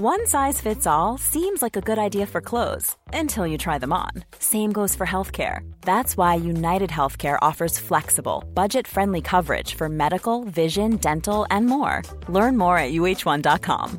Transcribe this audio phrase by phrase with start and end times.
[0.00, 3.92] One size fits all seems like a good idea for clothes until you try them
[3.92, 4.10] on.
[4.38, 5.68] Same goes for healthcare.
[5.84, 12.02] That's why United Healthcare offers flexible, budget friendly coverage for medical, vision, dental, and more.
[12.28, 13.98] Learn more at uh1.com.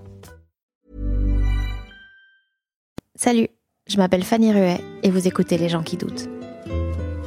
[3.17, 3.49] Salut,
[3.89, 6.29] je m'appelle Fanny Ruet et vous écoutez Les gens qui doutent.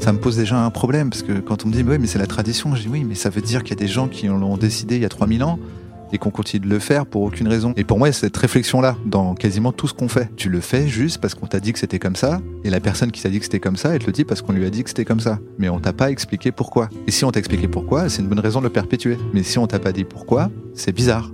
[0.01, 2.19] Ça me pose déjà un problème parce que quand on me dit oui mais c'est
[2.19, 4.29] la tradition, je dis oui mais ça veut dire qu'il y a des gens qui
[4.29, 5.59] l'ont décidé il y a 3000 ans
[6.12, 7.73] et qu'on continue de le faire pour aucune raison.
[7.77, 11.20] Et pour moi, cette réflexion-là, dans quasiment tout ce qu'on fait, tu le fais juste
[11.20, 13.45] parce qu'on t'a dit que c'était comme ça, et la personne qui t'a dit que
[13.45, 15.20] c'était comme ça, elle te le dit parce qu'on lui a dit que c'était comme
[15.20, 15.39] ça.
[15.59, 16.89] Mais on t'a pas expliqué pourquoi.
[17.06, 19.17] Et si on t'a expliqué pourquoi, c'est une bonne raison de le perpétuer.
[19.33, 21.31] Mais si on t'a pas dit pourquoi, c'est bizarre.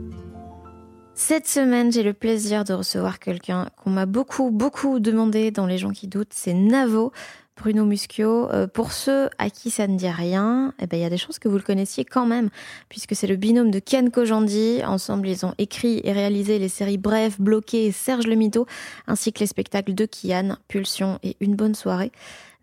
[1.21, 5.77] Cette semaine, j'ai le plaisir de recevoir quelqu'un qu'on m'a beaucoup, beaucoup demandé dans Les
[5.77, 7.13] gens qui doutent, c'est Navo.
[7.59, 8.51] Bruno Muschio.
[8.51, 11.19] Euh, pour ceux à qui ça ne dit rien, eh ben, il y a des
[11.19, 12.49] chances que vous le connaissiez quand même,
[12.89, 14.83] puisque c'est le binôme de Ken Kojandi.
[14.87, 18.67] Ensemble, ils ont écrit et réalisé les séries Bref, Bloqué et Serge le Mito,
[19.07, 22.13] ainsi que les spectacles de Kian, Pulsion et Une bonne soirée.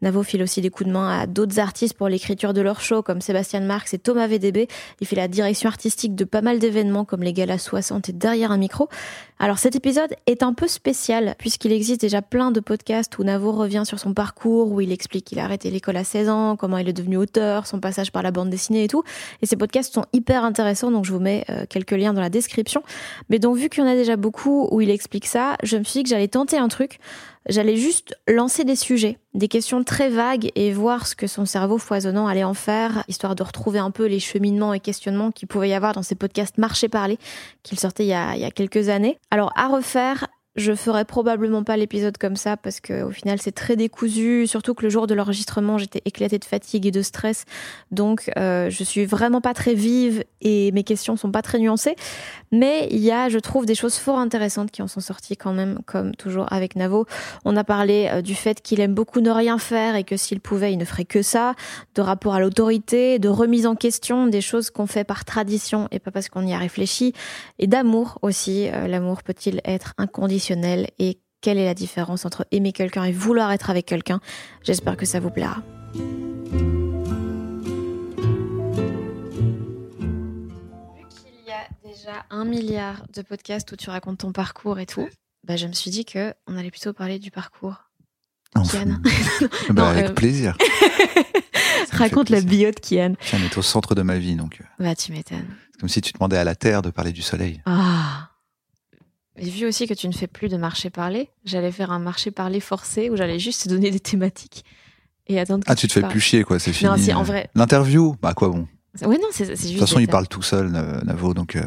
[0.01, 3.01] Navo file aussi des coups de main à d'autres artistes pour l'écriture de leurs shows,
[3.01, 4.67] comme Sébastien Marx et Thomas VDB.
[4.99, 8.51] Il fait la direction artistique de pas mal d'événements, comme les Galas 60 et Derrière
[8.51, 8.89] un micro.
[9.39, 13.51] Alors cet épisode est un peu spécial, puisqu'il existe déjà plein de podcasts où Navo
[13.51, 16.77] revient sur son parcours, où il explique qu'il a arrêté l'école à 16 ans, comment
[16.77, 19.03] il est devenu auteur, son passage par la bande dessinée et tout.
[19.41, 22.29] Et ces podcasts sont hyper intéressants, donc je vous mets euh, quelques liens dans la
[22.29, 22.83] description.
[23.29, 25.83] Mais donc vu qu'il y en a déjà beaucoup où il explique ça, je me
[25.83, 26.99] suis dit que j'allais tenter un truc
[27.47, 31.77] j'allais juste lancer des sujets, des questions très vagues et voir ce que son cerveau
[31.77, 35.69] foisonnant allait en faire, histoire de retrouver un peu les cheminements et questionnements qu'il pouvait
[35.69, 37.17] y avoir dans ces podcasts marché-parler
[37.63, 39.19] qu'il sortait il il y a quelques années.
[39.31, 43.51] Alors à refaire, je ferai probablement pas l'épisode comme ça parce que au final c'est
[43.51, 47.45] très décousu, surtout que le jour de l'enregistrement j'étais éclatée de fatigue et de stress,
[47.91, 51.95] donc euh, je suis vraiment pas très vive et mes questions sont pas très nuancées.
[52.51, 55.51] Mais il y a, je trouve, des choses fort intéressantes qui en sont sorties quand
[55.51, 57.05] même, comme toujours avec Navo.
[57.43, 60.39] On a parlé euh, du fait qu'il aime beaucoup ne rien faire et que s'il
[60.39, 61.55] pouvait, il ne ferait que ça,
[61.95, 65.99] de rapport à l'autorité, de remise en question des choses qu'on fait par tradition et
[65.99, 67.13] pas parce qu'on y a réfléchi,
[67.59, 68.69] et d'amour aussi.
[68.69, 73.51] Euh, l'amour peut-il être inconditionnel et quelle est la différence entre aimer quelqu'un et vouloir
[73.51, 74.19] être avec quelqu'un?
[74.63, 75.61] J'espère que ça vous plaira.
[82.05, 85.07] déjà un milliard de podcasts où tu racontes ton parcours et tout,
[85.43, 87.75] bah, je me suis dit que on allait plutôt parler du parcours.
[88.53, 89.01] Kian.
[89.69, 90.57] bah, avec euh, plaisir.
[91.91, 93.15] Raconte la bio de Kian.
[93.19, 94.59] Kian est au centre de ma vie, donc.
[94.61, 95.47] Euh, bah, tu m'étonnes.
[95.71, 97.61] C'est comme si tu demandais à la Terre de parler du soleil.
[97.65, 98.29] Ah.
[99.37, 103.09] Et vu aussi que tu ne fais plus de marché-parler, j'allais faire un marché-parler forcé
[103.09, 104.63] où j'allais juste te donner des thématiques
[105.27, 106.89] et attendre que Ah, tu, te fais plus chier, quoi, c'est fini.
[106.89, 107.49] Non, si, en vrai.
[107.55, 108.67] L'interview, bah, quoi bon.
[109.01, 109.63] Oui, non, c'est juste.
[109.63, 111.55] De toute façon, il parle tout seul, Navo, donc.
[111.55, 111.63] Euh,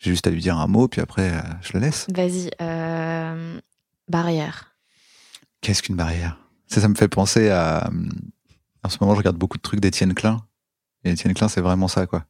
[0.00, 2.06] j'ai juste à lui dire un mot, puis après, euh, je le laisse.
[2.12, 2.50] Vas-y.
[2.62, 3.60] Euh,
[4.08, 4.74] barrière.
[5.60, 6.38] Qu'est-ce qu'une barrière?
[6.66, 7.86] Ça, ça me fait penser à.
[7.86, 7.90] Euh,
[8.82, 10.38] en ce moment, je regarde beaucoup de trucs d'Étienne Klein.
[11.04, 12.24] Et Étienne Klein, c'est vraiment ça, quoi.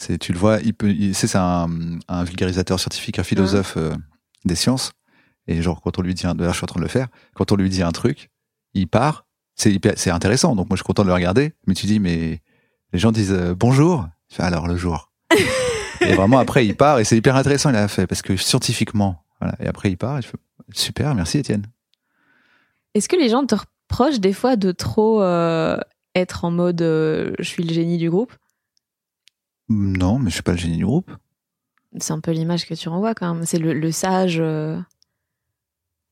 [0.00, 1.68] C'est, tu le vois, il peut, c'est un,
[2.08, 3.76] un, vulgarisateur scientifique, un philosophe
[4.44, 4.92] des sciences.
[5.46, 7.52] Et genre, quand on lui dit, un, je suis en train de le faire, quand
[7.52, 8.30] on lui dit un truc,
[8.72, 9.26] il part.
[9.56, 10.56] C'est, c'est intéressant.
[10.56, 11.52] Donc, moi, je suis content de le regarder.
[11.66, 12.40] Mais tu dis, mais
[12.94, 14.08] les gens disent bonjour.
[14.38, 15.12] alors, le jour.
[16.00, 19.22] Et vraiment, après, il part et c'est hyper intéressant, il a fait, parce que scientifiquement,
[19.40, 19.54] voilà.
[19.60, 20.38] Et après, il part et je fais,
[20.72, 21.66] super, merci Étienne.
[22.94, 25.76] Est-ce que les gens te reprochent des fois de trop euh,
[26.14, 28.32] être en mode euh, je suis le génie du groupe?
[29.70, 31.10] Non, mais je suis pas le génie du groupe.
[31.98, 33.46] C'est un peu l'image que tu renvoies quand même.
[33.46, 34.38] C'est le, sage.
[34.38, 34.78] Euh.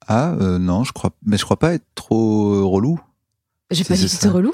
[0.06, 2.99] Ah non, je crois, mais je crois pas être trop relou.
[3.70, 4.52] J'ai pas dit que c'était relou.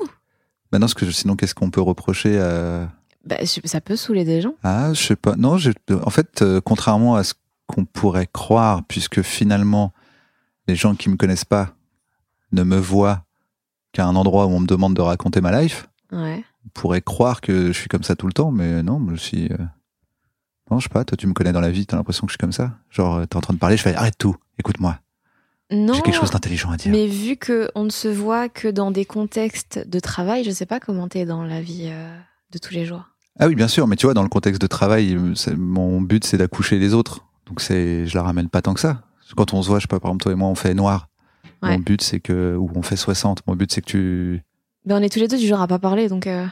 [0.72, 2.88] Bah parce que sinon, qu'est-ce qu'on peut reprocher à
[3.24, 4.54] bah, ça peut saouler des gens.
[4.62, 5.34] Ah, je sais pas.
[5.36, 7.34] Non, en fait, euh, contrairement à ce
[7.66, 9.92] qu'on pourrait croire, puisque finalement,
[10.68, 11.70] les gens qui me connaissent pas
[12.52, 13.24] ne me voient
[13.92, 15.88] qu'à un endroit où on me demande de raconter ma life.
[16.12, 16.44] Ouais.
[16.66, 19.46] On pourrait croire que je suis comme ça tout le temps, mais non, je suis.
[19.52, 19.56] Euh,
[20.70, 21.04] non, je sais pas.
[21.04, 22.78] Toi, tu me connais dans la vie, t'as l'impression que je suis comme ça.
[22.90, 24.98] Genre, euh, t'es en train de parler, je fais arrête tout, écoute-moi.
[25.70, 25.94] Non.
[25.94, 26.92] J'ai quelque chose d'intelligent à dire.
[26.92, 30.78] Mais vu qu'on ne se voit que dans des contextes de travail, je sais pas
[30.78, 31.90] comment t'es dans la vie
[32.52, 33.04] de tous les jours.
[33.38, 35.18] Ah oui, bien sûr, mais tu vois, dans le contexte de travail,
[35.56, 37.24] mon but c'est d'accoucher les autres.
[37.46, 39.02] Donc c'est, je la ramène pas tant que ça.
[39.36, 41.08] Quand on se voit, je sais pas, par exemple, toi et moi, on fait noir.
[41.62, 41.72] Ouais.
[41.72, 43.46] Mon but c'est que, ou on fait 60.
[43.46, 44.42] Mon but c'est que tu,
[44.84, 46.46] Ben, on est tous les deux du genre à pas parler, donc euh,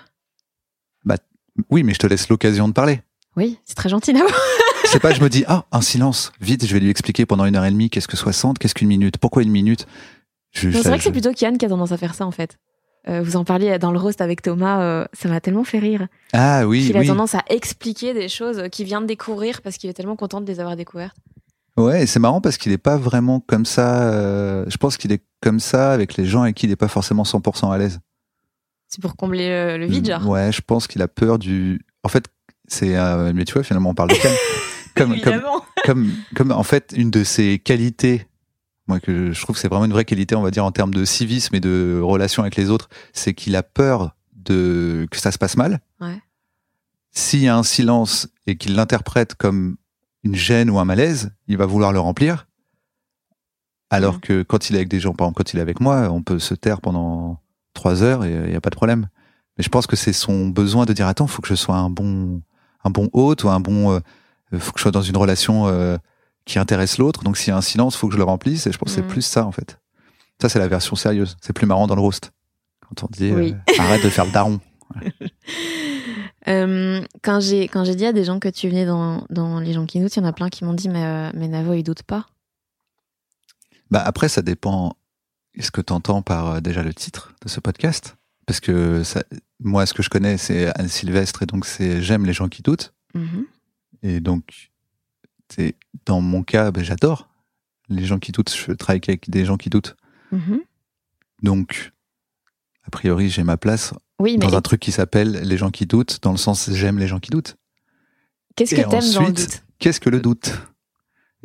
[1.70, 3.02] oui, mais je te laisse l'occasion de parler.
[3.37, 4.32] oui, c'est très gentil d'avoir.
[4.87, 7.56] C'est pas, je me dis, ah, un silence, vite, je vais lui expliquer pendant une
[7.56, 9.87] heure et demie qu'est-ce que 60, qu'est-ce qu'une minute, pourquoi une minute?
[10.50, 12.25] Je- je- C'est vrai que je- c'est plutôt Kian qui a tendance à faire ça
[12.26, 12.56] en fait.
[13.08, 16.08] Euh, vous en parliez dans le roast avec Thomas, euh, ça m'a tellement fait rire.
[16.32, 17.06] Ah oui, a oui.
[17.06, 20.46] tendance à expliquer des choses qu'il vient de découvrir parce qu'il est tellement content de
[20.46, 21.17] les avoir découvertes.
[21.76, 24.05] Ouais, et c'est marrant parce qu'il est pas vraiment comme ça.
[24.11, 26.88] euh, je pense qu'il est comme ça avec les gens avec qui il est pas
[26.88, 28.00] forcément 100% à l'aise.
[28.94, 30.26] C'est pour combler le, le vide, genre.
[30.28, 31.80] Ouais, je pense qu'il a peur du.
[32.02, 32.26] En fait,
[32.68, 32.94] c'est.
[32.96, 34.32] euh, Mais tu vois, finalement, on parle de Ken.
[34.94, 35.16] comme,
[35.86, 38.26] comme, comme, en fait, une de ses qualités,
[38.86, 40.92] moi, que je trouve que c'est vraiment une vraie qualité, on va dire, en termes
[40.92, 45.32] de civisme et de relation avec les autres, c'est qu'il a peur de que ça
[45.32, 45.80] se passe mal.
[46.02, 46.20] Ouais.
[47.12, 49.76] S'il y a un silence et qu'il l'interprète comme
[50.24, 52.46] une gêne ou un malaise, il va vouloir le remplir.
[53.90, 54.20] Alors Mm.
[54.20, 56.22] que quand il est avec des gens, par exemple, quand il est avec moi, on
[56.22, 57.40] peut se taire pendant
[57.74, 59.08] trois heures et il n'y a pas de problème.
[59.58, 61.90] Mais je pense que c'est son besoin de dire attends, faut que je sois un
[61.90, 62.40] bon,
[62.84, 65.96] un bon hôte ou un bon, euh, faut que je sois dans une relation euh,
[66.44, 67.22] qui intéresse l'autre.
[67.22, 68.66] Donc s'il y a un silence, faut que je le remplisse.
[68.66, 69.08] Et je pense que c'est Mm.
[69.08, 69.78] plus ça en fait.
[70.40, 71.36] Ça c'est la version sérieuse.
[71.40, 72.32] C'est plus marrant dans le roast
[72.88, 73.54] quand on dit Oui.
[73.54, 74.60] euh, arrête de faire le daron.
[76.48, 79.72] Euh, quand j'ai quand j'ai dit à des gens que tu venais dans, dans les
[79.72, 81.72] gens qui doutent, il y en a plein qui m'ont dit mais, euh, mais Navo
[81.72, 82.26] il doute pas?
[83.92, 84.96] Bah après ça dépend.
[85.54, 88.16] Est-ce que tu entends par euh, déjà le titre de ce podcast?
[88.46, 89.22] Parce que ça,
[89.60, 92.62] moi ce que je connais c'est Anne Sylvestre et donc c'est j'aime les gens qui
[92.62, 92.93] doutent.
[93.14, 93.46] Mhm.
[94.02, 94.70] Et donc,
[95.49, 95.76] c'est
[96.06, 97.28] dans mon cas, ben, j'adore
[97.88, 98.54] les gens qui doutent.
[98.54, 99.96] Je travaille avec des gens qui doutent.
[100.32, 100.60] Mhm.
[101.43, 101.93] Donc,
[102.84, 105.87] a priori, j'ai ma place Oui, mais dans un truc qui s'appelle les gens qui
[105.87, 107.56] doutent, dans le sens j'aime les gens qui doutent.
[108.56, 109.64] qu'est-ce que t'aimes dans le doute?
[109.78, 110.52] Qu'est-ce que le doute?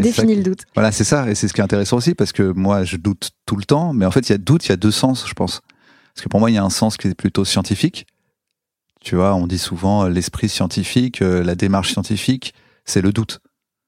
[0.03, 0.65] Définis qui- le doute.
[0.75, 1.29] Voilà, c'est ça.
[1.29, 3.93] Et c'est ce qui est intéressant aussi, parce que moi, je doute tout le temps.
[3.93, 5.61] Mais en fait, il y a doute, il y a deux sens, je pense.
[6.13, 8.05] Parce que pour moi, il y a un sens qui est plutôt scientifique.
[9.01, 12.53] Tu vois, on dit souvent euh, l'esprit scientifique, euh, la démarche scientifique,
[12.85, 13.39] c'est le doute.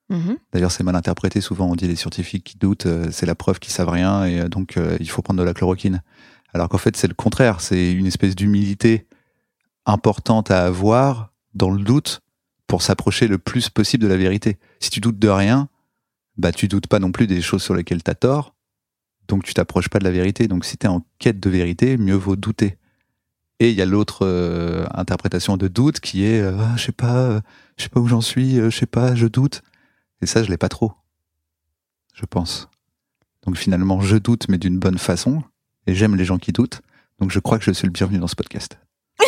[0.09, 0.38] Mhm.
[0.53, 1.41] D'ailleurs, c'est mal interprété.
[1.41, 4.47] Souvent, on dit les scientifiques qui doutent, euh, c'est la preuve qu'ils savent rien et
[4.50, 6.01] donc euh, il faut prendre de la chloroquine.
[6.53, 7.62] Alors qu'en fait, c'est le contraire.
[7.62, 9.05] C'est une espèce d'humilité
[9.85, 12.21] importante à avoir dans le doute
[12.67, 14.57] pour s'approcher le plus possible de la vérité.
[14.79, 15.67] Si tu doutes de rien,
[16.39, 18.56] bah tu doutes pas non plus des choses sur lesquelles tu as tort,
[19.27, 20.47] donc tu t'approches pas de la vérité.
[20.47, 22.77] Donc si tu en quête de vérité, mieux vaut douter.
[23.59, 26.91] Et il y a l'autre euh, interprétation de doute qui est euh, Ah, je sais
[26.94, 27.41] pas, euh,
[27.77, 29.63] je sais pas où j'en suis, je sais pas, je doute.
[30.21, 30.94] Et ça, je l'ai pas trop.
[32.13, 32.69] Je pense.
[33.45, 35.44] Donc finalement, je doute, mais d'une bonne façon.
[35.88, 36.81] Et j'aime les gens qui doutent.
[37.19, 38.80] Donc je crois que je suis le bienvenu dans ce podcast.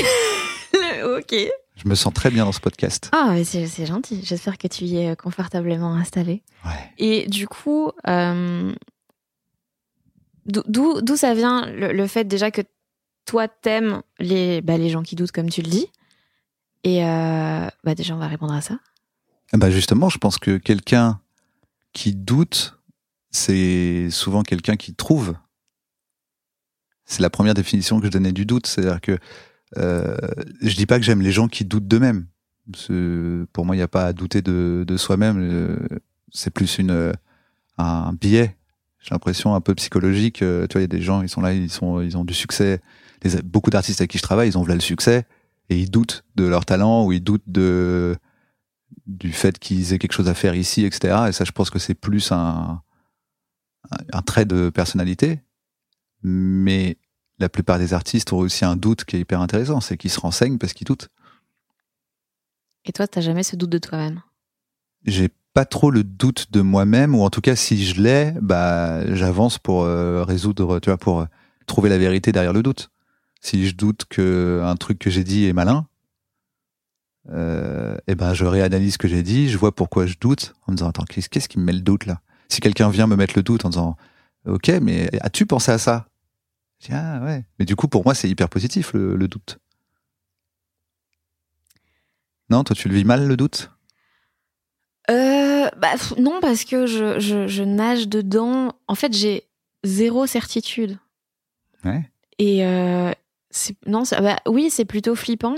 [1.03, 1.35] ok.
[1.83, 3.09] Je me sens très bien dans ce podcast.
[3.11, 4.21] Ah, c'est gentil.
[4.23, 6.43] J'espère que tu y es confortablement installé.
[6.63, 6.71] Ouais.
[6.99, 8.71] Et du coup, euh,
[10.45, 12.61] d'où- ça vient le, le fait déjà que
[13.25, 15.87] toi t'aimes les, bah, les gens qui doutent, comme tu le dis?
[16.83, 18.79] Et euh, bah, déjà, on va répondre à ça.
[19.53, 21.19] Ah Bah justement, je pense que quelqu'un
[21.93, 22.77] qui doute,
[23.31, 25.35] c'est souvent quelqu'un qui trouve.
[27.05, 28.67] C'est la première définition que je donnais du doute.
[28.67, 29.17] C'est-à-dire que
[29.77, 30.15] euh,
[30.61, 32.27] je dis pas que j'aime les gens qui doutent d'eux-mêmes.
[33.53, 35.37] Pour moi, il n'y a pas à douter de, de soi-même.
[35.39, 35.77] euh,
[36.31, 37.11] C'est plus une, euh,
[37.77, 38.55] un biais.
[38.99, 40.41] J'ai l'impression un peu psychologique.
[40.41, 42.23] euh, Tu vois, il y a des gens, ils sont là, ils, sont, ils ont
[42.25, 42.81] du succès.
[43.43, 45.25] Beaucoup d'artistes avec qui je travaille, ils ont là le succès
[45.69, 48.15] et ils doutent de leur talent ou ils doutent de
[49.07, 51.25] du fait qu'ils aient quelque chose à faire ici, etc.
[51.29, 52.81] Et ça, je pense que c'est plus un,
[53.91, 55.39] un, un trait de personnalité.
[56.23, 56.97] Mais
[57.41, 60.19] la plupart des artistes ont aussi un doute qui est hyper intéressant, c'est qu'ils se
[60.19, 61.09] renseignent parce qu'ils doutent.
[62.85, 64.21] Et toi, t'as jamais ce doute de toi-même?
[65.05, 69.13] J'ai pas trop le doute de moi-même, ou en tout cas, si je l'ai, bah,
[69.13, 71.25] j'avance pour euh, résoudre, tu vois, pour euh,
[71.65, 72.89] trouver la vérité derrière le doute.
[73.41, 75.87] Si je doute que un truc que j'ai dit est malin,
[77.29, 80.71] euh, eh ben, je réanalyse ce que j'ai dit, je vois pourquoi je doute, en
[80.71, 82.21] me disant, attends, qu'est-ce qu'est-ce qui me met le doute là?
[82.49, 83.97] Si quelqu'un vient me mettre le doute en disant,
[84.45, 86.07] ok, mais as-tu pensé à ça?
[86.89, 87.43] Ah ouais.
[87.59, 89.59] Mais du coup, pour moi, c'est hyper positif le, le doute.
[92.49, 93.71] Non, toi, tu le vis mal le doute?
[95.09, 98.73] Euh, bah, Non, parce que je, je, je nage dedans.
[98.87, 99.47] En fait, j'ai
[99.83, 100.97] zéro certitude.
[101.83, 102.09] Ouais.
[102.39, 103.11] Et euh,
[103.85, 105.55] non, bah, oui, c'est plutôt flippant.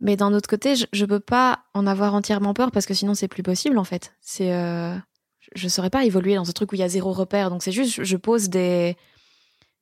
[0.00, 3.14] Mais d'un autre côté, je, je peux pas en avoir entièrement peur parce que sinon
[3.14, 4.14] c'est plus possible en fait.
[4.20, 4.94] C'est, euh,
[5.40, 7.50] je- je saurais pas évoluer dans ce truc où il y a zéro repère.
[7.50, 8.96] Donc c'est juste, je pose des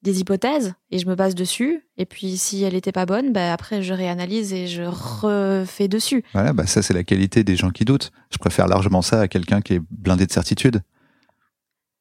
[0.06, 1.84] des hypothèses et je me base dessus.
[1.98, 6.24] Et puis si elle n'était pas bonne, bah, après je réanalyse et je refais dessus.
[6.32, 8.12] Voilà, bah ça c'est la qualité des gens qui doutent.
[8.30, 10.80] Je préfère largement ça à quelqu'un qui est blindé de certitude.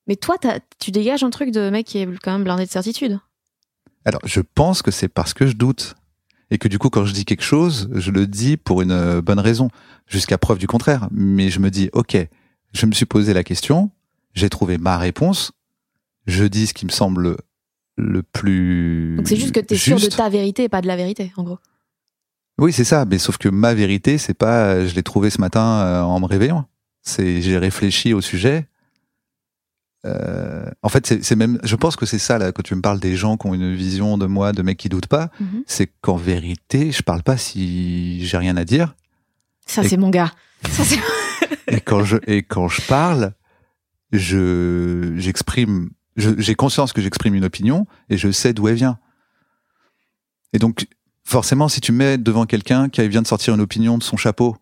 [0.07, 0.35] Mais toi,
[0.79, 3.19] tu dégages un truc de mec qui est quand même blindé de certitude.
[4.05, 5.95] Alors, je pense que c'est parce que je doute.
[6.51, 9.19] Et que du coup, quand je dis quelque chose, je le dis pour une euh,
[9.19, 9.69] bonne raison,
[10.05, 11.07] jusqu'à preuve du contraire.
[11.09, 12.15] Mais je me dis, ok,
[12.71, 13.89] je me suis posé la question,
[14.35, 15.53] j'ai trouvé ma réponse,
[16.27, 17.37] je dis ce qui me semble
[17.97, 19.15] le plus.
[19.17, 21.31] Donc c'est juste que tu es sûr de ta vérité et pas de la vérité,
[21.37, 21.59] en gros.
[22.57, 23.05] Oui, c'est ça.
[23.05, 26.25] Mais sauf que ma vérité, c'est pas, je l'ai trouvé ce matin euh, en me
[26.25, 26.65] réveillant.
[27.01, 28.67] C'est, j'ai réfléchi au sujet,
[30.05, 32.99] euh, en fait, c'est même, je pense que c'est ça là quand tu me parles
[32.99, 35.63] des gens qui ont une vision de moi, de mecs qui doutent pas, mhm.
[35.65, 38.95] c'est qu'en vérité, je parle pas si j'ai rien à dire.
[39.65, 40.31] Ça c'est mon gars.
[41.67, 43.33] et quand je et quand je parle,
[44.11, 48.99] je j'exprime, j'ai conscience que j'exprime une opinion et je sais d'où elle vient.
[50.53, 50.87] Et donc
[51.23, 54.55] forcément, si tu mets devant quelqu'un qui vient de sortir une opinion de son chapeau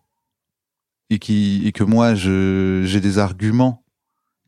[1.10, 3.84] et qui et que moi j'ai des arguments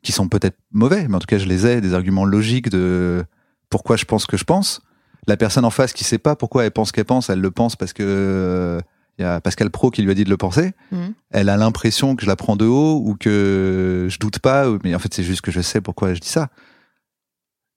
[0.03, 3.23] qui sont peut-être mauvais, mais en tout cas je les ai, des arguments logiques de
[3.69, 4.81] pourquoi je pense que je pense.
[5.27, 7.75] La personne en face qui sait pas pourquoi elle pense qu'elle pense, elle le pense
[7.75, 8.79] parce que
[9.17, 10.73] il y a Pascal Pro qui lui a dit de le penser.
[10.91, 11.13] Mhm.
[11.31, 14.93] Elle a l'impression que je la prends de haut ou que je doute pas, mais
[14.93, 16.49] en fait c'est juste que je sais pourquoi je dis ça.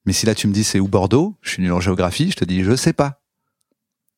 [0.06, 2.36] Mais si là tu me dis c'est où Bordeaux, je suis nul en géographie, je
[2.36, 3.20] te dis je sais pas.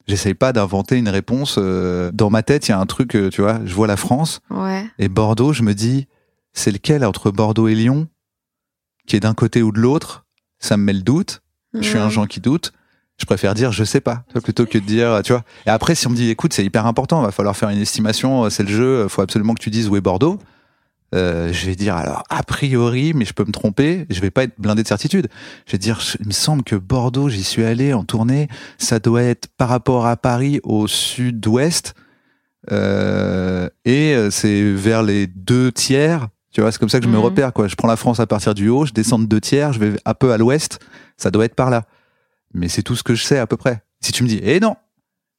[0.06, 1.56] J'essaye pas d'inventer une réponse.
[1.58, 3.96] Euh, dans ma tête, il y a un truc, euh, tu vois, je vois la
[3.96, 4.84] France ouais.
[4.98, 6.08] et Bordeaux, je me dis
[6.52, 8.08] c'est lequel entre Bordeaux et Lyon
[9.06, 10.26] qui est d'un côté ou de l'autre?
[10.58, 11.42] Ça me met le doute.
[11.74, 12.72] Je suis un gens qui doute.
[13.18, 15.44] Je préfère dire je sais pas plutôt que de dire tu vois.
[15.66, 18.50] Et après si on me dit écoute c'est hyper important, va falloir faire une estimation,
[18.50, 20.38] c'est le jeu, faut absolument que tu dises où est Bordeaux.
[21.14, 24.44] Euh, je vais dire alors a priori, mais je peux me tromper, je vais pas
[24.44, 25.28] être blindé de certitude.
[25.66, 29.22] Je vais dire, il me semble que Bordeaux, j'y suis allé en tournée, ça doit
[29.22, 31.94] être par rapport à Paris au sud-ouest,
[32.70, 37.10] euh, et euh, c'est vers les deux tiers tu vois, c'est comme ça que je
[37.10, 37.24] me mhm.
[37.24, 37.66] repère, quoi.
[37.66, 39.98] Je prends la France à partir du haut, je descends de deux tiers, je vais
[40.04, 40.80] un peu à l'ouest,
[41.16, 41.86] ça doit être par là.
[42.52, 43.82] Mais c'est tout ce que je sais à peu près.
[44.00, 44.76] Si tu me dis, eh non,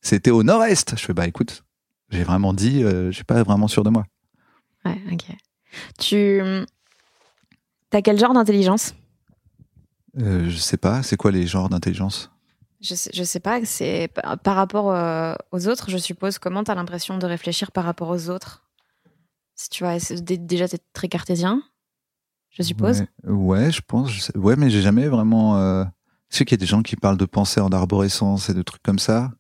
[0.02, 1.64] c'était au nord-est, je fais, bah écoute,
[2.10, 4.06] j'ai vraiment dit, euh, je suis pas vraiment sûr de moi.
[4.86, 5.26] Ouais, ok.
[6.00, 6.42] Tu.
[7.90, 8.96] T'as quel genre d'intelligence?
[10.20, 12.32] Euh, Je sais pas, c'est quoi les genres d'intelligence?
[12.82, 14.10] Je sais, je sais pas, c'est
[14.44, 16.38] par rapport euh, aux autres, je suppose.
[16.38, 18.64] Comment t'as l'impression de réfléchir par rapport aux autres?
[19.72, 21.62] Tu vois, déjà, c'est très cartésien,
[22.50, 23.06] je suppose.
[23.24, 24.32] Ouais, je pense.
[24.36, 25.58] Ouais, mais j'ai jamais vraiment.
[25.58, 25.86] Euh...
[26.30, 28.64] Je sais qu'il y a des gens qui parlent de pensée en arborescence et de
[28.64, 29.32] trucs comme ça.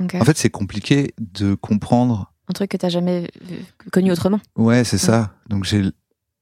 [0.00, 2.32] En fait, c'est compliqué de comprendre.
[2.48, 3.30] Un truc que tu n'as jamais
[3.90, 4.40] connu autrement.
[4.56, 5.34] Ouais, c'est ça.
[5.48, 5.84] Donc j'ai.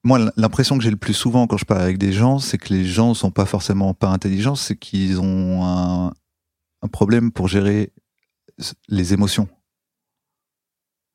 [0.05, 2.75] Moi, l'impression que j'ai le plus souvent quand je parle avec des gens, c'est que
[2.75, 6.13] les gens sont pas forcément pas intelligents, c'est qu'ils ont un,
[6.83, 7.93] un problème pour gérer
[8.89, 9.49] les émotions.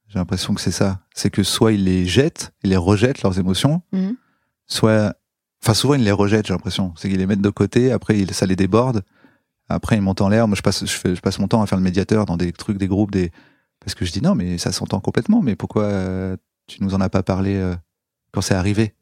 [0.08, 1.02] J'ai l'impression que c'est ça.
[1.14, 4.16] C'est que soit ils les jettent, ils les rejettent leurs émotions, mhm.
[4.66, 5.16] soit,
[5.62, 6.48] enfin souvent ils les rejettent.
[6.48, 6.94] J'ai l'impression.
[6.96, 7.92] C'est qu'ils les mettent de côté.
[7.92, 9.04] Après, ça les déborde.
[9.70, 10.48] Après, ils montent en l'air.
[10.48, 12.54] Moi, je passe, je, fais, je passe mon temps à faire le médiateur dans des
[12.54, 13.32] trucs, des groupes, des
[13.80, 15.42] parce que je dis non, mais ça s'entend complètement.
[15.42, 17.76] Mais pourquoi euh, tu nous en as pas parlé euh,
[18.32, 18.94] quand c'est arrivé?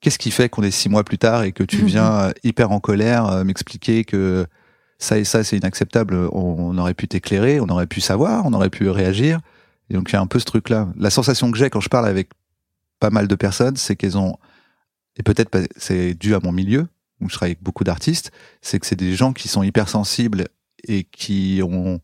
[0.00, 2.72] Qu'est-ce qui fait qu'on est six mois plus tard et que tu viens euh, hyper
[2.72, 4.46] en colère m'expliquer que
[4.98, 8.70] ça et ça c'est inacceptable on aurait pu t'éclairer, on aurait pu savoir, on aurait
[8.70, 9.40] pu réagir.
[9.90, 10.88] Et donc il y a un peu ce truc-là.
[10.96, 12.30] La sensation que j'ai quand je parle avec
[13.00, 14.36] pas mal de personnes, c'est qu'elles ont,
[15.16, 16.86] et peut-être c'est dû à mon milieu,
[17.20, 18.30] où je travaille avec beaucoup d'artistes,
[18.60, 20.48] c'est que c'est des gens qui sont hypersensibles
[20.86, 22.00] et qui ont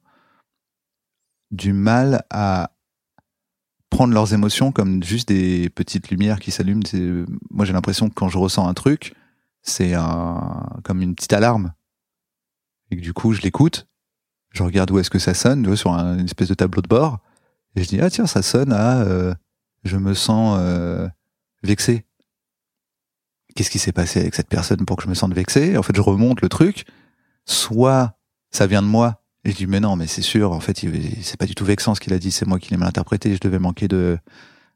[1.51, 2.73] du mal à
[3.91, 6.83] prendre leurs émotions comme juste des petites lumières qui s'allument.
[7.51, 9.15] Moi, j'ai l'impression que quand je ressens un truc,
[9.63, 11.73] c'est un, comme une petite alarme.
[12.91, 13.87] Et que du coup, je l'écoute,
[14.51, 17.19] je regarde où est-ce que ça sonne, sur une espèce de tableau de bord,
[17.77, 19.35] et je dis, ah tiens, ça sonne à euh,
[19.85, 21.09] je me sens euh,
[21.63, 22.05] vexé.
[23.55, 25.77] Qu'est-ce qui s'est passé avec cette personne pour que je me sente vexé?
[25.77, 26.87] En fait, je remonte le truc.
[27.45, 28.19] Soit
[28.51, 30.85] ça vient de moi, et je dis, mais non, mais c'est sûr, en fait,
[31.23, 33.35] c'est pas du tout vexant ce qu'il a dit, c'est moi qui l'ai mal interprété,
[33.35, 34.19] je devais manquer de,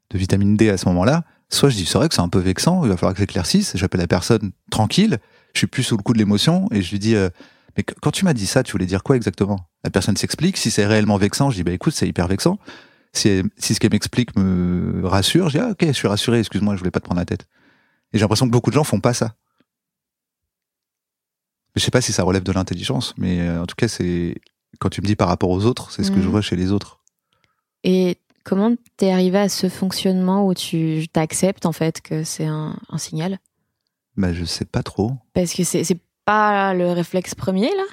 [0.09, 1.23] de vitamine D à ce moment-là.
[1.49, 3.73] Soit je dis, c'est vrai que c'est un peu vexant, il va falloir que j'éclaircisse,
[3.75, 5.19] j'appelle la personne tranquille,
[5.53, 7.29] je suis plus sous le coup de l'émotion, et je lui dis, euh,
[7.77, 9.67] mais quand tu m'as dit ça, tu voulais dire quoi exactement?
[9.83, 10.57] La personne s'explique.
[10.57, 12.59] Si c'est réellement vexant, je dis bah écoute, c'est hyper vexant.
[13.13, 16.39] Si, si ce qu'elle m'explique me rassure, je dis ah, ok, je suis rassuré.
[16.39, 17.47] Excuse-moi, je voulais pas te prendre la tête.
[18.11, 19.35] Et j'ai l'impression que beaucoup de gens font pas ça.
[21.75, 24.35] Je sais pas si ça relève de l'intelligence, mais euh, en tout cas, c'est
[24.79, 26.31] quand tu me dis par rapport aux autres, c'est ce que je mhm.
[26.31, 26.99] vois chez les autres.
[27.83, 32.77] Et comment t'es arrivé à ce fonctionnement où tu t'acceptes en fait que c'est un,
[32.89, 33.39] un signal?
[34.15, 35.13] Bah je sais pas trop.
[35.33, 37.83] Parce que c'est pas le réflexe premier là?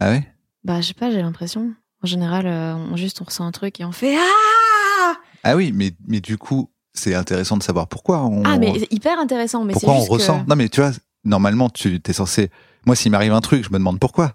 [0.00, 0.28] Ah ouais?
[0.64, 1.72] Bah, je sais pas, j'ai l'impression.
[2.02, 5.14] En général, euh, on juste on ressent un truc et on fait ah.
[5.44, 8.42] Ah oui, mais mais du coup, c'est intéressant de savoir pourquoi on.
[8.44, 9.64] Ah, mais hyper intéressant.
[9.64, 10.90] Mais pourquoi c'est on juste que- ressent Non, mais tu vois,
[11.24, 12.50] normalement, tu es censé.
[12.84, 14.34] Moi, s'il m'arrive un truc, je me demande pourquoi.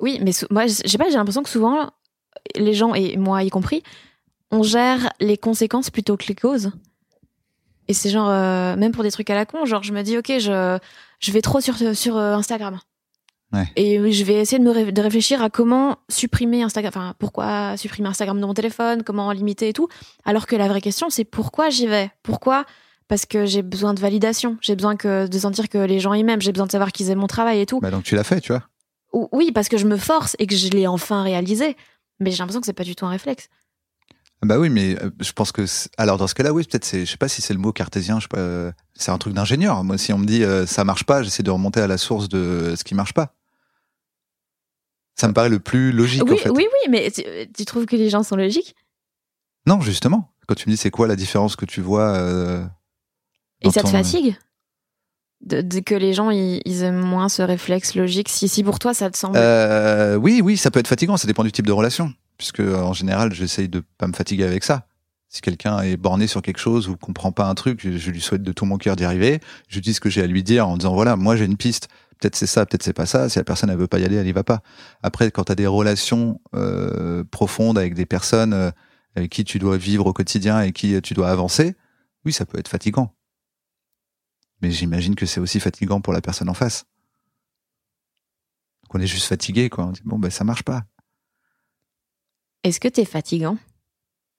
[0.00, 1.90] Oui, mais moi, je sais pas, j'ai l'impression que souvent,
[2.56, 3.82] les gens, et moi y compris,
[4.50, 6.70] on gère les conséquences plutôt que les causes.
[7.88, 10.16] Et c'est genre, euh, même pour des trucs à la con, genre, je me dis,
[10.16, 10.78] ok, je,
[11.18, 12.78] je vais trop sur, sur euh, Instagram.
[13.52, 13.64] Ouais.
[13.74, 17.76] Et je vais essayer de me ré- de réfléchir à comment supprimer Instagram, enfin, pourquoi
[17.76, 19.88] supprimer Instagram de mon téléphone, comment limiter et tout.
[20.24, 22.12] Alors que la vraie question, c'est pourquoi j'y vais?
[22.22, 22.64] Pourquoi?
[23.08, 26.22] Parce que j'ai besoin de validation, j'ai besoin que, de sentir que les gens y
[26.22, 27.80] m'aiment, j'ai besoin de savoir qu'ils aiment mon travail et tout.
[27.80, 28.62] Bah donc tu l'as fait, tu vois.
[29.12, 31.76] Ou- Oui, parce que je me force et que je l'ai enfin réalisé.
[32.20, 33.48] Mais j'ai l'impression que c'est pas du tout un réflexe.
[34.42, 35.64] Bah oui, mais euh, je pense que
[35.98, 38.18] alors dans ce cas-là, oui, peut-être c'est, je sais pas si c'est le mot cartésien,
[38.20, 39.84] je sais pas, euh, c'est un truc d'ingénieur.
[39.84, 42.28] Moi, si on me dit euh, ça marche pas, j'essaie de remonter à la source
[42.28, 43.34] de ce qui marche pas.
[45.14, 46.48] Ça me paraît le plus logique Oui, en fait.
[46.50, 47.22] oui, oui, mais tu,
[47.54, 48.74] tu trouves que les gens sont logiques?
[49.66, 50.32] Non, justement.
[50.46, 52.64] Quand tu me dis c'est quoi la différence que tu vois euh,
[53.60, 54.36] Et ça te fatigue?
[55.44, 58.28] De, de que les gens ils, ils aiment moins ce réflexe logique.
[58.28, 59.36] Si, si pour toi ça te semble.
[59.36, 61.16] Euh, oui, oui, ça peut être fatigant.
[61.16, 64.64] Ça dépend du type de relation, puisque en général, j'essaye de pas me fatiguer avec
[64.64, 64.86] ça.
[65.28, 68.20] Si quelqu'un est borné sur quelque chose ou comprend pas un truc, je, je lui
[68.20, 69.40] souhaite de tout mon cœur d'y arriver.
[69.68, 71.88] Je dis ce que j'ai à lui dire en disant voilà, moi j'ai une piste.
[72.18, 73.28] Peut-être c'est ça, peut-être c'est pas ça.
[73.28, 74.60] Si la personne elle veut pas y aller, elle y va pas.
[75.02, 78.70] Après, quand tu as des relations euh, profondes avec des personnes euh,
[79.16, 81.76] avec qui tu dois vivre au quotidien et qui euh, tu dois avancer,
[82.24, 83.14] oui, ça peut être fatigant.
[84.62, 86.84] Mais j'imagine que c'est aussi fatigant pour la personne en face.
[88.82, 89.86] Donc on est juste fatigué, quoi.
[89.86, 90.84] On dit bon, ben ça marche pas.
[92.62, 93.56] Est-ce que t'es fatigant?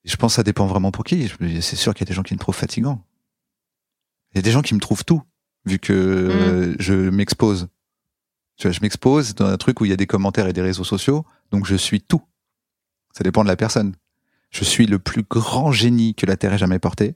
[0.04, 1.28] Je pense que ça dépend vraiment pour qui.
[1.60, 3.04] C'est sûr qu'il y a des gens qui me trouvent fatigant.
[4.32, 5.22] Il y a des gens qui me trouvent tout,
[5.64, 7.68] vu que euh, je m'expose.
[8.56, 10.62] Tu vois, je m'expose dans un truc où il y a des commentaires et des
[10.62, 12.22] réseaux sociaux, donc je suis tout.
[13.12, 13.94] Ça dépend de la personne.
[14.50, 17.14] Je suis le plus grand génie que la Terre ait jamais porté.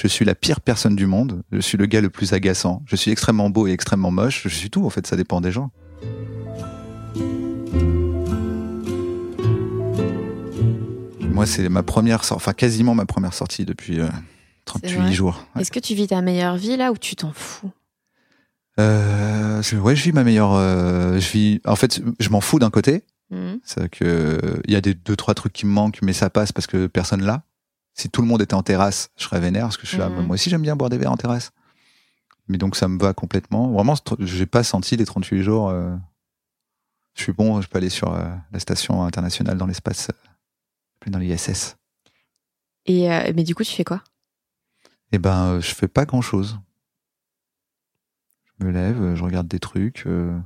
[0.00, 1.42] Je suis la pire personne du monde.
[1.50, 2.82] Je suis le gars le plus agaçant.
[2.86, 4.42] Je suis extrêmement beau et extrêmement moche.
[4.44, 5.70] Je suis tout, en fait, ça dépend des gens.
[11.20, 15.12] Moi, c'est ma première, sor- enfin quasiment ma première sortie depuis euh, C'est 38 vrai
[15.12, 15.46] jours.
[15.54, 15.62] Ouais.
[15.62, 17.70] Est-ce que tu vis ta meilleure vie là ou tu t'en fous?
[18.80, 20.54] Euh, je- ouais, je vis ma meilleure.
[20.54, 21.60] euh, je vis.
[21.64, 23.04] En fait, je m'en fous d'un côté.
[23.62, 26.50] C'est que il y a des deux trois trucs qui me manquent, mais ça passe
[26.50, 27.42] parce que personne là.
[27.98, 30.08] Si tout le monde était en terrasse, je serais vénère parce que je suis là.
[30.08, 30.26] Mhm.
[30.26, 31.50] Moi aussi, j'aime bien boire des verres en terrasse.
[32.46, 33.72] Mais donc ça me va complètement.
[33.72, 35.68] Vraiment, j'ai pas senti les 38 jours.
[35.68, 35.94] euh,
[37.14, 37.60] je suis bon.
[37.60, 40.10] Je peux aller sur euh, la station internationale dans l'espace,
[41.06, 41.76] euh, dans l'ISS.
[42.86, 44.02] Et euh, mais du coup, tu fais quoi?
[45.10, 46.58] Eh ben, euh, je fais pas grand chose.
[48.60, 50.04] Je me lève, je regarde des trucs.
[50.06, 50.38] euh,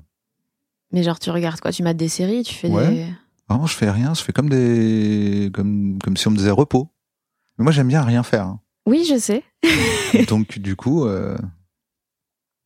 [0.91, 1.71] Mais genre, tu regardes quoi?
[1.73, 2.43] Tu mates des séries?
[2.45, 2.89] Tu fais Ouais.
[2.89, 3.07] des.
[3.51, 4.15] Non, je fais rien.
[4.15, 6.89] Je fais comme des, comme, comme si on me disait repos.
[7.63, 8.45] Mais moi, j'aime bien rien faire.
[8.47, 8.61] hein.
[8.87, 9.45] Oui, je sais.
[10.29, 11.39] Donc, du coup, euh,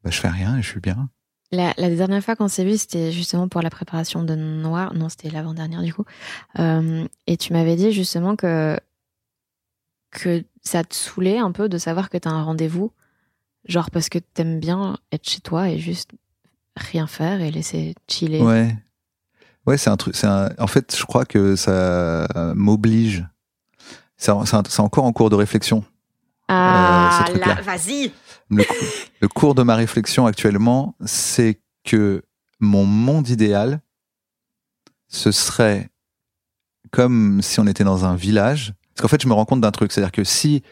[0.02, 1.11] bah, je fais rien et je suis bien.
[1.52, 4.94] La, la dernière fois qu'on s'est vu, c'était justement pour la préparation de Noir.
[4.94, 6.06] Non, c'était l'avant-dernière du coup.
[6.59, 8.80] Euh, et tu m'avais dit justement que
[10.12, 12.90] que ça te saoulait un peu de savoir que t'as un rendez-vous,
[13.66, 16.12] genre parce que t'aimes bien être chez toi et juste
[16.74, 18.40] rien faire et laisser chiller.
[18.40, 18.74] Ouais.
[19.66, 20.16] Ouais, c'est un truc.
[20.24, 23.26] Un, en fait, je crois que ça m'oblige.
[24.16, 24.31] C'est
[24.81, 25.85] encore en cours de réflexion.
[26.48, 28.12] Ah Euh, là, vas-y.
[28.50, 28.74] Le, cou-
[29.20, 32.22] le cours de ma réflexion actuellement, c'est que
[32.61, 33.81] mon monde idéal,
[35.09, 35.90] ce serait
[36.92, 38.72] comme si on était dans un village.
[38.94, 40.62] Parce qu'en fait, je me rends compte d'un truc, c'est-à-dire que si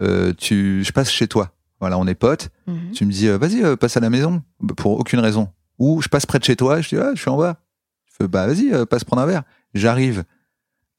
[0.00, 2.92] euh, tu, je passe chez toi, voilà, on est potes, Mhm.
[2.92, 5.50] tu me dis, euh, vas-y, euh, passe à la maison, bah, pour aucune raison.
[5.78, 7.56] Ou je passe près de chez toi, je dis, ah, je suis en bas.
[8.06, 9.42] Je fais, bah vas-y, passe prendre un verre.
[9.74, 10.24] J'arrive.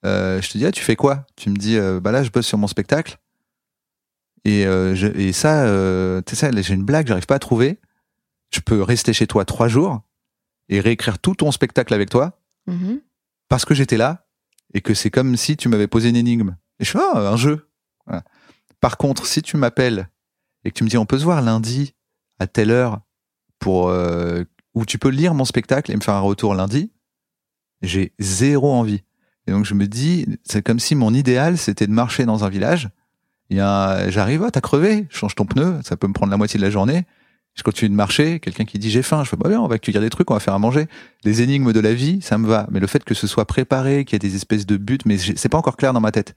[0.06, 1.26] Euh, je te dis, ah, tu fais quoi?
[1.36, 3.18] Tu me dis, euh, bah là, je bosse sur mon spectacle.
[4.44, 5.66] Et, euh, je- et ça,
[6.26, 7.80] tu sais, j'ai une blague, j'arrive pas à trouver.
[8.52, 10.02] Je peux rester chez toi trois jours
[10.70, 13.02] et réécrire tout ton spectacle avec toi Mhm.
[13.50, 14.28] parce que j'étais là
[14.74, 16.56] et que c'est comme si tu m'avais posé une énigme.
[16.80, 17.68] Et je fais, ah, un jeu.
[18.06, 18.24] Voilà.
[18.80, 20.10] Par contre, si tu m'appelles
[20.64, 21.96] et que tu me dis, on peut se voir lundi
[22.40, 23.02] à telle heure
[23.60, 24.44] pour, euh,
[24.76, 26.92] où tu peux lire mon spectacle et me faire un retour lundi,
[27.82, 29.04] j'ai zéro envie.
[29.48, 32.50] Et donc, je me dis, c'est comme si mon idéal, c'était de marcher dans un
[32.50, 32.90] village.
[33.50, 36.38] Il y a, j'arrive, ah, t'as crevé, change ton pneu, ça peut me prendre la
[36.38, 37.06] moitié de la journée.
[37.54, 39.80] Je continue de marcher, quelqu'un qui dit j'ai faim, je fais bah bien, on va
[39.80, 40.88] cueillir des trucs, on va faire à manger.
[41.24, 42.68] Les énigmes de la vie, ça me va.
[42.70, 45.18] Mais le fait que ce soit préparé, qu'il y ait des espèces de buts, mais
[45.18, 46.36] c'est pas encore clair dans ma tête.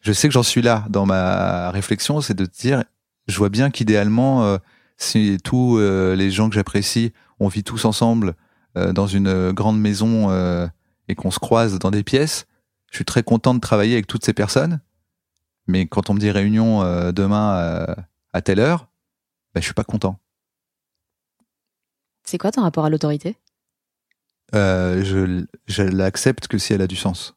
[0.00, 2.84] Je sais que j'en suis là dans ma réflexion, c'est de dire,
[3.26, 4.56] je vois bien qu'idéalement, euh,
[4.96, 8.34] si tous euh, les gens que j'apprécie on vit tous ensemble
[8.76, 10.28] euh, dans une euh, grande maison
[11.08, 12.46] et qu'on se croise dans des pièces,
[12.90, 14.80] je suis très content de travailler avec toutes ces personnes.
[15.66, 17.94] Mais quand on me dit réunion euh, demain euh,
[18.32, 18.88] à telle heure,
[19.54, 20.18] ben, je suis pas content.
[22.24, 23.36] C'est quoi ton rapport à l'autorité?
[24.54, 27.34] Euh, je, je l'accepte que si elle a du sens.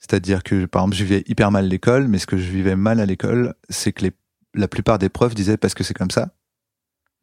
[0.00, 3.00] C'est-à-dire que, par exemple, je vivais hyper mal l'école, mais ce que je vivais mal
[3.00, 4.12] à l'école, c'est que les,
[4.54, 6.34] la plupart des profs disaient parce que c'est comme ça.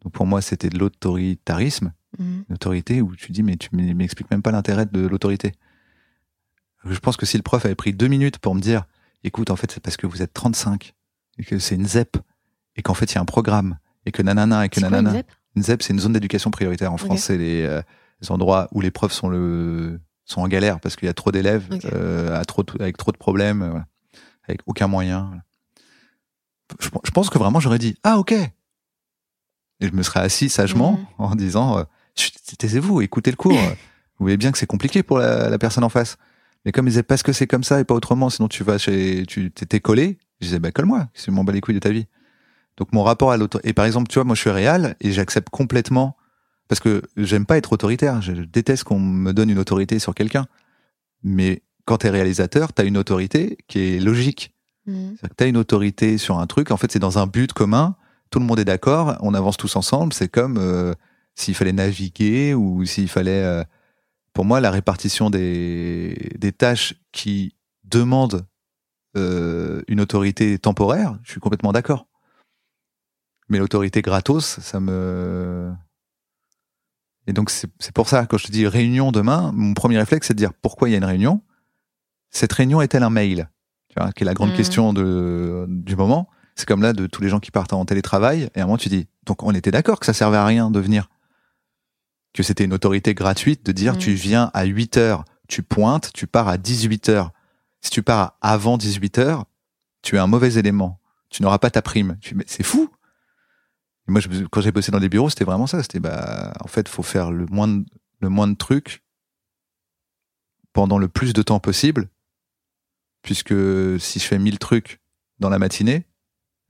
[0.02, 2.44] Donc pour moi, c'était de l'autoritarisme, Mhm.
[2.50, 5.54] l'autorité où tu dis mais tu m'expliques même pas l'intérêt de l'autorité.
[6.86, 8.86] Je pense que si le prof avait pris deux minutes pour me dire,
[9.24, 10.94] écoute, en fait, c'est parce que vous êtes 35
[11.38, 12.18] et que c'est une ZEP
[12.76, 14.96] et qu'en fait il y a un programme et que nanana et que quoi une
[14.96, 15.18] nanana.
[15.20, 15.32] ZEP?
[15.56, 16.92] Une ZEP, c'est une zone d'éducation prioritaire.
[16.92, 17.02] En Ok.
[17.02, 17.82] France, c'est les, euh,
[18.22, 21.32] les endroits où les profs sont, le, sont en galère parce qu'il y a trop
[21.32, 23.86] d'élèves, euh, à trop avec trop de problèmes, euh, voilà.
[24.48, 25.26] avec aucun moyen.
[25.28, 25.44] voilà.
[26.80, 28.32] Je, je pense que vraiment, j'aurais dit Ah, ok.
[28.32, 31.06] Et je me serais assis sagement Mhm.
[31.18, 31.84] en disant euh,
[32.58, 33.54] Taisez-vous, écoutez le cours.
[34.20, 36.18] Vous voyez bien que c'est compliqué pour la, la personne en face.
[36.66, 38.78] Mais comme ils disaient parce que c'est comme ça et pas autrement, sinon tu vas
[38.78, 39.26] chez.
[39.28, 42.06] Tu t'es collé, je disais Bah, colle-moi, si m'en bats les couilles de ta vie.
[42.78, 43.70] Donc mon rapport à l'autorité.
[43.70, 46.16] Et par exemple, tu vois, moi je suis réel et j'accepte complètement
[46.68, 48.22] parce que j'aime pas être autoritaire.
[48.22, 50.46] Je déteste qu'on me donne une autorité sur quelqu'un.
[51.24, 54.56] Mais quand t'es réalisateur, t'as une autorité qui est logique.
[54.88, 56.72] Que t'as une autorité sur un truc.
[56.72, 57.96] En fait, c'est dans un but commun.
[58.30, 59.18] Tout le monde est d'accord.
[59.22, 60.14] On avance tous ensemble.
[60.14, 60.94] C'est comme euh,
[61.36, 63.44] s'il fallait naviguer ou s'il fallait.
[63.44, 63.64] euh,
[64.34, 68.46] pour moi, la répartition des, des tâches qui demandent
[69.18, 72.08] euh, une autorité temporaire, je suis complètement d'accord.
[73.50, 75.74] Mais l'autorité gratos, ça me.
[77.28, 80.34] Et donc, c'est pour ça, quand je te dis réunion demain, mon premier réflexe, c'est
[80.34, 81.42] de dire pourquoi il y a une réunion.
[82.30, 83.50] Cette réunion est-elle un mail?
[83.90, 84.56] Tu vois, Qui est la grande Mhm.
[84.56, 86.30] question de, du moment.
[86.56, 88.50] C'est comme là de tous les gens qui partent en télétravail.
[88.56, 90.72] Et à un moment, tu dis donc, on était d'accord que ça servait à rien
[90.72, 91.10] de venir.
[92.34, 94.00] Que c'était une autorité gratuite de dire Mhm.
[94.00, 97.32] tu viens à 8 heures, tu pointes, tu pars à 18 heures.
[97.82, 99.46] Si tu pars avant 18 heures,
[100.02, 101.00] tu es un mauvais élément.
[101.30, 102.18] Tu n'auras pas ta prime.
[102.48, 102.90] C'est fou.
[104.08, 105.82] Et moi, je- quand j'ai bossé dans des bureaux, c'était vraiment ça.
[105.82, 107.86] C'était, bah, en fait, faut faire le moins de,
[108.20, 109.04] le moins de trucs
[110.74, 112.10] pendant le plus de temps possible.
[113.24, 113.54] Puisque
[114.00, 115.00] si je fais 1000 trucs
[115.40, 116.06] dans la matinée,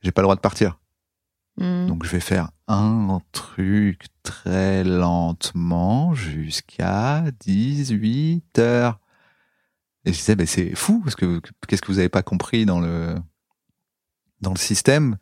[0.02, 0.80] j'ai pas le droit de partir.
[1.58, 1.88] Mhm.
[1.88, 9.00] Donc, je vais faire un truc très lentement jusqu'à 18 heures.
[10.06, 12.80] Et je disais, ben, c'est fou, parce que qu'est-ce que vous avez pas compris dans
[12.80, 13.16] le,
[14.40, 15.18] dans le système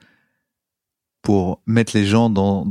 [1.21, 2.65] pour mettre les gens dans,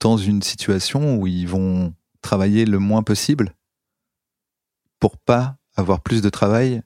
[0.00, 3.54] dans une situation où ils vont travailler le moins possible
[5.00, 6.82] pour pas avoir plus de travail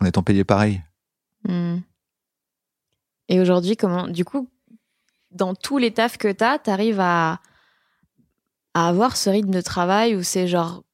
[0.00, 0.82] en étant payé pareil?
[1.46, 1.82] Mhm.
[3.28, 4.48] Et aujourd'hui, comment, du coup,
[5.30, 7.40] dans tous les tafs que t'as, t'arrives à,
[8.74, 10.84] à avoir ce rythme de travail où c'est genre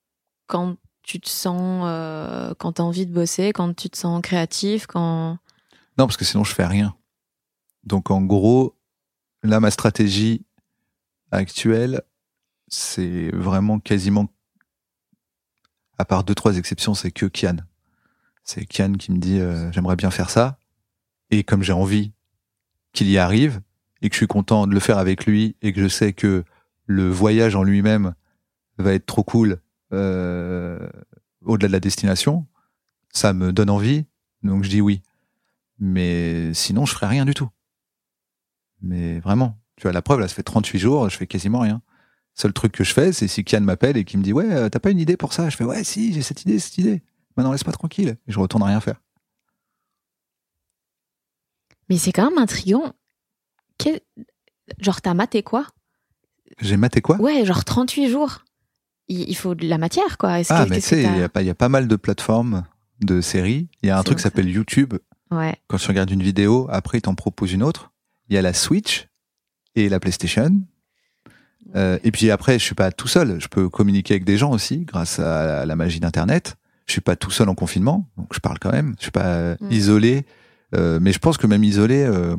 [0.47, 4.87] quand tu te sens, euh, quand t'as envie de bosser, quand tu te sens créatif,
[4.87, 5.39] quand.
[5.99, 6.97] Non, parce que sinon je fais rien.
[7.85, 8.77] Donc en gros,
[9.43, 10.45] là ma stratégie
[11.31, 12.03] actuelle,
[12.69, 14.29] c'est vraiment quasiment,
[15.99, 17.57] à part deux trois exceptions, c'est que Kian.
[18.43, 20.59] C'est Kian qui me dit euh, j'aimerais bien faire ça,
[21.31, 22.13] et comme j'ai envie
[22.93, 23.61] qu'il y arrive
[24.05, 26.45] et que je suis content de le faire avec lui et que je sais que
[26.85, 28.15] le voyage en lui-même
[28.77, 29.61] va être trop cool
[29.93, 30.79] euh,
[31.41, 32.47] au-delà de la destination,
[33.09, 34.05] ça me donne envie,
[34.43, 35.01] donc je dis oui.
[35.79, 37.49] Mais sinon, je ferai rien du tout.
[38.83, 41.81] Mais vraiment, tu vois, la preuve, là, ça fait 38 jours, je fais quasiment rien.
[42.35, 44.69] Seul truc que je fais, c'est si Kian m'appelle et qu'il me dit Ouais, euh,
[44.69, 45.49] t'as pas une idée pour ça?
[45.49, 47.03] Je fais Ouais, si, j'ai cette idée, cette idée.
[47.37, 48.19] Maintenant, laisse pas tranquille.
[48.27, 49.01] Et je retourne à rien faire.
[51.89, 52.93] Mais c'est quand même intriguant.
[53.79, 54.01] Quel-
[54.79, 55.67] Genre, t'as maté quoi?
[56.61, 57.17] J'ai maté quoi?
[57.21, 58.45] Ouais, genre 38 jours.
[59.09, 60.39] Il, il faut de la matière, quoi.
[60.49, 61.97] Ah, que- mais tu sais, il y, a pas- il y a pas mal de
[61.97, 62.65] plateformes
[63.01, 63.69] de séries.
[63.83, 64.95] Il y a un truc qui s'appelle YouTube.
[65.31, 65.55] Ouais.
[65.69, 67.93] Quand tu regardes une vidéo, après, il t'en propose une autre.
[68.29, 69.09] Il y a la Switch
[69.75, 70.63] et la PlayStation.
[71.77, 73.41] Euh, et puis après, je suis pas tout seul.
[73.41, 76.57] Je peux communiquer avec des gens aussi grâce à la magie d'Internet.
[76.87, 78.95] Je suis pas tout seul en confinement, donc je parle quand même.
[78.99, 79.71] Je suis pas euh, Mm.
[79.73, 80.27] isolé.
[80.75, 82.37] Euh, mais je pense que même isolé, euh,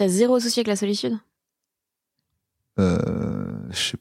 [0.00, 1.18] T'as zéro souci avec la solitude?
[2.78, 3.92] Euh, je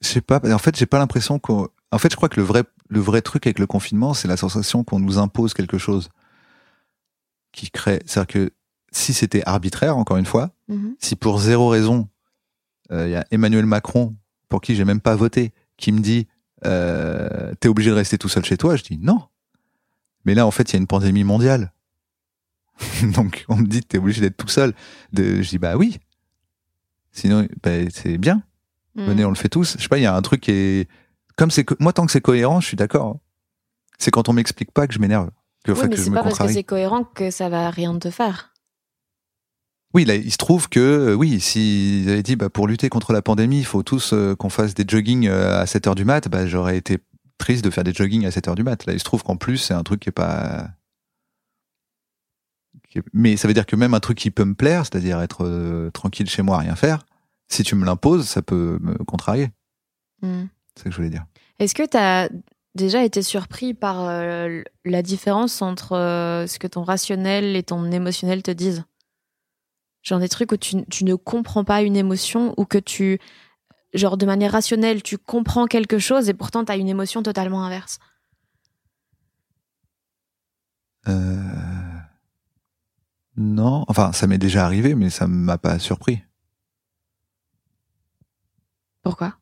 [0.00, 0.40] sais- pas.
[0.50, 1.68] En fait, j'ai pas l'impression qu'on.
[1.90, 4.38] En fait, je crois que le vrai, le vrai truc avec le confinement, c'est la
[4.38, 6.08] sensation qu'on nous impose quelque chose
[7.52, 8.02] qui crée.
[8.06, 8.50] C'est-à-dire que
[8.92, 10.96] si c'était arbitraire, encore une fois, Mhm.
[10.98, 12.08] si pour zéro raison,
[12.90, 14.16] il y a Emmanuel Macron,
[14.48, 16.28] pour qui j'ai même pas voté, qui me dit
[16.64, 19.20] euh, t'es obligé de rester tout seul chez toi, je dis non.
[20.24, 21.74] Mais là, en fait, il y a une pandémie mondiale.
[23.14, 24.74] Donc, on me dit t'es obligé d'être tout seul.
[25.12, 25.98] De, je dis bah oui.
[27.12, 28.42] Sinon, ben, c'est bien.
[28.94, 29.04] Mm.
[29.04, 29.76] Venez, on le fait tous.
[29.76, 30.88] Je sais pas, il y a un truc qui est.
[31.36, 31.64] Comme c'est.
[31.80, 33.06] Moi, tant que c'est cohérent, je suis d'accord.
[33.06, 33.20] hein.
[33.98, 35.30] C'est quand on m'explique pas que je m'énerve.
[35.64, 37.96] Que, Oui, enfin, mais que c'est pas parce que c'est cohérent que ça va rien
[37.98, 38.52] te faire.
[39.94, 43.12] Oui, là, il se trouve que, euh, oui, s'ils avaient dit, bah, pour lutter contre
[43.12, 46.06] la pandémie, il faut tous euh, qu'on fasse des joggings euh, à 7 heures du
[46.06, 46.98] mat, bah, j'aurais été
[47.36, 48.86] triste de faire des joggings à 7 heures du mat.
[48.86, 50.68] Là, il se trouve qu'en plus, c'est un truc qui est pas.
[53.12, 55.90] Mais ça veut dire que même un truc qui peut me plaire, c'est-à-dire être euh,
[55.90, 57.04] tranquille chez moi, rien faire,
[57.48, 59.50] si tu me l'imposes, ça peut me contrarier.
[60.22, 60.44] Mm.
[60.74, 61.24] C'est ce que je voulais dire.
[61.58, 62.28] Est-ce que tu as
[62.74, 67.90] déjà été surpris par euh, la différence entre euh, ce que ton rationnel et ton
[67.90, 68.84] émotionnel te disent?
[70.02, 73.20] Genre des trucs où tu, tu ne comprends pas une émotion ou que tu,
[73.94, 77.64] genre de manière rationnelle, tu comprends quelque chose et pourtant tu as une émotion totalement
[77.64, 77.98] inverse?
[81.08, 81.71] Euh...
[83.42, 86.22] Non, enfin, ça m'est déjà arrivé, mais ça m'a pas surpris.
[89.02, 89.34] Pourquoi?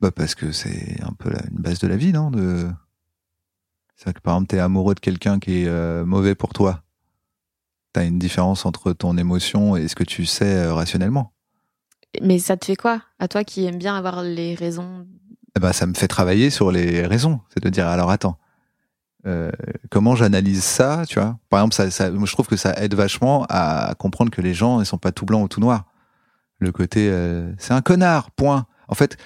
[0.00, 2.66] Bah parce que c'est un peu la- une base de la vie, non de...
[3.94, 6.82] C'est vrai que par exemple, t'es amoureux de quelqu'un qui est euh, mauvais pour toi.
[7.92, 11.32] T'as une différence entre ton émotion et ce que tu sais euh, rationnellement.
[12.22, 13.02] Mais ça te fait quoi?
[13.18, 15.06] À toi qui aimes bien avoir les raisons?
[15.60, 17.40] Ben, ça me fait travailler sur les raisons.
[17.52, 18.38] C'est de dire, alors attends,
[19.26, 19.50] euh,
[19.90, 21.38] comment j'analyse ça, tu vois?
[21.48, 24.80] Par exemple, ça, ça, je trouve que ça aide vachement à comprendre que les gens,
[24.80, 25.84] ils sont pas tout blancs ou tout noirs.
[26.58, 28.66] Le côté, euh, c'est un connard, point.
[28.88, 29.16] En fait,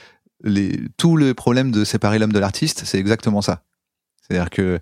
[0.42, 3.64] les, tout le problème de séparer l'homme de l'artiste, c'est exactement ça.
[4.22, 4.80] C'est-à-dire que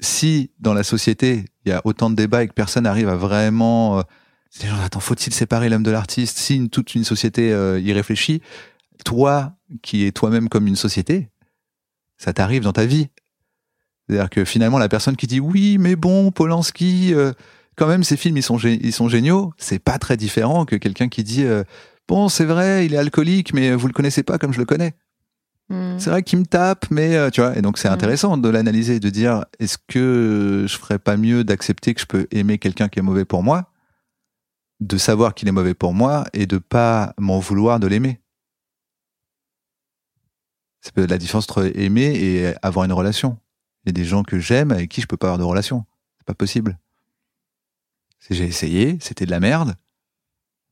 [0.00, 3.16] si dans la société, il y a autant de débats et que personne n'arrive à
[3.16, 3.98] vraiment...
[3.98, 4.02] Euh,
[4.50, 6.38] c'est genre, attends, faut-il séparer l'homme de l'artiste?
[6.38, 8.42] Si une- toute une société euh, y réfléchit,
[9.04, 11.30] toi, qui es toi-même comme une société,
[12.18, 13.08] ça t'arrive dans ta vie.
[14.12, 17.32] C'est-à-dire que finalement, la personne qui dit oui, mais bon, Polanski, euh,
[17.76, 20.76] quand même, ces films, ils sont, gé- ils sont géniaux, c'est pas très différent que
[20.76, 21.64] quelqu'un qui dit euh,
[22.08, 24.92] bon, c'est vrai, il est alcoolique, mais vous le connaissez pas comme je le connais.
[25.70, 25.98] Hmm.
[25.98, 27.56] C'est vrai qu'il me tape, mais euh, tu vois.
[27.56, 27.92] Et donc, c'est Mm.
[27.92, 32.26] intéressant de l'analyser, de dire est-ce que je ferais pas mieux d'accepter que je peux
[32.32, 33.70] aimer quelqu'un qui est mauvais pour moi,
[34.80, 38.20] de savoir qu'il est mauvais pour moi et de pas m'en vouloir de l'aimer?
[40.82, 43.38] C'est la différence entre aimer et avoir une relation.
[43.84, 45.84] Il y a des gens que j'aime avec qui je peux pas avoir de relation.
[46.18, 46.78] C'est pas possible.
[48.30, 49.74] J'ai essayé, c'était de la merde.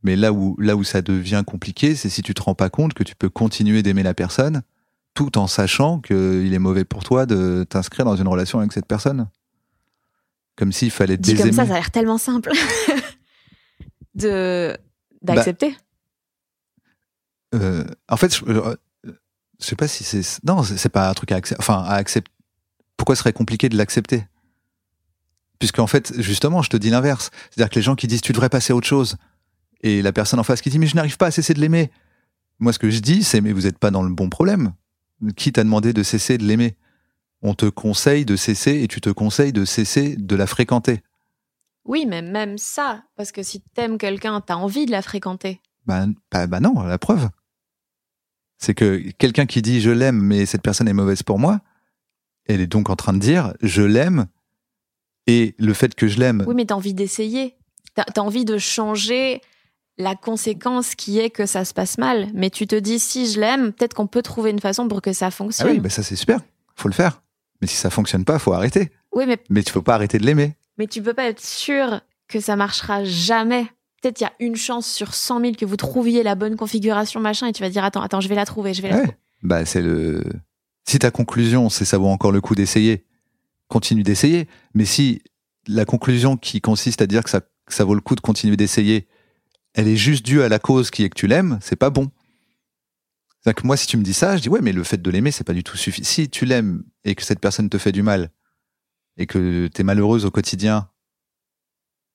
[0.03, 2.95] Mais là où, là où ça devient compliqué, c'est si tu te rends pas compte
[2.95, 4.63] que tu peux continuer d'aimer la personne
[5.15, 8.87] tout en sachant qu'il est mauvais pour toi de t'inscrire dans une relation avec cette
[8.87, 9.29] personne.
[10.57, 11.51] Comme s'il fallait Dit désaimer.
[11.51, 12.53] comme ça, ça a l'air tellement simple
[14.15, 14.77] de
[15.23, 15.77] d'accepter.
[17.55, 21.15] Euh, en fait, je, euh, je sais pas si c'est non, c'est c'est pas un
[21.15, 21.61] truc à accepter.
[21.61, 22.31] Enfin, à accepter.
[23.01, 24.27] Pourquoi ce serait compliqué de l'accepter?
[25.59, 27.31] Puisqu'en fait, justement, je te dis l'inverse.
[27.49, 29.17] C'est-à-dire que les gens qui disent tu devrais passer à autre chose,
[29.81, 31.91] et la personne en face qui dit mais je n'arrive pas à cesser de l'aimer.
[32.59, 34.75] Moi, ce que je dis, c'est mais vous n'êtes pas dans le bon problème.
[35.35, 36.77] Qui t'a demandé de cesser de l'aimer?
[37.41, 41.03] On te conseille de cesser et tu te conseilles de cesser de la fréquenter.
[41.87, 45.63] Oui, mais même ça, parce que si t'aimes quelqu'un, t'as envie de la fréquenter.
[45.87, 47.31] Bah, bah non, la preuve.
[48.59, 51.63] C'est que quelqu'un qui dit je l'aime, mais cette personne est mauvaise pour moi,
[52.47, 54.27] elle est donc en train de dire je l'aime,
[55.27, 57.55] et le fait que je l'aime, Oui, mais t'as envie d'essayer.
[57.95, 59.41] T'as as envie de changer
[59.99, 62.29] la conséquence qui est que ça se passe mal.
[62.35, 65.13] Mais tu te dis, si je l'aime, peut-être qu'on peut trouver une façon pour que
[65.13, 65.71] ça ah fonctionne.
[65.71, 66.41] oui, bah ça c'est super,
[66.75, 67.23] faut le faire.
[67.61, 68.91] Mais si ça fonctionne pas, faut arrêter.
[69.13, 70.55] Oui, mais, Mais tu faut pas arrêter de l'aimer.
[70.79, 73.67] mais tu peux pas être sûr que ça marchera jamais.
[74.01, 77.21] Peut-être il y a une chance sur 100 000 que vous trouviez la bonne configuration,
[77.21, 79.17] machin, et tu vas dire, attends, attends, je vais la trouver, je vais la trouver.
[79.43, 80.23] Bah c'est le.
[80.91, 83.07] Si ta conclusion c'est ça vaut encore le coup d'essayer,
[83.69, 84.49] continue d'essayer.
[84.75, 85.23] Mais si
[85.69, 89.07] la conclusion qui consiste à dire que ça, vaut le coup de continuer d'essayer,
[89.75, 92.11] elle est juste due à la cause qui est que tu l'aimes, c'est pas bon.
[93.39, 95.11] C'est-à-dire que moi, si tu me dis ça, je dis ouais, mais le fait de
[95.13, 96.09] l'aimer, c'est pas du tout suffisant.
[96.09, 98.31] Si tu l'aimes et que cette personne te fait du mal
[99.17, 100.91] et que t'es malheureuse au quotidien,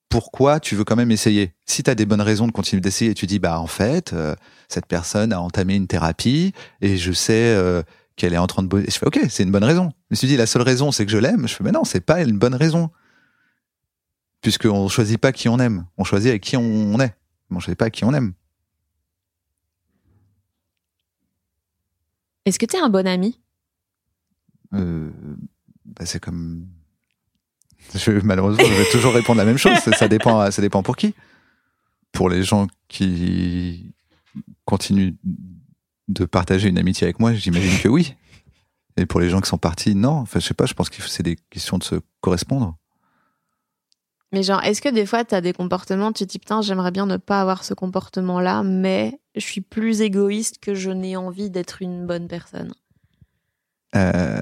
[0.10, 1.54] pourquoi tu veux quand même essayer?
[1.66, 4.36] Si t'as des bonnes raisons de continuer d'essayer, tu dis bah en fait, euh,
[4.68, 7.82] cette personne a entamé une thérapie et je sais euh,
[8.16, 8.86] qu'elle est en train de bosser.
[8.90, 9.92] Je fais ok, c'est une bonne raison.
[10.10, 11.48] Je me suis dit la seule raison c'est que je l'aime.
[11.48, 12.90] Je fais mais non, c'est pas une bonne raison.
[14.42, 17.16] Puisqu'on choisit pas qui on aime, on choisit avec qui on est.
[17.50, 18.34] On choisit pas qui on aime.
[22.46, 23.40] Est-ce que t'es un bon ami?
[24.74, 25.10] Euh,
[25.84, 26.68] bah, c'est comme.
[27.96, 29.78] Je, malheureusement, je vais toujours répondre la même chose.
[29.78, 31.14] Ça dépend, ça dépend pour qui.
[32.12, 33.94] Pour les gens qui
[34.66, 35.14] continuent
[36.08, 38.16] de partager une amitié avec moi, j'imagine que oui.
[38.98, 40.12] Et pour les gens qui sont partis, non.
[40.20, 40.66] Enfin, je sais pas.
[40.66, 42.78] Je pense que c'est des questions de se correspondre.
[44.32, 46.92] Mais genre, est-ce que des fois, tu as des comportements, tu te dis, putain, j'aimerais
[46.92, 51.50] bien ne pas avoir ce comportement-là, mais je suis plus égoïste que je n'ai envie
[51.50, 52.74] d'être une bonne personne?
[53.96, 54.40] Euh,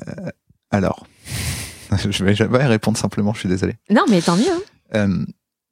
[0.72, 1.06] alors,
[2.10, 3.76] je vais jamais répondre simplement, je suis désolé.
[3.90, 4.52] Non, mais tant mieux.
[4.52, 4.62] hein.
[4.96, 5.26] Euh,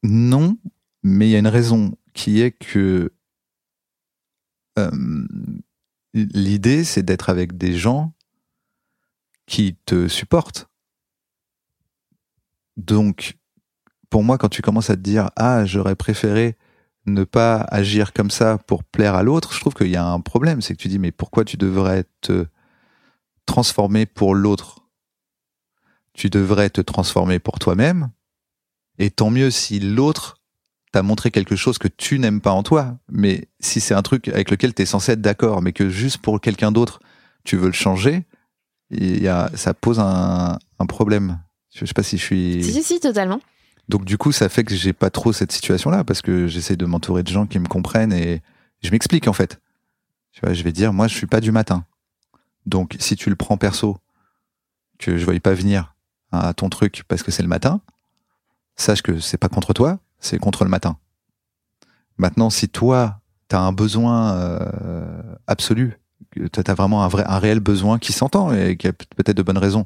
[0.03, 0.57] non,
[1.03, 3.11] mais il y a une raison qui est que
[4.77, 4.91] euh,
[6.13, 8.13] l'idée, c'est d'être avec des gens
[9.45, 10.69] qui te supportent.
[12.77, 13.37] Donc,
[14.09, 16.57] pour moi, quand tu commences à te dire ah, j'aurais préféré
[17.05, 20.19] ne pas agir comme ça pour plaire à l'autre, je trouve qu'il y a un
[20.19, 20.61] problème.
[20.61, 22.45] C'est que tu dis mais pourquoi tu devrais te
[23.45, 24.87] transformer pour l'autre?
[26.13, 28.11] Tu devrais te transformer pour toi-même.
[28.99, 30.40] Et tant mieux si l'autre
[30.91, 32.97] t'a montré quelque chose que tu n'aimes pas en toi.
[33.09, 36.17] Mais si c'est un truc avec lequel tu es censé être d'accord, mais que juste
[36.17, 36.99] pour quelqu'un d'autre,
[37.43, 38.25] tu veux le changer,
[38.89, 41.39] il y a, ça pose un, un problème.
[41.73, 42.63] Je sais pas si je suis.
[42.63, 43.39] Si, si, si, totalement.
[43.87, 46.85] Donc du coup, ça fait que j'ai pas trop cette situation-là parce que j'essaie de
[46.85, 48.41] m'entourer de gens qui me comprennent et
[48.83, 49.59] je m'explique en fait.
[50.31, 51.85] Tu vois, je vais dire, moi, je suis pas du matin.
[52.65, 53.97] Donc si tu le prends perso,
[54.99, 55.95] que je voyais pas venir
[56.31, 57.81] à ton truc parce que c'est le matin,
[58.75, 60.97] sache que c'est pas contre toi, c'est contre le matin.
[62.17, 65.99] Maintenant, si toi, tu as un besoin euh, absolu,
[66.31, 69.43] tu as vraiment un, vrai, un réel besoin qui s'entend et qui a peut-être de
[69.43, 69.85] bonnes raisons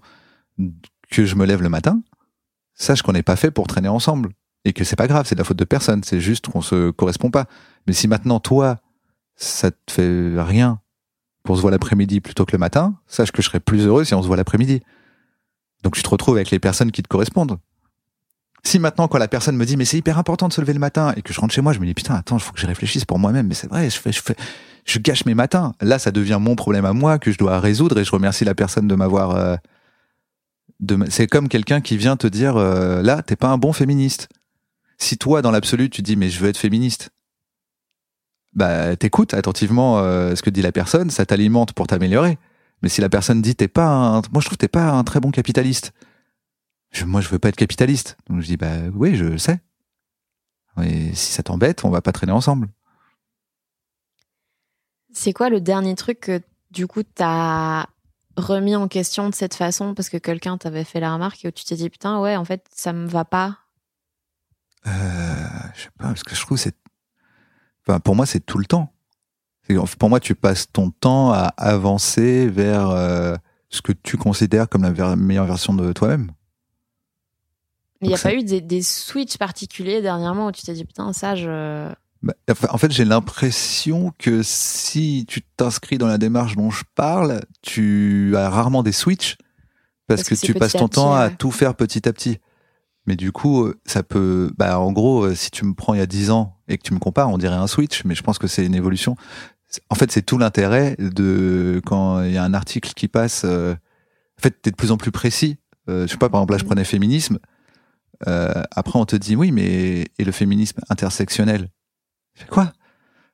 [1.10, 2.02] que je me lève le matin,
[2.74, 4.30] sache qu'on n'est pas fait pour traîner ensemble
[4.66, 6.92] et que c'est pas grave, c'est de la faute de personne, c'est juste qu'on se
[6.92, 7.46] correspond pas.
[7.88, 8.78] Mais si maintenant toi,
[9.36, 10.80] ça te fait rien
[11.46, 14.14] qu'on se voit l'après-midi plutôt que le matin, sache que je serais plus heureux si
[14.14, 14.82] on se voit l'après-midi.
[15.84, 17.58] Donc tu te retrouves avec les personnes qui te correspondent.
[18.66, 20.80] Si maintenant, quand la personne me dit, mais c'est hyper important de se lever le
[20.80, 22.60] matin, et que je rentre chez moi, je me dis, putain, attends, il faut que
[22.60, 24.36] je réfléchisse pour moi-même, mais c'est vrai, je fais, je fais,
[25.02, 25.74] gâche mes matins.
[25.82, 28.56] Là, ça devient mon problème à moi que je dois résoudre, et je remercie la
[28.56, 29.36] personne de m'avoir.
[29.36, 29.56] Euh,
[31.10, 34.30] c'est comme quelqu'un qui vient te dire, euh, là, t'es pas un bon féministe.
[34.98, 37.12] Si toi, dans l'absolu, tu dis, mais je veux être féministe,
[38.54, 42.40] bah, t'écoutes attentivement euh, ce que dit la personne, ça t'alimente pour t'améliorer.
[42.82, 45.04] Mais si la personne dit, t'es pas un, moi je trouve que t'es pas un
[45.04, 45.94] très bon capitaliste.
[46.96, 48.16] Je- moi, je veux pas être capitaliste.
[48.30, 49.60] Donc je dis, bah oui, je sais.
[50.82, 52.70] Et si ça t'embête, on va pas traîner ensemble.
[55.12, 57.86] C'est quoi le dernier truc que, du coup, t'as
[58.38, 61.52] remis en question de cette façon parce que quelqu'un t'avait fait la remarque et où
[61.52, 63.58] tu t'es dit, putain, ouais, en fait, ça me va pas?
[64.88, 64.92] Euh,
[65.76, 66.76] je sais pas, parce que je trouve que c'est,
[67.88, 68.94] enfin, pour moi, c'est tout le temps.
[70.00, 73.36] Pour moi, tu passes ton temps à avancer vers euh,
[73.70, 76.32] ce que tu considères comme la meilleure version de toi-même.
[78.02, 80.86] Mais il n'y a pas eu des, des switches particuliers dernièrement où tu t'es dit,
[80.86, 81.92] putain, ça, je.
[82.22, 82.34] Bah,
[82.70, 88.34] en fait, j'ai l'impression que si tu t'inscris dans la démarche dont je parle, tu
[88.36, 89.38] as rarement des switches
[90.08, 91.36] parce, Parce que, tu passes à ton petit, temps à ouais.
[91.36, 92.40] tout faire petit à petit.
[93.08, 96.00] Mais du coup, euh, ça peut, bah, en gros, euh, si tu me prends il
[96.00, 98.24] y a 10 ans et que tu me compares, on dirait un switch, mais je
[98.24, 99.16] pense que c'est une évolution.
[99.90, 103.44] En fait, c'est tout l'intérêt de quand il y a un article qui passe.
[103.46, 105.58] euh, en fait, t'es de plus en plus précis.
[105.90, 107.40] Euh, je sais pas, par exemple, là, je prenais féminisme.
[108.28, 111.70] Euh, après, on te dit oui, mais et le féminisme intersectionnel?
[112.34, 112.74] Fais quoi?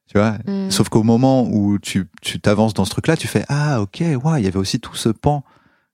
[0.07, 0.37] Tu vois?
[0.45, 0.69] Hmm.
[0.69, 4.41] Sauf qu'au moment où tu tu t'avances dans ce truc-là, tu fais ah ok, ouais,
[4.41, 5.43] il y avait aussi tout ce pan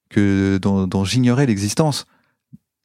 [0.09, 2.05] que dont, dont j'ignorais l'existence.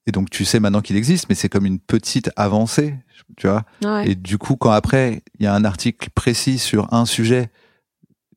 [0.06, 2.96] Et donc tu sais maintenant qu'il existe, mais c'est comme une petite avancée,
[3.36, 3.64] tu vois?
[3.82, 4.10] Ouais.
[4.10, 7.50] Et du coup, quand après il y a un article précis sur un sujet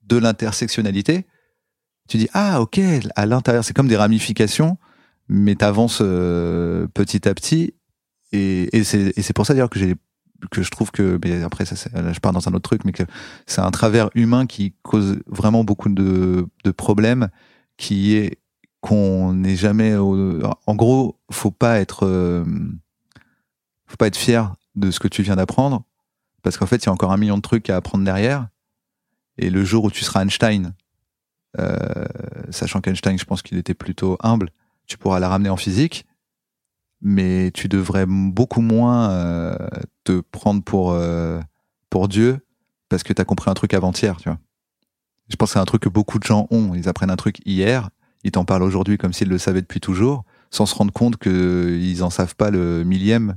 [0.03, 1.25] de l'intersectionnalité,
[2.07, 2.79] tu dis ah ok,
[3.15, 4.77] à l'intérieur, c'est comme des ramifications,
[5.27, 7.73] mais t'avances euh, petit à petit.
[8.31, 9.95] Et, et c'est pour ça d'ailleurs que j'ai
[10.51, 12.91] que je trouve que mais après ça là, je pars dans un autre truc mais
[12.91, 13.03] que
[13.47, 17.29] c'est un travers humain qui cause vraiment beaucoup de, de problèmes
[17.77, 18.39] qui est
[18.81, 22.43] qu'on n'est jamais au- en gros faut pas être euh,
[23.87, 25.83] faut pas être fier de ce que tu viens d'apprendre
[26.43, 28.49] parce qu'en fait il y a encore un million de trucs à apprendre derrière
[29.37, 30.73] et le jour où tu seras Einstein
[31.59, 32.05] euh,
[32.49, 34.49] sachant qu'Einstein je pense qu'il était plutôt humble
[34.87, 36.05] tu pourras la ramener en physique
[37.01, 39.55] mais tu devrais beaucoup moins euh,
[40.05, 41.39] te prendre pour euh,
[41.89, 42.39] pour Dieu
[42.89, 44.39] parce que tu as compris un truc avant-hier, tu vois.
[45.29, 46.73] Je pense que c'est un truc que beaucoup de gens ont.
[46.73, 47.89] Ils apprennent un truc hier,
[48.23, 52.03] ils t'en parlent aujourd'hui comme s'ils le savaient depuis toujours, sans se rendre compte qu'ils
[52.03, 53.35] en savent pas le millième.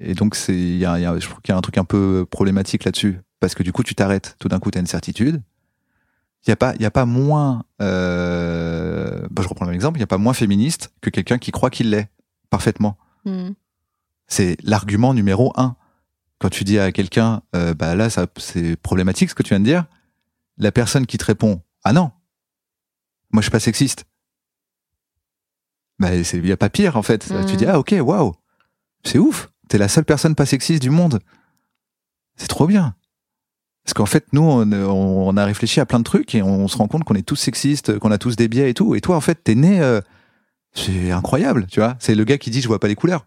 [0.00, 2.26] Et donc, c'est, y y a- je trouve qu'il y a un truc un peu
[2.28, 3.20] problématique là-dessus.
[3.40, 4.36] Parce que du coup, tu t'arrêtes.
[4.38, 5.42] Tout d'un coup, tu as une certitude.
[6.46, 7.64] Il n'y a, pas- il y a pas moins.
[7.80, 9.96] Euh, bah, je reprends le même exemple.
[9.98, 12.10] Il n'y a pas moins féministe que quelqu'un qui croit qu'il l'est
[12.50, 12.98] parfaitement.
[13.24, 13.50] Hmm.
[14.26, 15.76] C'est l'argument numéro un.
[16.38, 19.60] Quand tu dis à quelqu'un, euh, bah là, ça, c'est problématique ce que tu viens
[19.60, 19.86] de dire,
[20.58, 22.10] la personne qui te répond, ah non,
[23.32, 24.04] moi je suis pas sexiste.
[25.98, 27.32] Bah, c'est, il y a pas pire en fait.
[27.48, 28.34] Tu dis, ah ok, waouh.
[29.04, 29.50] C'est ouf.
[29.68, 31.20] T'es la seule personne pas sexiste du monde.
[32.36, 32.94] C'est trop bien.
[33.84, 36.76] Parce qu'en fait, nous, on, on a réfléchi à plein de trucs et on se
[36.76, 38.94] rend compte qu'on est tous sexistes, qu'on a tous des biais et tout.
[38.94, 39.80] Et toi, en fait, t'es né.
[39.80, 40.00] euh,
[40.74, 41.96] c'est incroyable, tu vois.
[42.00, 43.26] C'est le gars qui dit je vois pas les couleurs.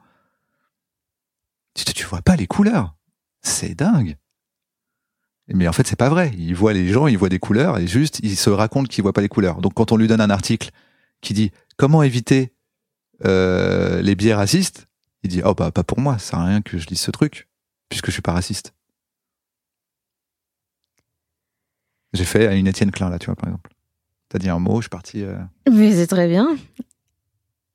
[1.75, 2.95] Tu, tu vois pas les couleurs.
[3.41, 4.17] C'est dingue.
[5.47, 6.33] Mais en fait, c'est pas vrai.
[6.37, 9.13] Il voit les gens, il voit des couleurs et juste, il se raconte qu'il voit
[9.13, 9.61] pas les couleurs.
[9.61, 10.71] Donc, quand on lui donne un article
[11.21, 12.53] qui dit comment éviter
[13.25, 14.87] euh, les biais racistes,
[15.23, 17.11] il dit oh bah pas pour moi, ça sert à rien que je lise ce
[17.11, 17.47] truc
[17.89, 18.73] puisque je suis pas raciste.
[22.17, 23.69] J'ai fait à une Étienne Klein là, tu vois par exemple.
[24.29, 25.23] T'as dit un mot, je suis parti.
[25.23, 25.37] euh,
[25.71, 26.57] Mais c'est très bien.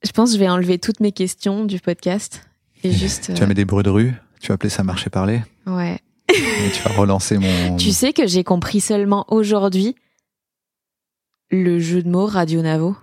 [0.04, 2.46] Je pense que je vais enlever toutes mes questions du podcast
[2.82, 3.26] et juste.
[3.34, 5.98] Tu vas mettre des bruits de rue, tu vas appeler ça marcher parler euh, Ouais.
[6.28, 7.76] et tu vas relancer mon.
[7.76, 9.94] Tu sais que j'ai compris seulement aujourd'hui
[11.50, 12.96] le jeu de mots Radio Navo.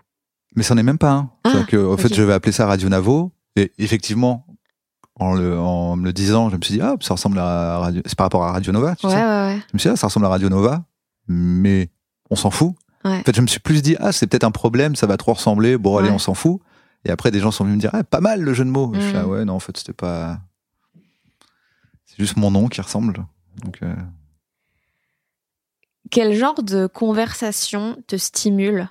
[0.55, 1.29] Mais c'en est même pas un.
[1.43, 1.63] Ah,
[1.97, 3.31] fait, je vais appeler ça Radio Navo.
[3.55, 4.45] Et effectivement,
[5.15, 8.01] en, le, en me le disant, je me suis dit, ah, ça ressemble à Radio.
[8.05, 9.17] C'est par rapport à Radio Nova, tu Ouais, sais.
[9.19, 9.55] ouais, ouais.
[9.69, 10.83] Je me suis dit, ah, ça ressemble à Radio Nova,
[11.29, 11.89] mais
[12.29, 12.75] on s'en fout.
[13.05, 13.19] Ouais.
[13.19, 15.33] En fait, je me suis plus dit, ah, c'est peut-être un problème, ça va trop
[15.33, 15.77] ressembler.
[15.77, 16.15] Bon, allez, Ouais.
[16.15, 16.59] on s'en fout.
[17.05, 18.91] Et après, des gens sont venus me dire, ah, pas mal le jeu de mots.
[18.93, 19.15] Je suis Mhm.
[19.15, 20.39] là, ouais, non, en fait, c'était pas.
[22.05, 23.25] C'est juste mon nom qui ressemble.
[23.63, 23.95] Donc, euh,
[26.11, 28.89] Quel genre de conversation te stimule?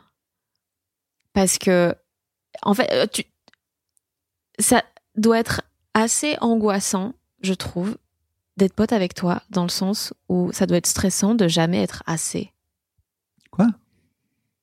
[1.33, 1.95] Parce que,
[2.63, 3.25] en fait, euh, tu...
[4.61, 4.83] ça
[5.17, 5.63] doit être
[5.95, 7.13] assez angoissant,
[7.43, 7.97] je trouve,
[8.59, 12.03] d'être pote avec toi, dans le sens où ça doit être stressant de jamais être
[12.07, 12.53] assez.
[13.51, 13.69] Quoi?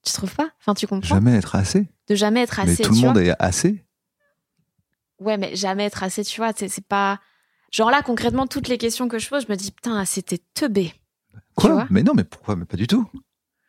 [0.06, 0.50] Tu trouves pas?
[0.60, 1.16] Enfin, tu comprends?
[1.16, 1.88] Jamais être assez?
[2.08, 2.84] De jamais être assez.
[2.84, 3.84] mais tout le monde est assez?
[5.20, 7.20] Ouais, mais jamais être assez, tu vois, c'est pas.
[7.72, 10.94] Genre là, concrètement, toutes les questions que je pose, je me dis, putain, c'était teubé.
[11.56, 11.88] Quoi?
[11.90, 12.56] Mais non, mais pourquoi?
[12.56, 13.10] Mais pas du tout.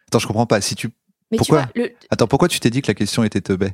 [0.08, 0.60] Attends, je comprends pas.
[0.60, 0.90] Si tu
[1.30, 1.66] Mais Pourquoi?
[1.72, 1.94] tu vois, le...
[2.10, 3.72] Attends, pourquoi tu t'es dit que la question était teubé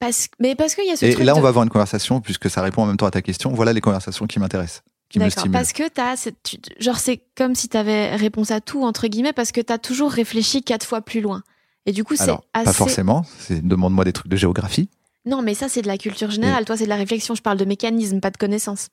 [0.00, 0.28] parce...
[0.38, 1.26] Mais parce qu'il y a ce Et truc.
[1.26, 3.52] là, on va avoir une conversation, puisque ça répond en même temps à ta question.
[3.52, 7.54] Voilà les conversations qui m'intéressent, qui me parce que t'as cette, tu- genre c'est comme
[7.54, 11.20] si t'avais réponse à tout entre guillemets parce que t'as toujours réfléchi quatre fois plus
[11.20, 11.42] loin.
[11.86, 12.64] Et du coup c'est assez.
[12.64, 13.24] pas forcément.
[13.38, 14.90] C'est demande-moi des trucs de géographie.
[15.24, 16.64] Non, mais ça c'est de la culture générale.
[16.64, 17.34] Toi c'est de la réflexion.
[17.34, 18.88] Je parle de mécanisme, pas de connaissance.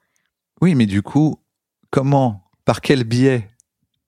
[0.61, 1.35] Oui, mais du coup,
[1.89, 3.49] comment, par quel biais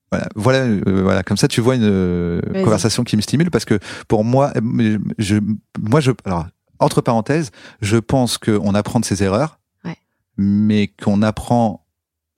[0.09, 3.65] voilà, voilà, euh, voilà, comme ça tu vois une euh, conversation qui me stimule parce
[3.65, 3.77] que
[4.07, 5.35] pour moi, euh, je,
[5.77, 6.45] moi je, alors
[6.79, 7.51] entre parenthèses,
[7.81, 9.97] je pense qu'on apprend de ses erreurs, Ouais.
[10.37, 11.85] mais qu'on apprend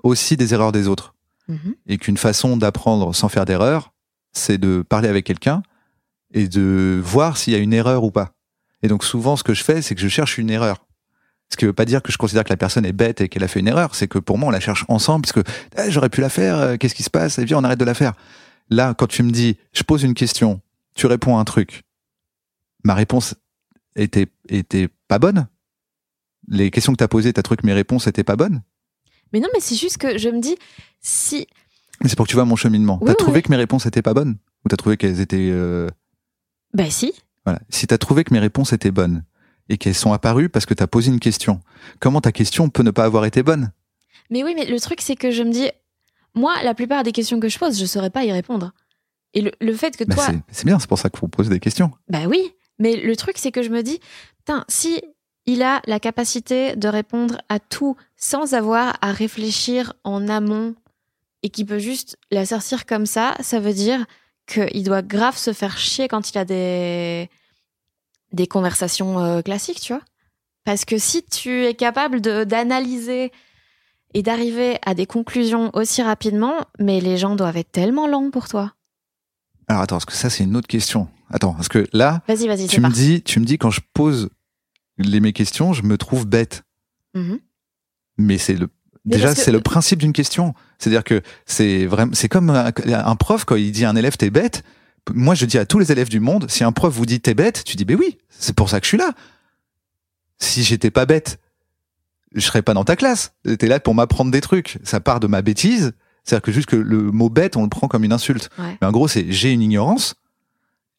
[0.04, 1.16] aussi des erreurs des autres.
[1.48, 1.74] Mhm.
[1.88, 3.92] et qu'une façon d'apprendre sans faire d'erreur,
[4.34, 5.64] c'est de parler avec quelqu'un
[6.32, 8.34] et de voir s'il y a une erreur ou pas.
[8.84, 10.86] Et donc souvent, ce que je fais, c'est que je cherche une erreur.
[11.52, 13.44] Ce qui veut pas dire que je considère que la personne est bête et qu'elle
[13.44, 13.96] a fait une erreur.
[13.96, 16.56] C'est que pour moi, on la cherche ensemble parce que Eh, j'aurais pu la faire.
[16.58, 17.40] euh, Qu'est-ce qui se passe?
[17.40, 18.14] Et viens, on arrête de la faire.
[18.70, 20.62] Là, quand tu me dis, je pose une question,
[20.94, 21.82] tu réponds à un truc,
[22.84, 23.34] ma réponse
[23.96, 25.48] était était pas bonne.
[26.48, 28.62] Les questions que tu as posées, trouvé que mes réponses étaient pas bonnes.
[29.34, 30.58] Mais non, mais c'est juste que je me dis
[31.02, 31.48] si.
[32.02, 32.98] Mais c'est pour que tu vois mon cheminement.
[33.02, 33.18] Oui, t'as oui.
[33.18, 35.88] trouvé que mes réponses étaient pas bonnes ou t'as trouvé qu'elles étaient euh,
[36.74, 37.14] Bah si.
[37.46, 37.60] Voilà.
[37.70, 39.24] Si tu as trouvé que mes réponses étaient bonnes
[39.70, 41.62] et qu'elles sont apparues parce que tu as posé une question,
[42.00, 43.72] comment ta question peut ne pas avoir été bonne?
[44.30, 45.70] Mais oui, mais le truc c'est que je me dis,
[46.36, 48.74] moi la plupart des questions que je pose, je saurais pas y répondre.
[49.34, 51.28] Et le, le fait que Bah, toi, c'est- C'est bien, c'est pour ça qu'il faut
[51.28, 51.92] poser des questions.
[52.08, 54.00] Bah oui, mais le truc c'est que je me dis,
[54.40, 55.02] putain, si
[55.52, 60.76] il a la capacité de répondre à tout sans avoir à réfléchir en amont
[61.42, 64.06] et qu'il peut juste la sortir comme ça, ça veut dire
[64.46, 67.30] qu'il doit grave se faire chier quand il a des
[68.32, 70.04] des conversations euh, classiques, tu vois.
[70.66, 73.32] Parce que si tu es capable d'analyser
[74.14, 78.48] et d'arriver à des conclusions aussi rapidement, mais les gens doivent être tellement lents pour
[78.48, 78.74] toi.
[79.68, 81.08] Alors attends, parce que ça c'est une autre question.
[81.32, 83.00] Attends, parce que là, Vas-y, vas-y, tu c'est me parti.
[83.00, 84.30] dis, tu me dis quand je pose
[85.00, 86.64] les, mes questions, je me trouve bête.
[87.16, 87.40] Mhm.
[88.18, 88.70] Mais c'est le
[89.06, 90.54] déjà que- c'est le principe d'une question.
[90.78, 94.18] C'est-à-dire que c'est vraiment c'est comme un, un prof quand il dit à un élève
[94.18, 94.64] t'es bête.
[95.12, 97.34] Moi je dis à tous les élèves du monde, si un prof vous dit t'es
[97.34, 99.12] bête, tu dis ben oui, c'est pour ça que je suis là.
[100.38, 101.40] Si j'étais pas bête,
[102.36, 103.34] je serais pas dans ta classe.
[103.58, 104.78] T'es là pour m'apprendre des trucs.
[104.84, 105.94] Ça part de ma bêtise.
[106.24, 108.50] C'est-à-dire que juste que le mot bête, on le prend comme une insulte.
[108.60, 108.78] Ouais.
[108.82, 110.16] Mais en gros, c'est j'ai une ignorance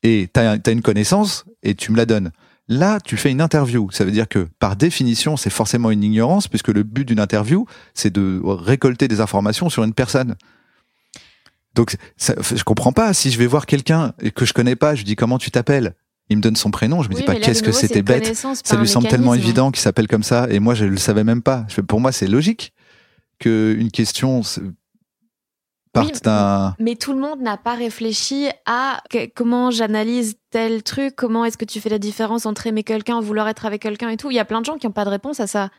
[0.03, 2.33] et t'as as une connaissance et tu me la donnes.
[2.73, 3.91] Là, tu fais une interview.
[3.91, 7.67] Ça veut dire que, par définition, c'est forcément une ignorance, puisque le but d'une interview,
[7.95, 10.37] c'est de récolter des informations sur une personne.
[11.75, 13.13] Donc, ça, je comprends pas.
[13.13, 15.95] Si je vais voir quelqu'un que je connais pas, je lui dis comment tu t'appelles?
[16.29, 17.03] Il me donne son prénom.
[17.03, 18.37] Je me Oui, dis pas qu'est-ce que c'était bête.
[18.37, 19.49] Ça lui semble tellement mécanisme.
[19.49, 20.47] évident qu'il s'appelle comme ça.
[20.49, 21.67] Et moi, je le savais même pas.
[21.69, 22.73] Je pour moi, c'est logique
[23.41, 24.43] que une question
[25.97, 26.75] Oui, d'un.
[26.79, 31.59] Mais tout le monde n'a pas réfléchi à que- comment j'analyse tel truc, comment est-ce
[31.59, 34.31] que tu fais la différence entre aimer quelqu'un, vouloir être avec quelqu'un et tout.
[34.31, 35.71] Il y a plein de gens qui n'ont pas de réponse à ça.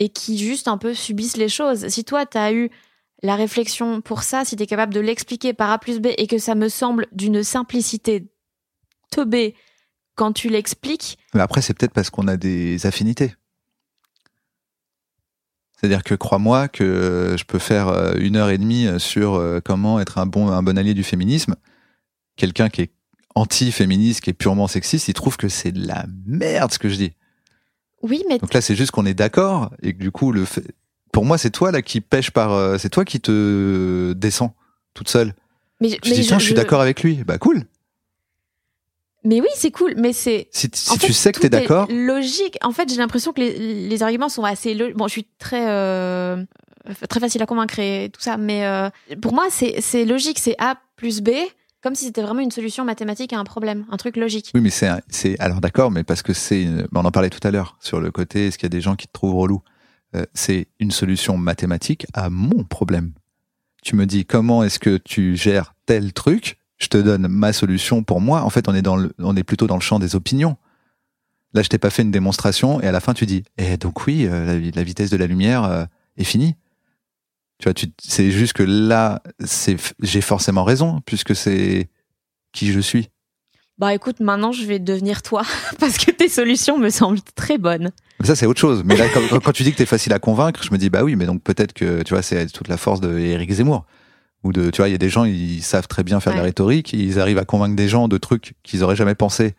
[0.00, 1.86] et qui juste un peu subissent les choses.
[1.86, 2.68] Si toi, tu as eu
[3.22, 6.26] la réflexion pour ça, si tu es capable de l'expliquer par A plus B et
[6.26, 8.26] que ça me semble d'une simplicité
[9.12, 9.54] teubée
[10.16, 11.16] quand tu l'expliques.
[11.32, 13.34] Mais après, c'est peut-être parce qu'on a des affinités.
[15.84, 20.00] C'est-à-dire que crois-moi que je peux faire euh, une heure et demie sur euh, comment
[20.00, 21.56] être un bon, un bon allié du féminisme.
[22.36, 22.90] Quelqu'un qui est
[23.34, 26.96] anti-féministe, qui est purement sexiste, il trouve que c'est de la merde ce que je
[26.96, 27.12] dis.
[28.00, 28.38] Oui, mais.
[28.38, 30.64] Donc là, c'est juste qu'on est d'accord et que du coup, le fait...
[31.12, 32.52] pour moi, c'est toi là qui pêche par.
[32.52, 34.54] euh, C'est toi qui te descends
[34.94, 35.34] toute seule.
[35.82, 37.24] mais, Tu mais dis, tiens, je suis d'accord avec lui.
[37.26, 37.64] Bah cool.
[39.24, 40.48] Mais oui, c'est cool, mais c'est.
[40.52, 42.58] Si, si En fait, tu sais que t'es d'accord, Logique.
[42.62, 44.74] En fait, j'ai l'impression que les, les arguments sont assez.
[44.74, 45.68] lo- Bon, je suis très.
[45.68, 46.44] euh,
[47.08, 48.90] très facile à convaincre et tout ça, mais euh,
[49.22, 50.38] pour moi, c'est c'est logique.
[50.38, 51.30] C'est A plus B,
[51.82, 54.50] comme si c'était vraiment une solution mathématique à un problème, un truc logique.
[54.54, 54.90] Oui, mais c'est,
[55.40, 58.10] alors d'accord, mais parce que c'est, une- on en parlait tout à l'heure sur le
[58.10, 59.62] côté, est-ce qu'il y a des gens qui te trouvent relou?
[60.14, 63.12] Euh, C'est une solution mathématique à mon problème.
[63.82, 68.02] Tu me dis comment est-ce que tu gères tel truc Je te donne ma solution
[68.02, 68.42] pour moi.
[68.42, 70.56] En fait, on est dans le, on est plutôt dans le champ des opinions.
[71.52, 74.06] Là, je t'ai pas fait une démonstration et à la fin, tu dis, eh donc
[74.06, 75.84] oui, euh, la, la vitesse de la lumière euh,
[76.16, 76.56] est finie.
[77.58, 81.88] Tu vois, tu, c'est juste que là, c'est, j'ai forcément raison puisque c'est
[82.52, 83.08] qui je suis.
[83.78, 85.42] Bah écoute, maintenant je vais devenir toi
[85.80, 87.90] parce que tes solutions me semblent très bonnes.
[88.20, 88.82] Mais ça, c'est autre chose.
[88.84, 91.04] Mais là, quand, quand- tu dis que t'es facile à convaincre, je me dis, bah
[91.04, 93.84] oui, mais donc peut-être que, tu vois, c'est toute la force de Éric Zemmour.
[94.44, 96.38] Ou de, tu vois, il y a des gens, ils savent très bien faire de
[96.38, 99.54] la rhétorique, ils arrivent à convaincre des gens de trucs qu'ils auraient jamais pensé.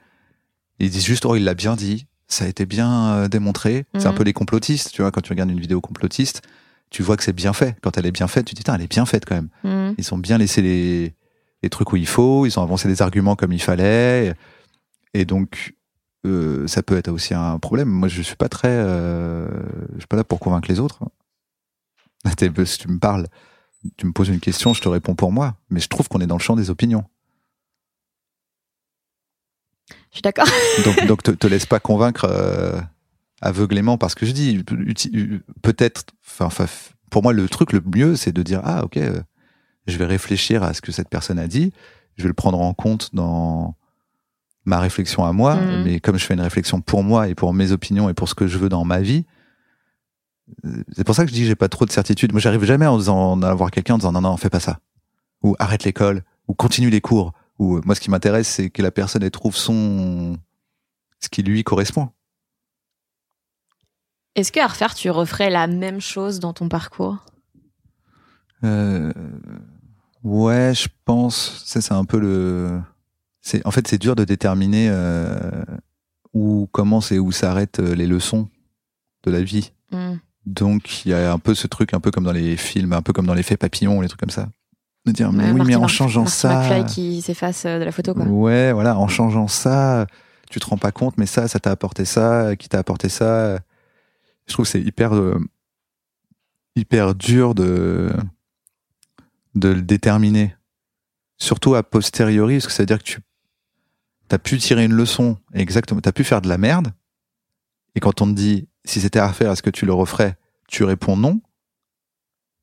[0.80, 3.86] Ils disent juste, oh, il l'a bien dit, ça a été bien euh, démontré.
[3.98, 4.18] C'est un Mhm.
[4.18, 6.42] peu les complotistes, tu vois, quand tu regardes une vidéo complotiste,
[6.92, 7.76] tu vois que c'est bien fait.
[7.82, 9.50] Quand elle est bien faite, tu te dis, elle est bien faite quand même.
[9.64, 9.96] Mhm.
[9.98, 11.14] Ils ont bien laissé les,
[11.64, 14.34] les trucs où il faut, ils ont avancé des arguments comme il fallait.
[15.16, 15.74] Et donc,
[16.28, 17.88] euh, ça peut être aussi un problème.
[17.90, 18.68] Moi, je suis pas très.
[18.70, 19.48] euh,
[19.94, 21.00] je suis pas là pour convaincre les autres.
[22.66, 23.28] Si tu me parles,
[23.98, 25.56] tu me poses une question, je te réponds pour moi.
[25.70, 27.04] Mais je trouve qu'on est dans le champ des opinions.
[29.90, 30.48] Je suis d'accord.
[30.86, 32.80] Donc, donc te, te laisse pas convaincre euh,
[33.42, 34.64] aveuglément par ce que je dis.
[35.62, 36.06] Peut-être.
[36.40, 36.66] Enfin,
[37.10, 39.22] pour moi, le truc le mieux, c'est de dire ah ok, euh,
[39.88, 41.74] je vais réfléchir à ce que cette personne a dit.
[42.18, 43.76] Je vais le prendre en compte dans
[44.64, 45.56] ma réflexion à moi.
[45.56, 45.84] Mhm.
[45.84, 48.36] Mais comme je fais une réflexion pour moi et pour mes opinions et pour ce
[48.36, 49.26] que je veux dans ma vie.
[50.94, 52.32] C'est pour ça que je dis que j'ai pas trop de certitude.
[52.32, 54.80] Moi, j'arrive jamais en disant en avoir quelqu'un en disant non non, fais pas ça,
[55.44, 58.82] ou arrête l'école, ou continue les cours, ou euh, moi, ce qui m'intéresse, c'est que
[58.82, 60.38] la personne elle trouve son
[61.20, 62.10] ce qui lui correspond.
[64.36, 67.26] Est-ce que à refaire, tu referais la même chose dans ton parcours?
[68.64, 69.14] Euh,
[70.24, 71.64] ouais, je pense.
[71.66, 72.82] Ça, c'est un peu le.
[73.42, 75.64] C'est en fait, c'est dur de déterminer euh,
[76.34, 78.50] où commencent et où s'arrêtent les leçons
[79.24, 79.72] de la vie.
[79.92, 80.20] Mhm.
[80.46, 83.02] Donc, il y a un peu ce truc, un peu comme dans les films, un
[83.02, 84.50] peu comme dans l'effet papillon, les trucs comme ça.
[85.06, 86.60] De dire, mais Ouais, oui, Marty mais en changeant Marty ça.
[86.62, 88.26] McFly qui s'efface euh, de la photo, quoi.
[88.26, 90.08] Ouais, voilà, en changeant ça,
[90.50, 93.60] tu te rends pas compte, mais ça, ça t'a apporté ça, qui t'a apporté ça.
[94.48, 95.40] Je trouve que c'est hyper, euh,
[96.76, 98.12] hyper dur de,
[99.56, 100.56] de le déterminer.
[101.38, 103.20] Surtout a posteriori, parce que ça veut dire que tu
[104.32, 106.92] as pu tirer une leçon, exactement, tu as pu faire de la merde,
[107.96, 110.38] et quand on te dit, si c'était à refaire, est-ce que tu le referais?
[110.68, 111.42] Tu réponds non.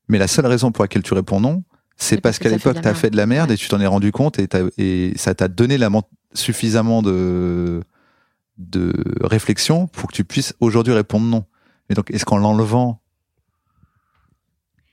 [0.07, 1.63] Mais la seule raison pour laquelle tu réponds non,
[1.95, 3.55] c'est parce qu'à l'époque, tu as fait de la merde Ouais.
[3.55, 5.89] et tu t'en es rendu compte et, ça t'a donné la,
[6.33, 7.81] suffisamment de,
[8.57, 11.45] de réflexion pour que tu puisses aujourd'hui répondre non.
[11.89, 13.01] Mais donc, est-ce qu'en l'enlevant,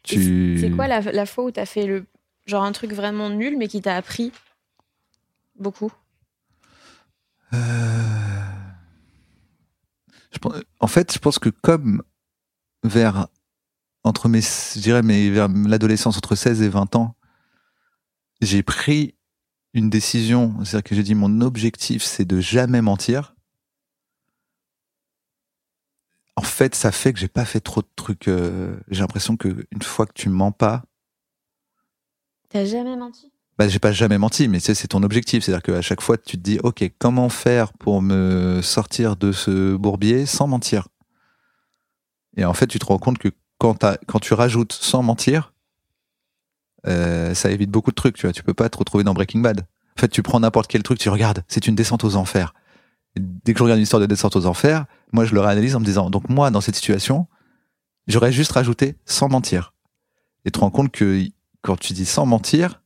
[0.02, 0.58] tu.
[0.60, 2.06] C'est quoi la, la fois où t'as fait le
[2.46, 4.32] genre un truc vraiment nul mais qui t'a appris
[5.58, 5.92] beaucoup?
[7.52, 7.56] Euh,
[10.80, 12.02] en fait, je pense que comme
[12.82, 13.28] vers
[14.04, 17.16] entre mes, je dirais vers l'adolescence entre 16 et 20 ans,
[18.40, 19.14] j'ai pris
[19.74, 23.34] une décision, c'est-à-dire que j'ai dit mon objectif c'est de jamais mentir.
[26.36, 28.28] En fait, ça fait que j'ai pas fait trop de trucs.
[28.28, 30.84] euh, j'ai l'impression que une fois que tu mens pas,
[32.50, 33.30] T'as jamais menti?
[33.60, 35.44] Bah, j'ai pas jamais menti, mais c'est ton objectif.
[35.44, 39.76] C'est-à-dire qu'à chaque fois, tu te dis, OK, comment faire pour me sortir de ce
[39.76, 40.88] bourbier sans mentir?
[42.38, 43.76] Et en fait, tu te rends compte que quand,
[44.22, 45.52] tu rajoutes sans mentir,
[46.86, 48.16] euh, ça évite beaucoup de trucs.
[48.16, 49.60] Tu vois, tu peux pas te retrouver dans Breaking Bad.
[49.60, 52.54] En fait, tu prends n'importe quel truc, tu regardes, c'est une descente aux enfers.
[53.14, 55.80] Dès que je regarde une histoire de descente aux enfers, moi, je le réanalyse en
[55.80, 57.26] me disant, donc moi, dans cette situation,
[58.06, 59.74] j'aurais juste rajouté sans mentir.
[60.46, 61.26] Et tu te rends compte que
[61.60, 62.79] quand tu dis sans mentir,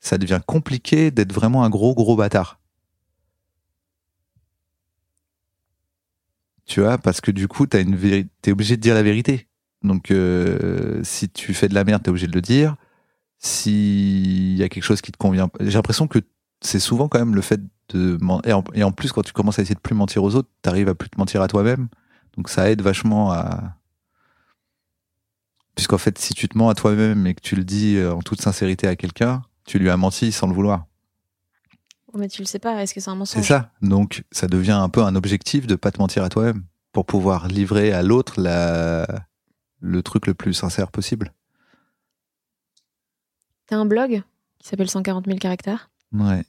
[0.00, 2.60] ça devient compliqué d'être vraiment un gros gros bâtard.
[6.66, 9.48] Tu vois, parce que du coup, t'as une t'es obligé de dire la vérité.
[9.82, 12.76] Donc, euh, si tu fais de la merde, t'es obligé de le dire.
[13.38, 16.18] S'il y a quelque chose qui te convient, j'ai l'impression que
[16.60, 19.58] c'est souvent quand même le fait de et en, et en plus quand tu commences
[19.58, 21.88] à essayer de plus mentir aux autres, t'arrives à plus te mentir à toi-même.
[22.36, 23.76] Donc ça aide vachement à
[25.74, 28.20] puisqu'en fait si tu te mens à toi-même et que tu le dis euh, en
[28.20, 30.86] toute sincérité à quelqu'un, tu lui as menti sans le vouloir.
[32.12, 33.70] Oh, Mais tu le sais pas, est-ce que c'est un C'est mensonge ça.
[33.82, 37.48] Donc, ça devient un peu un objectif de pas te mentir à toi-même pour pouvoir
[37.48, 39.06] livrer à l'autre la...
[39.80, 41.34] le truc le plus sincère possible.
[43.66, 44.22] T'as un blog
[44.58, 45.90] qui s'appelle 140 000 caractères?
[46.12, 46.44] Ouais.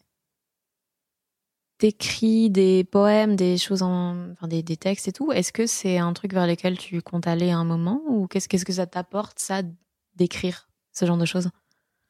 [1.78, 5.34] T'écris des poèmes, des choses en, enfin des, des textes et tout.
[5.34, 8.02] Est-ce que c'est un truc vers lequel tu comptes aller à un moment?
[8.08, 9.62] Ou qu'est-ce qu'est-ce que ça t'apporte ça
[10.16, 11.50] d'écrire ce genre de choses?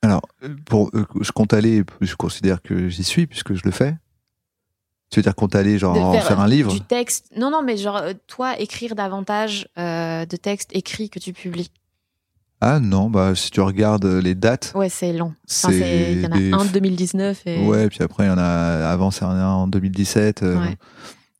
[0.01, 3.71] Alors, euh, pour, euh, je compte aller, je considère que j'y suis puisque je le
[3.71, 3.95] fais.
[5.11, 7.25] Tu veux dire compte aller, genre en faire, faire un livre Du texte.
[7.35, 11.71] Non, non, mais genre, euh, toi, écrire davantage euh, de textes écrits que tu publies.
[12.61, 15.33] Ah non, bah si tu regardes les dates, Ouais, c'est long.
[15.49, 17.65] Enfin, Il y en a des- un de 2019 et.
[17.65, 20.43] Ouais, puis après il y en a avant, c'est un en 2017.
[20.43, 20.77] euh, Ouais.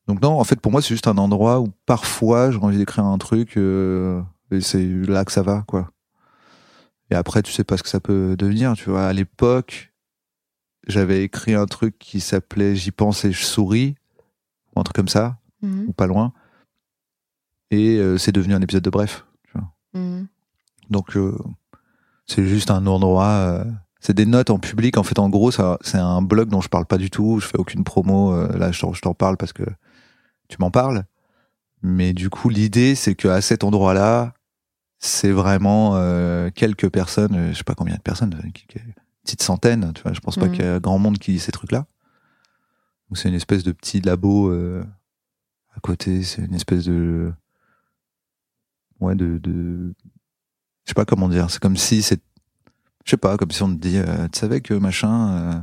[0.08, 3.04] Donc non, en fait pour moi c'est juste un endroit où parfois j'ai envie d'écrire
[3.04, 5.90] un truc euh, et c'est là que ça va quoi.
[7.10, 9.06] Et après tu sais pas ce que ça peut devenir, tu vois.
[9.06, 9.92] À l'époque,
[10.86, 13.96] j'avais écrit un truc qui s'appelait J'y pense et je souris
[14.74, 16.32] ou un truc comme ça Mhm, ou pas loin.
[17.70, 19.24] Et euh, c'est devenu un épisode de bref.
[19.94, 20.26] mhm.
[20.88, 21.36] Donc euh,
[22.26, 23.26] c'est juste un endroit.
[23.28, 23.64] euh,
[24.00, 24.96] c'est des notes en public.
[24.96, 27.38] En fait, en gros, c'est un blog dont je parle pas du tout.
[27.40, 28.32] Je fais aucune promo.
[28.32, 29.64] euh, là, je t'en- je t'en parle parce que
[30.48, 31.04] tu m'en parles.
[31.82, 34.32] Mais du coup, l'idée, c'est qu'à cet endroit-là,
[35.02, 37.34] c'est vraiment euh, quelques personnes.
[37.34, 38.92] euh, Je sais pas combien de personnes, euh, une
[39.24, 39.92] petite centaine.
[39.94, 40.52] Tu vois, je pense pas Mhm.
[40.52, 41.86] qu'il y a grand monde qui lit ces trucs-là.
[43.08, 44.84] Donc c'est une espèce de petit labo euh,
[45.74, 46.22] à côté.
[46.22, 47.32] C'est une espèce de
[49.00, 49.94] ouais de, de
[50.84, 51.50] je sais pas comment dire.
[51.50, 52.20] C'est comme si c'est
[53.04, 55.60] je sais pas comme si on te dit euh, tu savais que machin euh,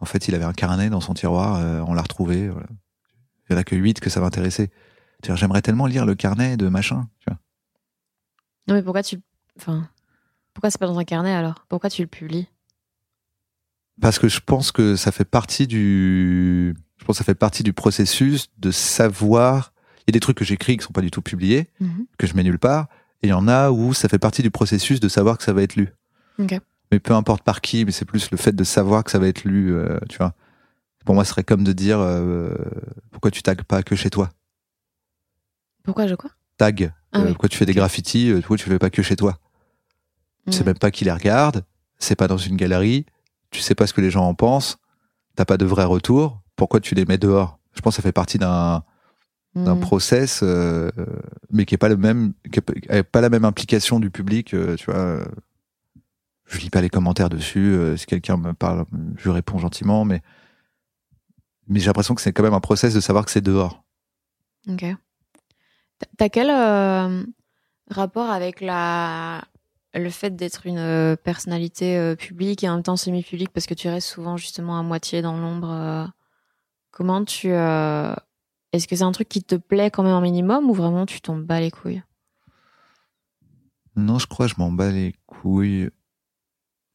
[0.00, 1.56] en fait il avait un carnet dans son tiroir.
[1.56, 2.48] euh, on l'a retrouvé.
[2.48, 2.68] Voilà.
[3.50, 4.70] Il y en a que huit que ça va intéresser.
[5.22, 7.08] Tu vois, J'aimerais tellement lire le carnet de machin.
[7.20, 7.38] Tu vois.
[8.68, 9.20] Non, mais pourquoi tu.
[9.58, 9.88] Enfin.
[10.54, 11.64] Pourquoi c'est pas dans un carnet alors?
[11.68, 12.46] Pourquoi tu le publies?
[14.00, 17.62] Parce que je pense que ça fait partie du, je pense que ça fait partie
[17.62, 19.72] du processus de savoir.
[20.00, 22.06] Il y a des trucs que j'écris qui sont pas du tout publiés, Mhm.
[22.18, 22.88] que je mets nulle part,
[23.22, 25.52] et il y en a où ça fait partie du processus de savoir que ça
[25.52, 25.88] va être lu.
[26.90, 29.28] Mais peu importe par qui, mais c'est plus le fait de savoir que ça va
[29.28, 30.34] être lu, euh, tu vois.
[31.06, 32.54] Pour moi, ce serait comme de dire euh,
[33.10, 34.30] pourquoi tu tagues pas que chez toi?
[35.84, 36.92] Pourquoi je quoi Tag.
[37.12, 37.28] Ah Euh, oui.
[37.32, 39.38] Pourquoi tu fais des graffitis euh, Pourquoi tu fais pas que chez toi?
[40.46, 40.66] Tu sais Mhm.
[40.66, 41.64] même pas qui les regarde.
[41.98, 43.06] C'est pas dans une galerie.
[43.50, 44.78] Tu sais pas ce que les gens en pensent.
[45.36, 46.40] T'as pas de vrai retour.
[46.56, 47.58] Pourquoi tu les mets dehors?
[47.74, 48.82] Je pense que ça fait partie d'un
[49.54, 49.80] d'un Mhm.
[49.80, 50.90] process, euh,
[51.50, 52.58] mais qui est pas le même, qui
[52.88, 54.54] est pas la même implication du public.
[54.54, 55.26] euh, tu vois,
[56.46, 57.74] je lis pas les commentaires dessus.
[57.74, 58.86] euh, si quelqu'un me parle,
[59.18, 60.22] je réponds gentiment, mais
[61.68, 63.84] mais j'ai l'impression que c'est quand même un process de savoir que c'est dehors.
[64.70, 64.84] Ok.
[66.16, 67.24] T'as- quel euh,
[67.90, 73.50] rapport avec le fait d'être une euh, personnalité euh, publique et en même temps semi-publique
[73.52, 76.12] parce que tu restes souvent justement à moitié dans l'ombre.
[76.90, 77.52] comment tu
[78.72, 81.20] est-ce que c'est un truc qui te plaît quand même un minimum ou vraiment tu
[81.20, 82.02] t'en bats les couilles?
[83.96, 85.90] Non, je crois, que je m'en bats les couilles.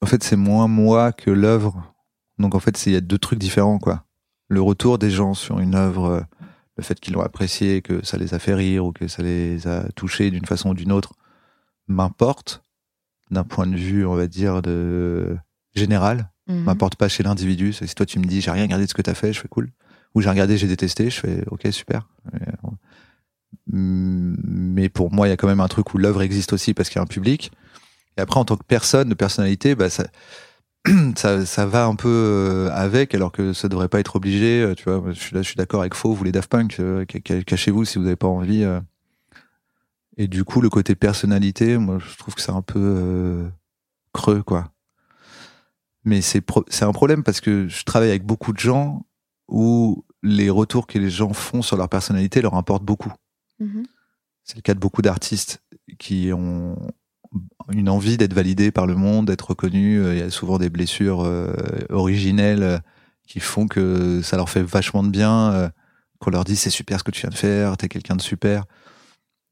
[0.01, 1.93] En fait, c'est moins moi que l'œuvre.
[2.39, 4.05] Donc, en fait, il y a deux trucs différents, quoi.
[4.47, 6.25] Le retour des gens sur une œuvre,
[6.78, 9.67] le fait qu'ils l'ont apprécié, que ça les a fait rire ou que ça les
[9.67, 11.13] a touchés d'une façon ou d'une autre,
[11.88, 12.63] m'importe
[13.32, 15.38] d'un point de vue, on va dire, de
[15.75, 16.32] général.
[16.47, 16.63] Mhm.
[16.63, 17.73] M'importe pas chez l'individu.
[17.73, 19.47] Si toi, tu me dis, j'ai rien regardé de ce que t'as fait, je fais
[19.47, 19.71] cool.
[20.15, 22.07] Ou j'ai regardé, j'ai détesté, je fais, ok, super.
[22.34, 22.69] Euh,
[23.67, 26.89] mais pour moi, il y a quand même un truc où l'œuvre existe aussi parce
[26.89, 27.51] qu'il y a un public.
[28.17, 30.07] Et après, en tant que personne, de personnalité, bah, ça,
[31.15, 34.61] ça, ça va un peu euh, avec, alors que ça devrait pas être obligé.
[34.61, 36.79] euh, Tu vois, je suis là, je suis d'accord avec Faux, vous les Daft Punk,
[36.79, 38.65] euh, ca- ca- cachez-vous si vous n'avez pas envie.
[40.17, 43.49] Et du coup, le côté personnalité, moi, je trouve que c'est un peu euh,
[44.13, 44.71] creux, quoi.
[46.05, 49.05] Mais c'est pro- c'est un problème parce que je travaille avec beaucoup de gens
[49.47, 53.13] où les retours que les gens font sur leur personnalité leur importent beaucoup.
[53.59, 53.85] Mhm.
[54.43, 55.61] C'est le cas de beaucoup d'artistes
[55.99, 56.77] qui ont
[57.71, 60.01] une envie d'être validés par le monde, d'être reconnus.
[60.01, 61.53] Euh, Il y a souvent des blessures euh,
[61.89, 62.80] originelles euh,
[63.28, 65.69] qui font que ça leur fait vachement de bien,
[66.19, 68.63] qu'on leur dit c'est super ce que tu viens de faire, t'es quelqu'un de super.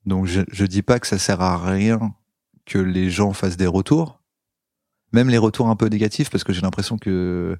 [0.06, 2.14] Donc je, je dis pas que ça sert à rien
[2.66, 4.22] que les gens fassent des retours,
[5.12, 7.58] même les retours un peu négatifs, parce que j'ai l'impression que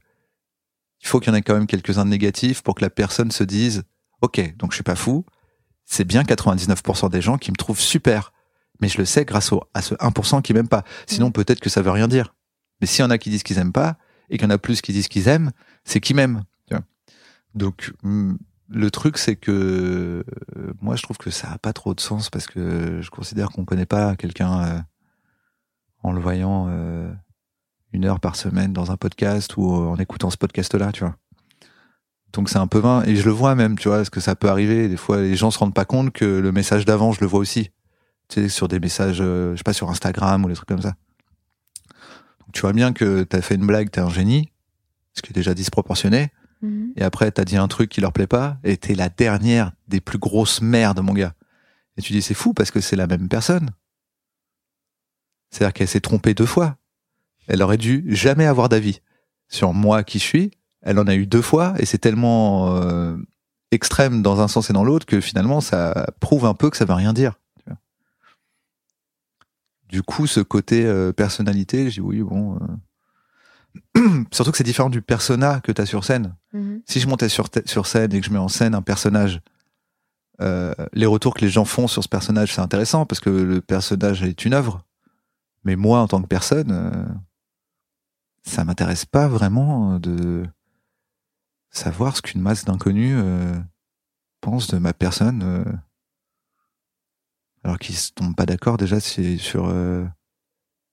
[1.02, 3.30] il faut qu'il y en ait quand même quelques-uns de négatifs pour que la personne
[3.30, 3.84] se dise
[4.22, 5.26] ok donc je suis pas fou
[5.86, 8.34] c'est bien 99% des gens qui me trouvent super.
[8.82, 10.84] Mais je le sais grâce au, à ce 1% qui m'aiment pas.
[11.08, 12.36] Sinon, peut-être que ça veut rien dire.
[12.82, 13.98] Mais s'il y en a qui disent qu'ils aiment pas,
[14.30, 15.52] et qu'il y en a plus qui disent qu'ils aiment,
[15.84, 16.44] c'est qu'ils m'aiment.
[16.68, 16.84] tu vois.
[17.54, 18.38] Donc, hum,
[18.70, 19.52] le truc, c'est que
[20.58, 23.50] euh, moi, je trouve que ça a pas trop de sens parce que je considère
[23.50, 24.80] qu'on connaît pas quelqu'un euh,
[26.04, 27.12] en le voyant euh,
[27.94, 31.16] une heure par semaine dans un podcast ou en écoutant ce podcast-là, tu vois.
[32.34, 34.36] Donc c'est un peu vain et je le vois même, tu vois, parce que ça
[34.36, 34.90] peut arriver.
[34.90, 37.40] Des fois, les gens se rendent pas compte que le message d'avant, je le vois
[37.40, 37.72] aussi.
[38.28, 40.82] Tu sais, sur des messages, euh, je sais pas, sur Instagram ou des trucs comme
[40.82, 40.96] ça.
[42.40, 44.52] Donc tu vois bien que t'as fait une blague, t'es un génie,
[45.14, 46.32] ce qui est déjà disproportionné.
[46.62, 46.94] Mhm.
[46.96, 50.02] Et après, t'as dit un truc qui leur plaît pas, et t'es la dernière des
[50.02, 51.34] plus grosses merdes, mon gars.
[51.98, 53.70] Et tu dis, c'est fou parce que c'est la même personne.
[55.50, 56.78] C'est-à-dire qu'elle s'est trompée deux fois.
[57.48, 59.02] Elle aurait dû jamais avoir d'avis
[59.48, 60.52] sur moi qui suis.
[60.82, 63.16] Elle en a eu deux fois, et c'est tellement euh,
[63.72, 66.86] extrême dans un sens et dans l'autre que finalement, ça prouve un peu que ça
[66.86, 67.40] veut rien dire.
[69.96, 70.02] Tu.
[70.02, 72.58] Du coup, ce côté euh, personnalité, je dis oui, bon.
[73.96, 76.82] euh, Surtout que c'est différent du persona que t'as sur scène Mhm.
[76.86, 77.48] si je montais sur,
[77.86, 79.42] scène et que je mets en scène un personnage,
[80.42, 83.60] euh, les retours que les gens font sur ce personnage, c'est intéressant parce que le
[83.62, 84.86] personnage est une œuvre.
[85.66, 87.06] Mais moi, en tant que personne, euh,
[88.44, 90.46] ça m'intéresse pas vraiment de
[91.72, 93.18] savoir ce qu'une masse d'inconnus
[94.40, 95.80] pense de ma personne.
[97.66, 100.06] Alors qu'ils ne tombent pas d'accord déjà c'est sur euh,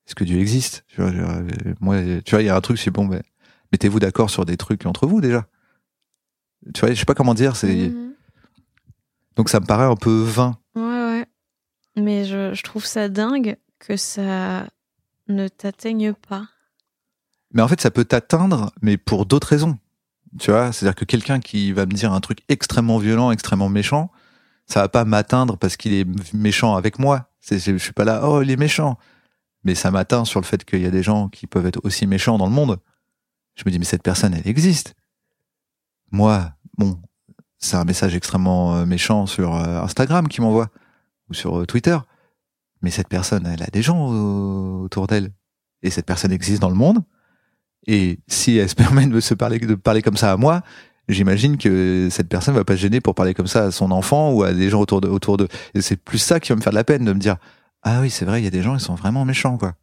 [0.07, 0.85] est-ce que Dieu existe?
[0.89, 3.23] Tu vois, genre, euh, moi, tu vois, il y a un truc, c'est bon, ben,
[3.71, 5.47] mettez-vous d'accord sur des trucs entre vous déjà.
[6.75, 8.15] Tu vois, je sais pas comment dire, c'est Mhm.
[9.37, 10.59] donc ça me paraît un peu vain.
[10.75, 11.27] Ouais, ouais.
[11.97, 14.67] Mais je, je trouve ça dingue que ça
[15.29, 16.49] ne t'atteigne pas.
[17.53, 19.79] Mais en fait, ça peut t'atteindre, mais pour d'autres raisons.
[20.41, 24.11] Tu vois, c'est-à-dire que quelqu'un qui va me dire un truc extrêmement violent, extrêmement méchant,
[24.67, 27.31] ça va pas m'atteindre parce qu'il est méchant avec moi.
[27.41, 28.99] C'est, je suis pas là, oh, il est méchant.
[29.65, 32.07] Mais ça m'atteint sur le fait qu'il y a des gens qui peuvent être aussi
[32.07, 32.79] méchants dans le monde.
[33.55, 34.95] Je me dis, mais cette personne, elle existe.
[36.11, 37.01] Moi, bon,
[37.59, 40.69] c'est un message extrêmement euh, méchant sur euh, Instagram qui m'envoie,
[41.29, 41.97] ou sur euh, Twitter.
[42.81, 45.33] Mais cette personne, elle a des gens au- autour d'elle.
[45.83, 47.03] Et cette personne existe dans le monde.
[47.87, 50.63] Et si elle se permet de se parler, de parler comme ça à moi,
[51.09, 54.33] j'imagine que cette personne va pas se gêner pour parler comme ça à son enfant
[54.33, 55.49] ou à des gens autour de, autour de.
[55.75, 57.37] Et c'est plus ça qui va me faire de la peine de me dire,
[57.83, 59.75] ah oui, c'est vrai, il y a des gens, ils sont vraiment méchants, quoi.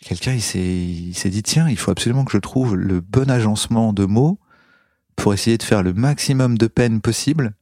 [0.00, 3.30] Quelqu'un, il s'est, il s'est dit, tiens, il faut absolument que je trouve le bon
[3.30, 4.38] agencement de mots
[5.16, 7.54] pour essayer de faire le maximum de peine possible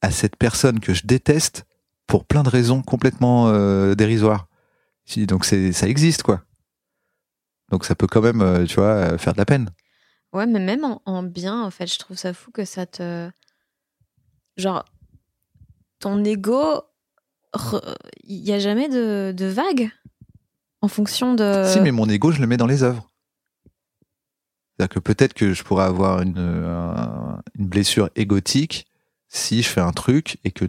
[0.00, 1.64] à cette personne que je déteste
[2.08, 4.48] pour plein de raisons complètement euh, dérisoires.
[5.16, 6.42] Donc c'est, ça existe, quoi.
[7.70, 9.70] Donc ça peut quand même, euh, tu vois, faire de la peine.
[10.32, 13.30] Ouais, mais même en, en bien, en fait, je trouve ça fou que ça te.
[14.56, 14.84] Genre,
[15.98, 16.82] ton ego,
[18.24, 19.90] il n'y a jamais de, de vague
[20.80, 21.64] en fonction de.
[21.66, 23.10] Si, mais mon ego, je le mets dans les œuvres.
[24.76, 28.86] C'est-à-dire que peut-être que je pourrais avoir une, une blessure égotique
[29.28, 30.64] si je fais un truc et que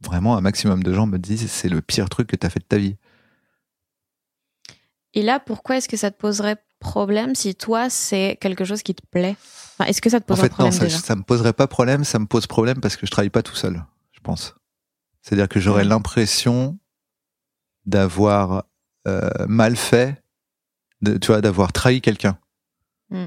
[0.00, 2.60] vraiment un maximum de gens me disent c'est le pire truc que tu as fait
[2.60, 2.96] de ta vie.
[5.14, 8.94] Et là, pourquoi est-ce que ça te poserait problème si toi, c'est quelque chose qui
[8.94, 9.36] te plaît?
[9.78, 10.98] Enfin, Est-ce que ça te En pose un fait, non, problème ça, déjà?
[10.98, 13.54] ça me poserait pas problème, ça me pose problème parce que je travaille pas tout
[13.54, 14.54] seul, je pense.
[15.22, 15.88] C'est-à-dire que j'aurais Ouais.
[15.88, 16.78] l'impression
[17.86, 18.64] d'avoir
[19.06, 20.22] euh, mal fait,
[21.00, 22.38] de, tu vois, d'avoir trahi quelqu'un.
[23.10, 23.26] Mm.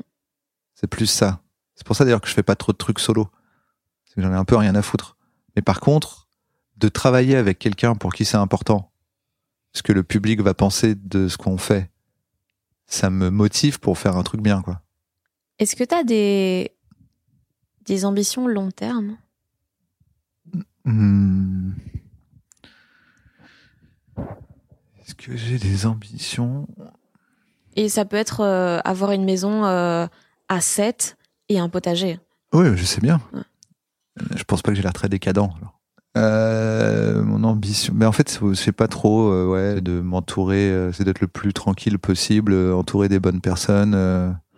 [0.75, 1.41] C'est plus ça.
[1.75, 3.29] C'est pour ça d'ailleurs que je fais pas trop de trucs solo.
[4.05, 5.17] C'est que j'en ai un peu rien à foutre.
[5.55, 6.27] Mais par contre,
[6.77, 8.91] de travailler avec quelqu'un pour qui c'est important,
[9.73, 11.90] ce que le public va penser de ce qu'on fait,
[12.91, 14.81] ça me motive pour faire un truc bien, quoi.
[15.59, 16.71] Est-ce que tu as des...
[17.85, 19.17] des ambitions long terme?
[20.83, 21.71] Hmm.
[24.99, 26.67] Est-ce que j'ai des ambitions?
[27.75, 30.05] Et ça peut être euh, avoir une maison euh,
[30.49, 31.17] à 7
[31.49, 32.19] et un potager.
[32.53, 33.21] Oui, je sais bien.
[33.33, 33.39] Ouais.
[34.21, 35.49] Euh, Je pense pas que j'ai l'air très décadent.
[35.57, 35.79] alors.
[36.17, 41.05] Euh, mon ambition, mais en fait, c'est- pas trop, euh, ouais, de m'entourer, euh, c'est
[41.05, 43.93] d'être le plus tranquille possible, entourer des bonnes personnes.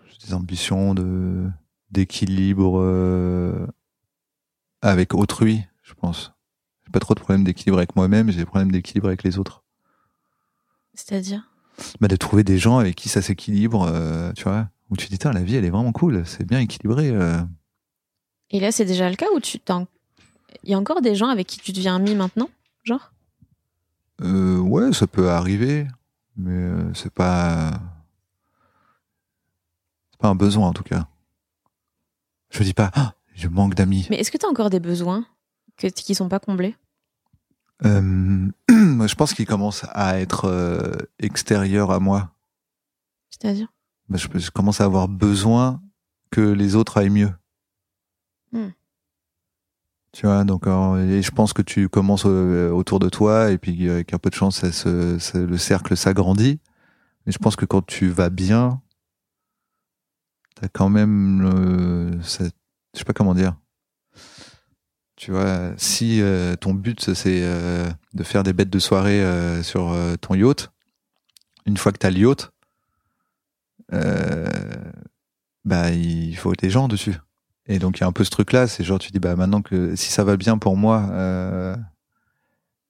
[0.08, 1.48] j'ai des ambitions de
[1.92, 3.68] d'équilibre euh,
[4.82, 6.34] avec autrui, je pense.
[6.86, 9.64] J'ai pas trop de problèmes d'équilibre avec moi-même, j'ai des problèmes d'équilibre avec les autres.
[10.96, 11.48] C'est-à-dire?
[12.02, 13.92] Bah, de trouver des gens avec qui ça s'équilibre,
[14.36, 17.14] tu vois, où tu te dis, la vie, elle est vraiment cool, c'est bien équilibré.
[18.50, 19.88] Et là, c'est déjà le cas où tu t'en...
[20.64, 22.50] Il y a encore des gens avec qui tu deviens ami maintenant
[22.84, 23.12] Genre?
[24.22, 25.88] Euh, ouais, ça peut arriver,
[26.36, 27.72] mais euh, c'est pas.
[30.12, 31.08] C'est pas un besoin, en tout cas.
[32.50, 34.08] Je dis pas, Ah, je manque d'amis.
[34.10, 35.26] Mais est-ce que tu as encore des besoins
[35.78, 36.76] que, qui sont pas comblés?
[37.86, 42.32] Euh, je pense qu'il commence à être euh, extérieur à moi.
[43.30, 43.68] C'est-à-dire?
[44.10, 45.82] Bah, je, je commence à avoir besoin
[46.30, 47.34] que les autres aillent mieux.
[48.52, 48.70] Hmm.
[50.14, 53.88] Tu vois, donc et je pense que tu commences euh, autour de toi et puis
[53.88, 56.60] euh, avec un peu de chance, le cercle s'agrandit.
[57.26, 58.80] Mais je pense que quand tu vas bien,
[60.56, 62.44] t'as quand même, je
[62.94, 63.56] sais pas comment dire.
[65.16, 67.42] Tu vois, si euh, ton but c'est
[68.14, 69.24] de faire des bêtes de soirée
[69.64, 70.72] sur ton yacht,
[71.66, 72.52] une fois que t'as le yacht,
[75.66, 77.16] bah il faut des gens dessus.
[77.68, 79.62] Et donc il y a un peu ce truc-là, c'est genre tu dis bah maintenant
[79.62, 81.76] que si ça va bien pour moi, euh,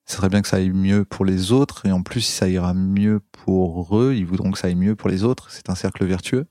[0.05, 1.86] ce serait bien que ça aille mieux pour les autres.
[1.86, 4.95] Et en plus si ça ira mieux pour eux, ils voudront que ça aille mieux
[4.95, 5.51] pour les autres.
[5.51, 6.47] C'est un cercle vertueux.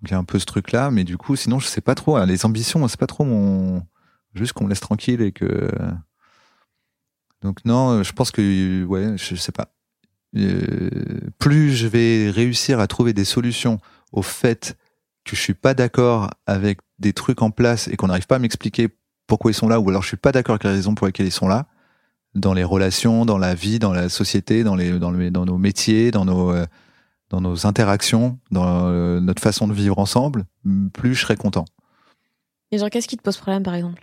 [0.00, 1.96] Donc il y a un peu ce truc-là, mais du coup sinon je sais pas
[1.96, 2.16] trop.
[2.16, 3.82] hein, Les ambitions, c'est pas trop mon
[4.34, 5.68] juste qu'on me laisse tranquille et que
[7.42, 9.72] donc non, je pense que ouais, je sais pas.
[10.36, 13.80] Euh, plus je vais réussir à trouver des solutions
[14.12, 14.76] au fait
[15.30, 18.38] que je suis pas d'accord avec des trucs en place et qu'on n'arrive pas à
[18.38, 18.88] m'expliquer
[19.26, 21.26] pourquoi ils sont là, ou alors je suis pas d'accord avec les raisons pour lesquelles
[21.26, 21.66] ils sont là,
[22.34, 25.58] dans les relations, dans la vie, dans la société, dans, les, dans, le- dans nos
[25.58, 26.66] métiers, dans nos, euh,
[27.30, 30.44] dans nos interactions, dans euh, notre façon de vivre ensemble,
[30.94, 31.64] plus je serai content.
[32.70, 34.02] Et genre, qu'est-ce qui te pose problème, par exemple?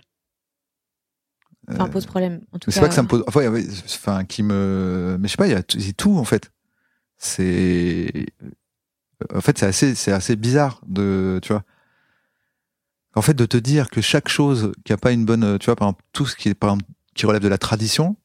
[1.68, 2.74] Enfin, pose problème, en tout cas.
[2.74, 3.24] c'est pas que ça me pose.
[3.26, 5.16] Enfin, qui me.
[5.20, 6.52] Mais je sais pas, il y a tout en fait.
[7.18, 8.26] C'est.
[9.34, 11.62] En fait, c'est assez, c'est assez bizarre de, tu vois.
[13.14, 15.76] En fait, de te dire que chaque chose qui a pas une bonne, tu vois,
[15.76, 18.16] par exemple, tout ce qui est, par exemple, qui relève de la tradition,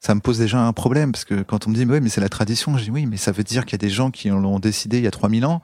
[0.00, 2.08] ça me pose déjà un problème parce que quand on me dit, mais oui, mais
[2.08, 4.10] c'est la tradition, je dis oui, mais ça veut dire qu'il y a des gens
[4.10, 5.62] qui l'ont décidé il y a 3000 ans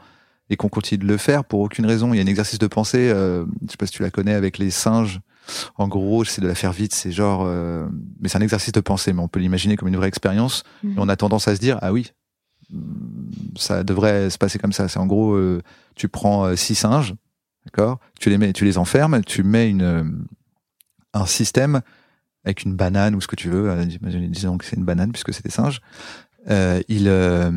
[0.48, 2.14] et qu'on continue de le faire pour aucune raison.
[2.14, 4.34] Il y a un exercice de pensée, euh, je sais pas si tu la connais
[4.34, 5.20] avec les singes.
[5.76, 7.88] En gros, j'essaie de la faire vite, c'est genre, euh,
[8.20, 10.62] mais c'est un exercice de pensée, mais on peut l'imaginer comme une vraie expérience.
[10.84, 10.92] Mhm.
[10.92, 12.12] Et on a tendance à se dire, ah oui,
[13.56, 14.88] ça devrait se passer comme ça.
[14.88, 15.62] C'est en gros, euh,
[15.94, 17.14] tu prends euh, six singes,
[17.64, 20.04] d'accord, tu les mets, tu les enfermes, tu mets une euh,
[21.14, 21.80] un système
[22.44, 23.84] avec une banane ou ce que tu veux.
[23.86, 25.80] disons que c'est une banane puisque c'est des singes.
[26.50, 27.50] Euh, ils, euh,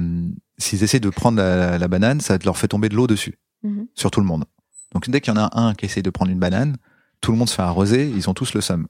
[0.58, 3.86] s'ils essaient de prendre la, la banane, ça leur fait tomber de l'eau dessus Mhm.
[3.94, 4.46] sur tout le monde.
[4.94, 6.78] Donc dès qu'il y en a un qui essaye de prendre une banane,
[7.22, 8.88] tout le monde se fait arroser, ils ont tous le somme.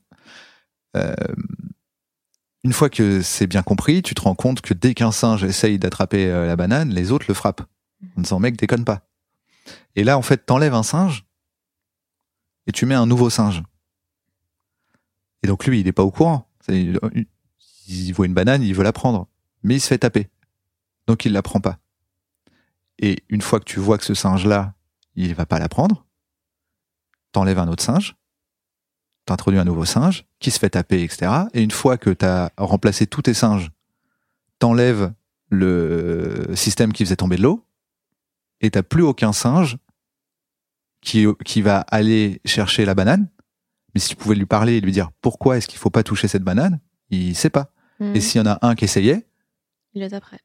[0.95, 1.13] Euh,
[2.63, 5.79] une fois que c'est bien compris, tu te rends compte que dès qu'un singe essaye
[5.79, 7.63] d'attraper euh, la banane, les autres le frappent.
[8.17, 9.07] En disant, mec, déconne pas.
[9.95, 11.25] Et là, en fait, t'enlèves un singe
[12.67, 13.63] et tu mets un nouveau singe.
[15.43, 16.47] Et donc lui, il est pas au courant.
[16.67, 16.99] Il
[18.13, 19.27] voit une banane, il veut la prendre.
[19.63, 20.29] Mais il se fait taper.
[21.07, 21.79] Donc il la prend pas.
[22.99, 24.75] Et une fois que tu vois que ce singe-là,
[25.15, 26.05] il va pas la prendre,
[27.31, 28.15] t'enlèves un autre singe,
[29.25, 31.31] t'introduis un nouveau singe, qui se fait taper, etc.
[31.53, 33.71] Et une fois que t'as remplacé tous tes singes,
[34.59, 35.13] t'enlèves
[35.49, 37.65] le système qui faisait tomber de l'eau,
[38.61, 39.77] et t'as plus aucun singe
[41.01, 43.27] qui, qui va aller chercher la banane.
[43.93, 46.27] Mais si tu pouvais lui parler et lui dire pourquoi est-ce qu'il faut pas toucher
[46.27, 47.73] cette banane, il sait pas.
[47.99, 48.15] Mhm.
[48.15, 49.27] Et s'il y en a un qui essayait,
[49.93, 50.39] Il est après.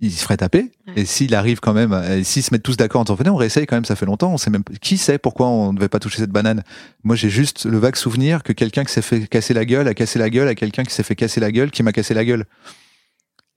[0.00, 0.72] Il se ferait taper.
[0.86, 0.94] Ouais.
[0.96, 3.36] Et s'il arrive quand même, et s'ils se mettent tous d'accord en disant, venez, on
[3.36, 5.88] réessaye quand même, ça fait longtemps, on sait même, qui sait pourquoi on ne devait
[5.88, 6.62] pas toucher cette banane?
[7.02, 9.94] Moi, j'ai juste le vague souvenir que quelqu'un qui s'est fait casser la gueule a
[9.94, 12.24] cassé la gueule à quelqu'un qui s'est fait casser la gueule qui m'a cassé la
[12.24, 12.44] gueule.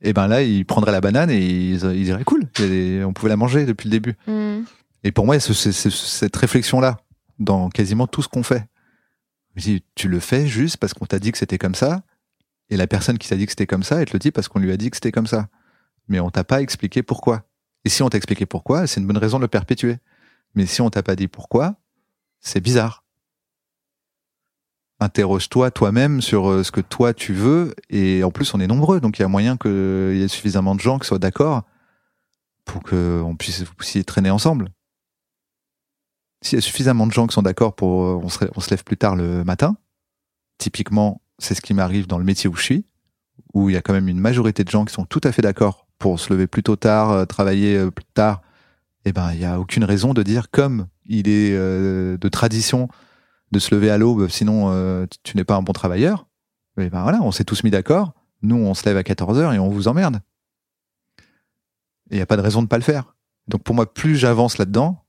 [0.02, 2.48] Et ben là, il prendrait la banane et il, il dirait, cool,
[3.06, 4.16] on pouvait la manger depuis le début.
[4.28, 4.64] Mhm.
[5.04, 6.98] Et pour moi, c'est cette réflexion-là,
[7.38, 8.66] dans quasiment tout ce qu'on fait.
[9.56, 12.04] Je dis, tu le fais juste parce qu'on t'a dit que c'était comme ça,
[12.70, 14.48] et la personne qui t'a dit que c'était comme ça, elle te le dit parce
[14.48, 15.48] qu'on lui a dit que c'était comme ça.
[16.10, 17.43] Mais on t'a pas expliqué pourquoi.
[17.86, 19.97] Et si on t'a expliqué pourquoi, c'est une bonne raison de le perpétuer.
[20.55, 21.76] Mais si on t'a pas dit pourquoi,
[22.39, 23.05] c'est bizarre.
[24.99, 28.99] Interroge-toi toi-même sur euh, ce que toi tu veux, et en plus on est nombreux,
[28.99, 31.64] donc il y a moyen qu'il y ait suffisamment de gens qui soient d'accord
[32.66, 34.70] pour qu'on puisse vous traîner ensemble.
[36.41, 38.22] S'il y a suffisamment de gens qui sont d'accord pour euh,
[38.55, 39.78] on se lève plus tard le matin,
[40.57, 42.86] typiquement c'est ce qui m'arrive dans le métier où je suis,
[43.53, 45.41] où il y a quand même une majorité de gens qui sont tout à fait
[45.41, 48.41] d'accord pour se lever plus tôt tard, euh, travailler euh, plus tard,
[49.06, 52.88] eh ben il y a aucune raison de dire comme il est euh, de tradition
[53.52, 56.28] de se lever à l'aube, sinon tu- n'es pas un bon travailleur.
[56.78, 58.14] Et ben voilà, on s'est tous mis d'accord.
[58.43, 60.22] Nous, on se lève à 14h et on vous emmerde.
[62.12, 63.16] Il n'y a pas de raison de pas le faire.
[63.47, 65.04] Donc pour moi, plus j'avance là-dedans,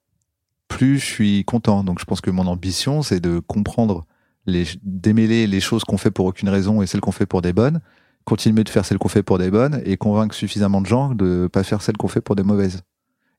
[0.69, 1.85] plus je suis content.
[1.85, 4.07] Donc je pense que mon ambition, c'est de comprendre,
[4.47, 7.53] les, démêler les choses qu'on fait pour aucune raison et celles qu'on fait pour des
[7.53, 7.83] bonnes,
[8.25, 11.49] continuer de faire celles qu'on fait pour des bonnes et convaincre suffisamment de gens de
[11.53, 12.83] pas faire celles qu'on fait pour des mauvaises.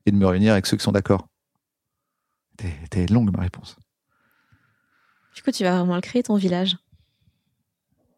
[0.06, 1.28] Et de me réunir avec ceux qui sont d'accord.
[2.90, 3.76] T'es- longue ma réponse.
[5.34, 6.76] Du coup, tu vas vraiment le créer ton village?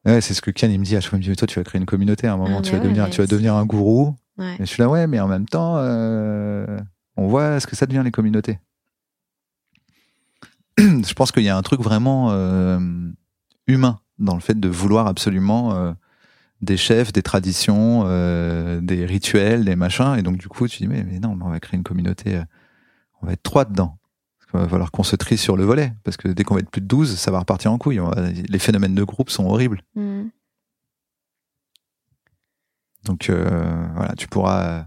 [0.04, 1.16] Ouais, c'est ce que Kian il me dit à chaque fois.
[1.16, 2.58] Il me dit, mais toi, tu vas créer une communauté à un moment.
[2.58, 4.16] Ah, tu vas ouais, devenir, tu vas devenir un gourou.
[4.36, 4.54] Ouais.
[4.56, 6.80] Et je suis là, ouais, mais en même temps, euh,
[7.16, 8.58] on voit ce que ça devient les communautés.
[10.78, 12.78] je pense qu'il y a un truc vraiment euh,
[13.66, 15.92] humain dans le fait de vouloir absolument euh,
[16.64, 20.16] des chefs, des traditions, euh, des rituels, des machins.
[20.18, 22.42] Et donc, du coup, tu dis, mais, mais non, on va créer une communauté, euh,
[23.22, 23.98] on va être trois dedans.
[24.50, 25.92] Qu'il va falloir qu'on se trie sur le volet.
[26.04, 27.98] Parce que dès qu'on va être plus de 12, ça va repartir en couille.
[27.98, 29.82] Va- les phénomènes de groupe sont horribles.
[29.94, 30.24] Mm.
[33.04, 34.86] Donc euh, voilà, tu pourras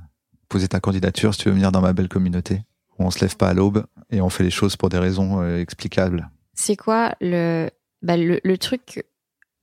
[0.49, 2.61] poser ta candidature si tu veux venir dans ma belle communauté.
[2.97, 5.41] Où on se lève pas à l'aube et on fait les choses pour des raisons
[5.41, 6.29] euh, explicables.
[6.53, 7.69] C'est quoi le,
[8.01, 9.03] bah, le, le truc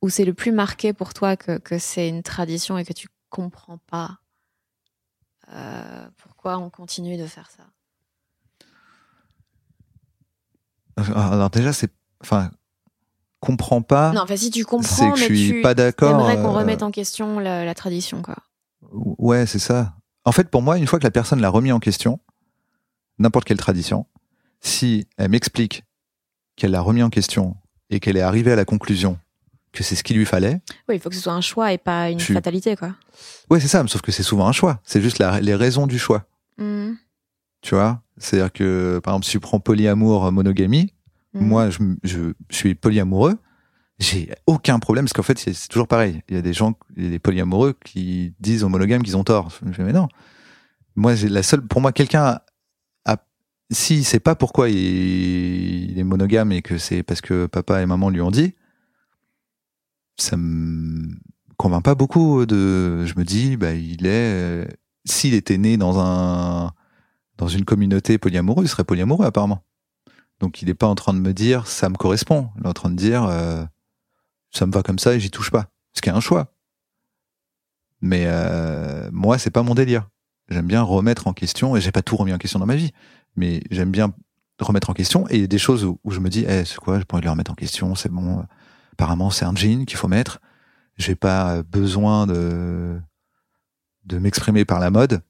[0.05, 3.09] où c'est le plus marqué pour toi que, que c'est une tradition et que tu
[3.31, 4.19] comprends pas
[5.51, 7.63] euh, pourquoi on continue de faire ça?
[11.15, 11.91] Alors déjà, c'est,
[12.21, 12.51] enfin,
[13.41, 14.13] comprends pas.
[14.13, 16.11] Non, enfin si tu c'est comprends, que je suis tu pas d'accord.
[16.11, 18.37] aimerais qu'on euh, remette en question la, la tradition, quoi.
[18.93, 19.95] Ouais, c'est ça.
[20.27, 22.21] En fait, pour moi, une fois que la personne l'a remis en question,
[23.19, 24.07] n'importe quelle tradition,
[24.61, 25.83] si elle m'explique
[26.57, 27.57] qu'elle l'a remis en question
[27.89, 29.19] et qu'elle est arrivée à la conclusion
[29.75, 31.79] que c'est ce qu'il lui fallait, Oui, il faut que ce soit un choix et
[31.79, 32.95] pas une fatalité, quoi.
[33.51, 33.85] ouais, c'est ça.
[33.87, 34.81] Sauf que c'est souvent un choix.
[34.85, 36.27] C'est juste la- les raisons du choix.
[36.59, 36.93] Mm.
[37.61, 38.03] Tu vois?
[38.17, 40.93] C'est-à-dire que, par exemple, si tu prends polyamour, euh, monogamie,
[41.35, 41.45] Mm.
[41.47, 43.37] moi, je, suis polyamoureux,
[43.99, 46.23] j'ai aucun problème, parce qu'en fait, c'est toujours pareil.
[46.29, 49.17] Il y a des gens, il y a des polyamoureux qui disent aux monogames qu'ils
[49.17, 49.51] ont tort.
[49.61, 50.09] Je me dis, mais non.
[50.97, 52.39] Moi, j'ai la seule, pour moi, quelqu'un
[53.71, 54.77] si c'est pas pourquoi il,
[55.91, 58.55] il est monogame et que c'est parce que papa et maman lui ont dit,
[60.17, 61.15] ça me
[61.57, 64.67] convainc pas beaucoup de, je me dis, bah, il est,
[65.05, 66.73] s'il était né dans un,
[67.37, 69.65] dans une communauté polyamoureuse, il serait polyamoureux apparemment.
[70.41, 72.51] Donc il n'est pas en train de me dire ça me correspond.
[72.59, 73.65] Il est en train de dire euh,
[74.51, 75.67] ça me va comme ça et j'y touche pas.
[75.93, 76.53] Ce qui est un choix.
[78.01, 80.09] Mais euh, moi, c'est pas mon délire.
[80.51, 82.91] J'aime bien remettre en question, et j'ai pas tout remis en question dans ma vie,
[83.35, 84.13] mais j'aime bien
[84.61, 85.27] remettre en question.
[85.31, 87.05] Et il y a des choses où, où je me dis, eh, c'est quoi, je
[87.05, 88.45] pourrais le remettre en question, c'est bon.
[88.95, 90.41] Apparemment, c'est un jean qu'il faut mettre.
[90.97, 92.97] J'ai pas besoin de,
[94.05, 95.21] de m'exprimer par la mode.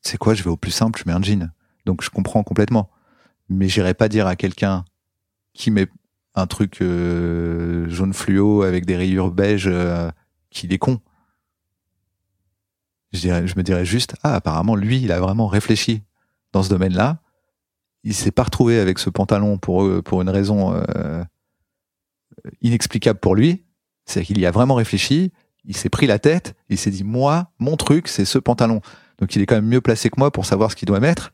[0.00, 1.50] C'est quoi, je vais au plus simple, je mets un jean.
[1.86, 2.88] Donc je comprends complètement.
[3.48, 4.84] Mais j'irai pas dire à quelqu'un
[5.54, 5.88] qui met
[6.36, 10.10] un truc euh, jaune fluo avec des rayures beige euh,
[10.50, 11.00] qu'il est con.
[13.12, 16.04] Je, me dirais juste, ah, apparemment, lui, il a vraiment réfléchi
[16.52, 17.18] dans ce domaine-là.
[18.04, 21.24] Il s'est pas retrouvé avec ce pantalon pour, une raison euh,
[22.62, 23.64] inexplicable pour lui.
[24.06, 25.32] C'est qu'il y a vraiment réfléchi,
[25.64, 28.80] il s'est pris la tête, il s'est dit, moi, mon truc, c'est ce pantalon.
[29.18, 31.32] Donc il est quand même mieux placé que moi pour savoir ce qu'il doit mettre.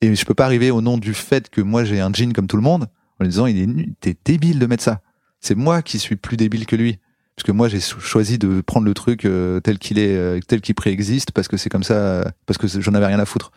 [0.00, 2.46] Et je peux pas arriver au nom du fait que moi j'ai un jean comme
[2.46, 2.86] tout le monde
[3.18, 5.00] en lui disant il est débile de mettre ça.
[5.40, 6.98] C'est moi qui suis plus débile que lui.
[7.36, 10.40] Parce que moi j'ai cho- choisi de prendre le truc euh, tel qu'il est, euh,
[10.40, 13.52] tel qu'il préexiste parce que c'est comme ça, parce que j'en avais rien à foutre.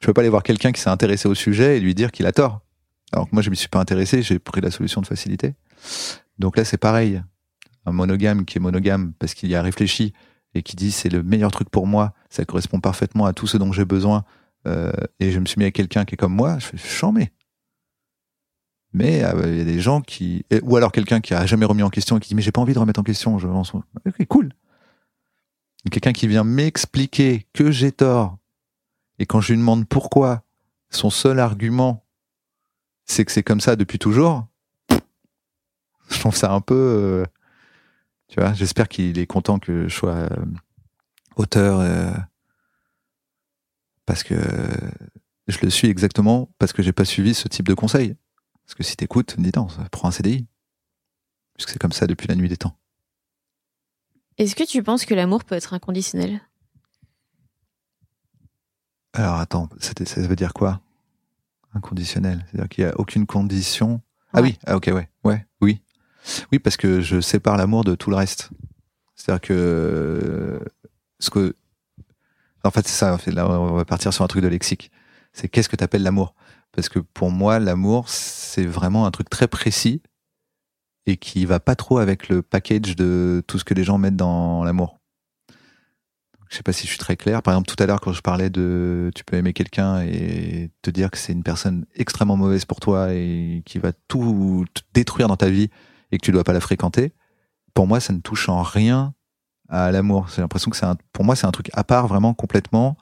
[0.00, 2.24] Je peux pas aller voir quelqu'un qui s'est intéressé au sujet et lui dire qu'il
[2.26, 2.60] a tort.
[3.12, 5.54] Alors que moi je m'y suis pas intéressé, j'ai pris la solution de facilité.
[6.38, 7.22] Donc là c'est pareil.
[7.86, 10.12] Un monogame qui est monogame parce qu'il y a réfléchi
[10.54, 13.56] et qui dit c'est le meilleur truc pour moi, ça correspond parfaitement à tout ce
[13.56, 14.24] dont j'ai besoin,
[14.66, 17.32] euh, et je me suis mis avec quelqu'un qui est comme moi, je fais chambé.
[18.92, 21.82] Mais euh, il y a des gens qui, ou alors quelqu'un qui a jamais remis
[21.82, 23.74] en question et qui dit mais j'ai pas envie de remettre en question, je lance.
[23.74, 24.52] Ok, cool.
[25.90, 28.38] Quelqu'un qui vient m'expliquer que j'ai tort
[29.18, 30.42] et quand je lui demande pourquoi,
[30.90, 32.04] son seul argument
[33.08, 34.46] c'est que c'est comme ça depuis toujours.
[36.10, 37.24] Je trouve ça un peu, euh,
[38.28, 38.52] tu vois.
[38.54, 40.28] J'espère qu'il est content que je sois euh,
[41.36, 41.80] auteur.
[41.80, 42.12] euh,
[44.06, 44.34] parce que
[45.48, 48.16] je le suis exactement parce que j'ai pas suivi ce type de conseil.
[48.64, 50.46] Parce que si t'écoutes, dis non, prends un CDI.
[51.54, 52.78] Puisque c'est comme ça depuis la nuit des temps.
[54.38, 56.40] Est-ce que tu penses que l'amour peut être inconditionnel?
[59.12, 60.80] Alors attends, ça veut dire quoi?
[61.74, 62.46] Inconditionnel.
[62.46, 64.00] C'est-à-dire qu'il n'y a aucune condition?
[64.32, 65.82] Ah oui, ah, ok, ouais, ouais, oui.
[66.52, 68.50] Oui, parce que je sépare l'amour de tout le reste.
[69.14, 70.60] C'est-à-dire que
[71.18, 71.54] ce que
[72.64, 73.18] en fait c'est ça.
[73.36, 74.90] On va partir sur un truc de lexique.
[75.32, 76.34] C'est qu'est-ce que tu appelles l'amour?
[76.72, 80.02] Parce que pour moi, l'amour, c'est vraiment un truc très précis
[81.06, 84.16] et qui va pas trop avec le package de tout ce que les gens mettent
[84.16, 84.98] dans l'amour.
[86.50, 87.42] Je sais pas si je suis très clair.
[87.42, 90.90] Par exemple, tout à l'heure, quand je parlais de tu peux aimer quelqu'un et te
[90.90, 94.64] dire que c'est une personne extrêmement mauvaise pour toi et qui va tout
[94.94, 95.70] détruire dans ta vie
[96.10, 97.12] et que tu dois pas la fréquenter,
[97.74, 99.14] pour moi, ça ne touche en rien
[99.68, 100.28] à l'amour.
[100.34, 102.96] J'ai l'impression que c'est un, pour moi, c'est un truc à part vraiment complètement.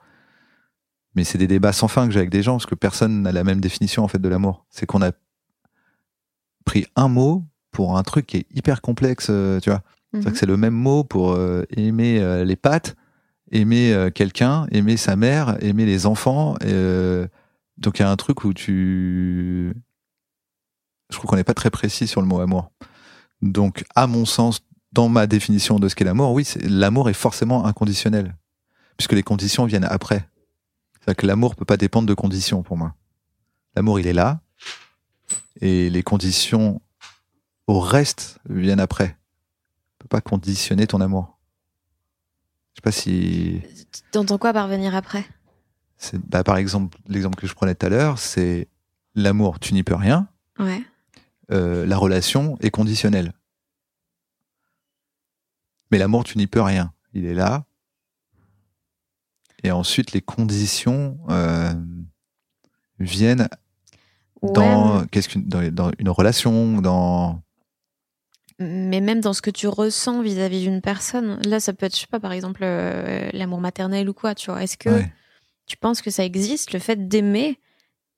[1.14, 3.32] Mais c'est des débats sans fin que j'ai avec des gens parce que personne n'a
[3.32, 4.66] la même définition en fait de l'amour.
[4.68, 5.12] C'est qu'on a
[6.66, 9.82] pris un mot pour un truc qui est hyper complexe, euh, tu vois.
[10.12, 10.24] Mhm.
[10.24, 12.96] que c'est le même mot pour euh, aimer euh, les pâtes,
[13.50, 16.54] aimer euh, quelqu'un, aimer sa mère, aimer les enfants.
[17.78, 19.74] donc il y a un truc où tu...
[21.11, 22.72] Je trouve qu'on n'est pas très précis sur le mot amour.
[23.43, 24.61] Donc à mon sens,
[24.93, 28.37] dans ma définition de ce qu'est l'amour, oui, l'amour est forcément inconditionnel.
[28.97, 30.26] Puisque les conditions viennent après.
[30.95, 32.95] C'est-à-dire que l'amour peut pas dépendre de conditions pour moi.
[33.74, 34.41] L'amour, il est là.
[35.61, 36.80] Et les conditions
[37.66, 39.09] au reste viennent après.
[39.09, 41.37] Tu peux pas conditionner ton amour.
[42.72, 43.61] Je sais pas si...
[44.12, 45.24] T'entends quoi par venir après?
[45.99, 48.68] C'est- Bah, par exemple, l'exemple que je prenais tout à l'heure, c'est
[49.14, 50.28] l'amour, tu n'y peux rien.
[50.59, 50.82] Ouais.
[51.53, 53.32] Euh, la relation est conditionnelle.
[55.90, 56.92] Mais l'amour, tu n'y peux rien.
[57.12, 57.64] Il est là.
[59.62, 61.72] Et ensuite, les conditions euh,
[62.99, 63.49] viennent
[64.42, 67.40] dans, qu'est-ce qu'une- dans, dans une relation, dans...
[68.59, 71.40] mais même dans ce que tu ressens vis-à-vis d'une personne.
[71.42, 74.51] Là, ça peut être, je sais pas, par exemple, euh, l'amour maternel ou quoi, tu
[74.51, 74.62] vois.
[74.62, 75.12] Est-ce que Ouais.
[75.66, 77.59] tu penses que ça existe, le fait d'aimer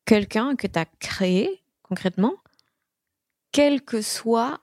[0.05, 2.35] quelqu'un que tu as créé, concrètement,
[3.53, 4.61] quel que soit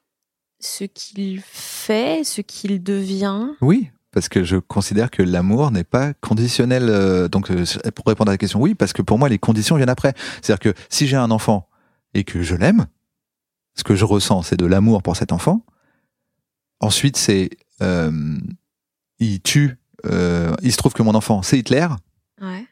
[0.59, 6.13] ce qu'il fait, ce qu'il devient Oui, parce que je considère que l'amour n'est pas
[6.15, 6.87] conditionnel.
[6.89, 9.75] euh, donc, euh, pour répondre à la question, oui, parce que pour moi, les conditions
[9.75, 10.13] viennent après.
[10.41, 11.67] C'est-à-dire que si j'ai un enfant
[12.13, 12.87] et que je l'aime,
[13.75, 15.65] ce que je ressens, c'est de l'amour pour cet enfant.
[16.79, 17.49] Ensuite, c'est
[17.81, 18.37] euh,
[19.19, 19.77] il tue.
[20.05, 21.87] euh, il se trouve que mon enfant, c'est Hitler.
[22.41, 22.65] Ouais.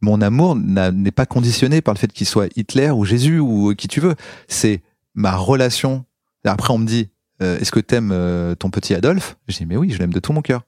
[0.00, 3.88] Mon amour n'est pas conditionné par le fait qu'il soit Hitler ou Jésus ou qui
[3.88, 4.14] tu veux.
[4.48, 4.82] C'est
[5.14, 6.04] ma relation.
[6.44, 7.10] Après, on me dit,
[7.42, 9.36] euh, est-ce que t'aimes euh, ton petit Adolphe?
[9.48, 10.62] Je dis, mais oui, je l'aime de tout mon cœur.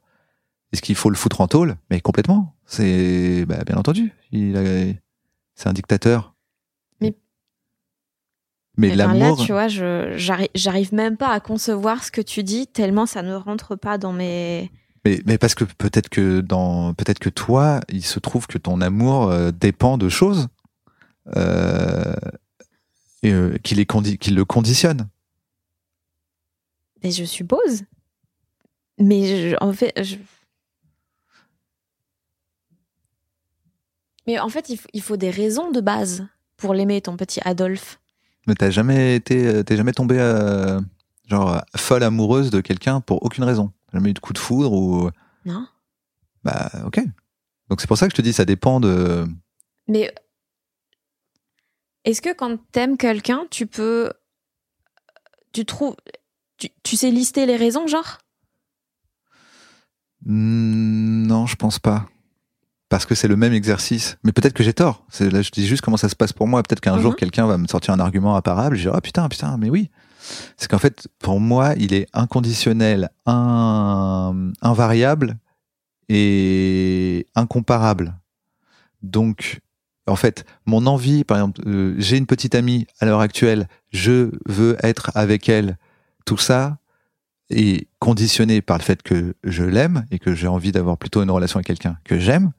[0.73, 1.77] Est-ce qu'il faut le foutre en tôle?
[1.91, 2.57] Mais complètement.
[2.65, 4.13] C'est bah, bien entendu.
[4.33, 4.93] Il a-
[5.55, 6.35] c'est un dictateur.
[7.01, 7.15] Mais-
[8.77, 9.39] mais l'amour.
[9.39, 10.15] Là, tu vois, je
[10.55, 14.13] j'arrive même pas à concevoir ce que tu dis, tellement ça ne rentre pas dans
[14.13, 14.71] mes.
[15.05, 18.81] Mais, mais parce que peut-être que dans peut-être que toi, il se trouve que ton
[18.81, 20.49] amour euh, dépend de choses
[21.37, 22.13] euh,
[23.23, 25.09] et euh, qui les condi- qui le conditionne.
[27.03, 27.85] Mais je suppose.
[28.99, 29.93] Mais je- en fait.
[30.03, 30.17] je-
[34.27, 37.41] Mais en fait, il faut, il faut des raisons de base pour l'aimer, ton petit
[37.45, 38.01] Adolphe.
[38.47, 40.81] Mais t'as jamais été, euh, t'es jamais tombé euh,
[41.29, 43.73] genre folle amoureuse de quelqu'un pour aucune raison.
[43.93, 45.11] Jamais eu de coup de foudre ou
[45.45, 45.67] Non
[46.45, 47.01] bah ok.
[47.69, 49.27] Donc c'est pour ça que je te dis ça dépend de.
[49.89, 50.13] Mais
[52.07, 54.11] est-ce que quand t'aimes quelqu'un, tu peux.
[55.53, 55.97] Tu trouves.
[56.57, 58.19] Tu, tu sais lister les raisons, genre?
[60.25, 62.07] Hmm, Non, je pense pas.
[62.89, 64.17] Parce que c'est le même exercice.
[64.23, 65.05] Mais peut-être que j'ai tort.
[65.21, 66.63] Là, je dis juste comment ça se passe pour moi.
[66.63, 67.03] Peut-être qu'un Mhm.
[67.03, 68.77] jour quelqu'un va me sortir un argument imparable.
[68.77, 69.91] Je dirai ah putain, putain, mais oui.
[70.57, 75.37] C'est qu'en fait, pour moi, il est inconditionnel, un, invariable
[76.09, 78.17] et incomparable.
[79.03, 79.61] Donc,
[80.07, 84.31] en fait, mon envie, par exemple, euh, j'ai une petite amie à l'heure actuelle, je
[84.47, 85.79] veux être avec elle,
[86.25, 86.79] tout ça
[87.51, 91.31] est conditionné par le fait que je l'aime et que j'ai envie d'avoir plutôt une
[91.31, 92.53] relation avec quelqu'un que j'aime.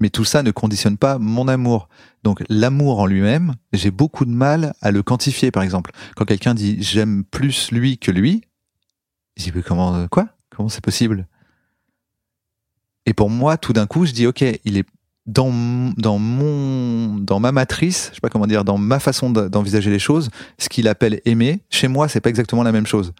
[0.00, 1.88] Mais tout ça ne conditionne pas mon amour.
[2.24, 5.92] Donc l'amour en lui-même, j'ai beaucoup de mal à le quantifier, par exemple.
[6.16, 8.42] Quand quelqu'un dit j'aime plus lui que lui,
[9.36, 10.28] je dis comment quoi?
[10.50, 11.26] Comment c'est possible?
[13.06, 14.86] Et pour moi, tout d'un coup, je dis ok, il est
[15.26, 15.50] dans
[15.96, 19.90] dans mon dans ma matrice, je sais pas comment dire, dans ma façon de- d'envisager
[19.90, 23.12] les choses, ce qu'il appelle aimer, chez moi, c'est pas exactement la même chose.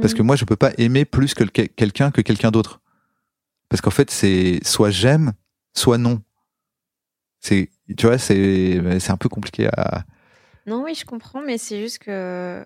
[0.00, 2.80] Parce que moi, je peux pas aimer plus que quelqu'un que quelqu'un d'autre.
[3.68, 5.32] Parce qu'en fait, c'est soit j'aime,
[5.74, 6.22] soit non.
[7.40, 10.04] C'est, tu vois, c'est, c'est un peu compliqué à.
[10.66, 12.64] Non, oui, je comprends, mais c'est juste que.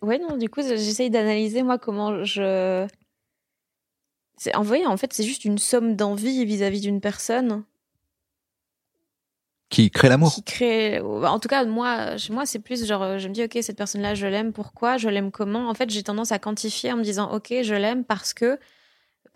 [0.00, 2.86] Ouais, non, du coup, j'essaye d'analyser, moi, comment je.
[4.54, 7.64] En vrai, en fait, c'est juste une somme d'envie vis-à-vis d'une personne
[9.68, 10.32] Qui crée l'amour.
[10.32, 11.00] qui crée.
[11.00, 14.14] En tout cas, moi, chez moi, c'est plus genre, je me dis, ok, cette personne-là,
[14.14, 14.52] je l'aime.
[14.52, 15.68] Pourquoi Je l'aime comment?
[15.68, 18.58] En fait, j'ai tendance à quantifier en me disant, ok, je l'aime parce que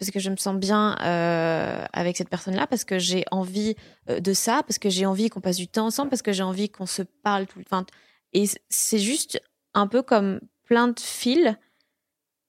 [0.00, 3.76] parce que je me sens bien euh, avec cette personne-là, parce que j'ai envie
[4.08, 6.42] euh, de ça, parce que j'ai envie qu'on passe du temps ensemble, parce que j'ai
[6.42, 7.84] envie qu'on se parle tout le temps.
[8.32, 9.42] Et c'est juste
[9.74, 11.54] un peu comme plein de fils.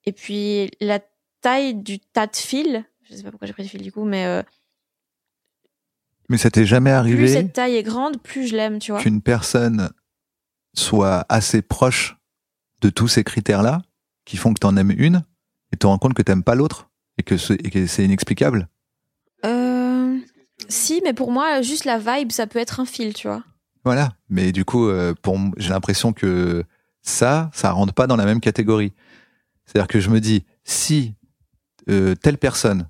[0.06, 1.00] Et puis la
[1.42, 4.06] taille du tas de fils, je sais pas pourquoi j'ai pris des fils du coup,
[4.06, 4.44] mais euh,
[6.32, 9.02] Mais ça t'est jamais plus arrivé cette taille est grande, plus je l'aime, tu vois.
[9.02, 9.90] qu'une personne
[10.74, 12.16] soit assez proche
[12.80, 13.82] de tous ces critères-là,
[14.24, 15.24] qui font que t'en aimes une,
[15.74, 18.70] et te rends compte que t'aimes pas l'autre, et que c'est, inexplicable.
[19.44, 20.18] Euh,
[20.70, 23.44] si, mais pour moi, juste la vibe, ça peut être un fil, tu vois.
[23.84, 24.14] Voilà.
[24.30, 26.64] Mais du coup, euh, pour, j'ai l'impression que
[27.04, 28.94] Ça, ça rentre pas dans la même catégorie.
[29.66, 31.16] C'est-à-dire que je me dis, si
[31.90, 32.88] euh, telle personne,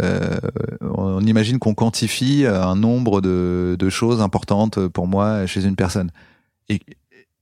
[0.00, 0.38] euh,
[0.82, 6.12] on imagine qu'on quantifie un nombre de, de, choses importantes pour moi chez une personne.
[6.68, 6.80] Et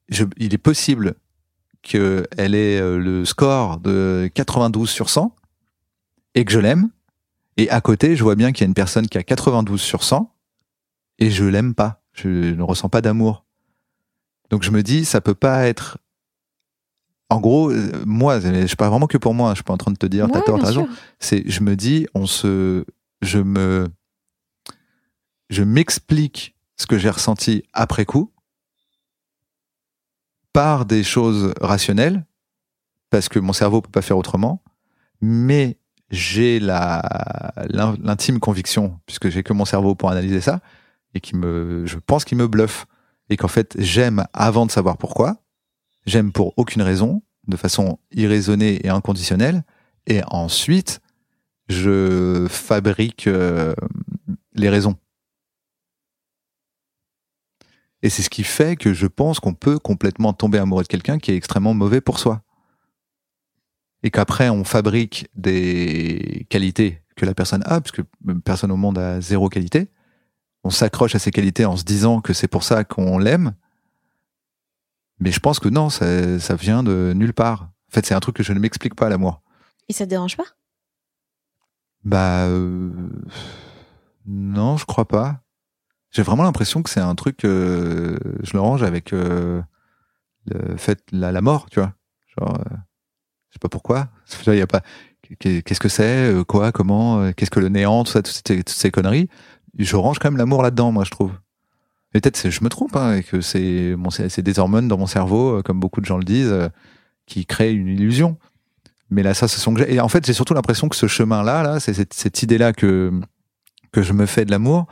[0.09, 1.15] je, il est possible
[1.83, 5.35] qu'elle ait euh, le score de 92 sur 100
[6.35, 6.91] et que je l'aime.
[7.57, 10.05] Et à côté, je vois bien qu'il y a une personne qui a 92 sur
[10.05, 10.33] 100
[11.19, 12.03] et je l'aime pas.
[12.13, 13.45] Je ne ressens pas d'amour.
[14.51, 15.99] Donc je me dis, ça peut pas être.
[17.31, 19.51] En gros, euh, moi, je parle vraiment que pour moi.
[19.51, 20.89] Je suis pas en train de te dire, t'as tort, t'as raison.
[21.19, 22.85] C'est, je me dis, on se,
[23.21, 23.89] je me,
[25.51, 28.33] je m'explique ce que j'ai ressenti après coup
[30.53, 32.25] par des choses rationnelles
[33.11, 34.63] parce que mon cerveau peut pas faire autrement,
[35.21, 35.79] mais
[36.11, 37.03] j'ai la
[37.69, 40.61] l'intime conviction puisque j'ai que mon cerveau pour analyser ça
[41.15, 42.87] et qui me, je pense qu'il me bluffe
[43.29, 45.37] et qu'en fait j'aime avant de savoir pourquoi,
[46.09, 49.65] j'aime pour aucune raison, de façon irraisonnée et inconditionnelle,
[50.07, 51.01] et ensuite
[51.69, 53.75] je fabrique euh,
[54.55, 54.97] les raisons.
[58.03, 61.19] Et c'est ce qui fait que je pense qu'on peut complètement tomber amoureux de quelqu'un
[61.19, 62.43] qui est extrêmement mauvais pour soi.
[64.03, 68.03] Et qu'après on fabrique des qualités que la personne a, parce que
[68.45, 69.89] personne au monde a zéro qualité,
[70.65, 73.55] on s'accroche à ses qualités en se disant que c'est pour ça qu'on l'aime.
[75.21, 77.63] Mais je pense que non, ça, ça, vient de nulle part.
[77.63, 79.43] En fait, c'est un truc que je ne m'explique pas, l'amour.
[79.89, 80.45] Et ça te dérange pas?
[82.05, 82.47] Bah.
[82.47, 82.91] Euh...
[84.27, 85.41] Non, je crois pas.
[86.11, 87.45] J'ai vraiment l'impression que c'est un truc.
[87.45, 89.63] Euh, je le range avec euh,
[90.47, 91.95] le fait la, la, mort, tu vois.
[92.39, 92.77] Genre, euh,
[93.49, 94.09] je sais pas pourquoi.
[94.47, 94.83] Il y a pas.
[95.41, 98.69] Qu'est-ce que c'est euh, Quoi Comment Qu'est-ce que le néant Tout ça, toutes ces, toutes
[98.69, 99.29] ces conneries
[99.79, 101.33] je range quand même l'amour là-dedans, moi, je trouve.
[102.13, 104.09] Peut-être je me trompe, hein, et que c'est bon,
[104.39, 106.69] des hormones dans mon cerveau, euh, comme beaucoup de gens le disent, euh,
[107.27, 108.39] qui créent une illusion.
[109.11, 109.83] Mais là, ça, c'est son que.
[109.83, 113.13] Et en fait, j'ai surtout l'impression que ce chemin-là, là, c'est cette, idée-là que
[113.93, 114.87] que je me fais de l'amour,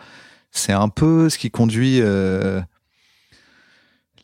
[0.50, 2.60] c'est un peu ce qui conduit euh,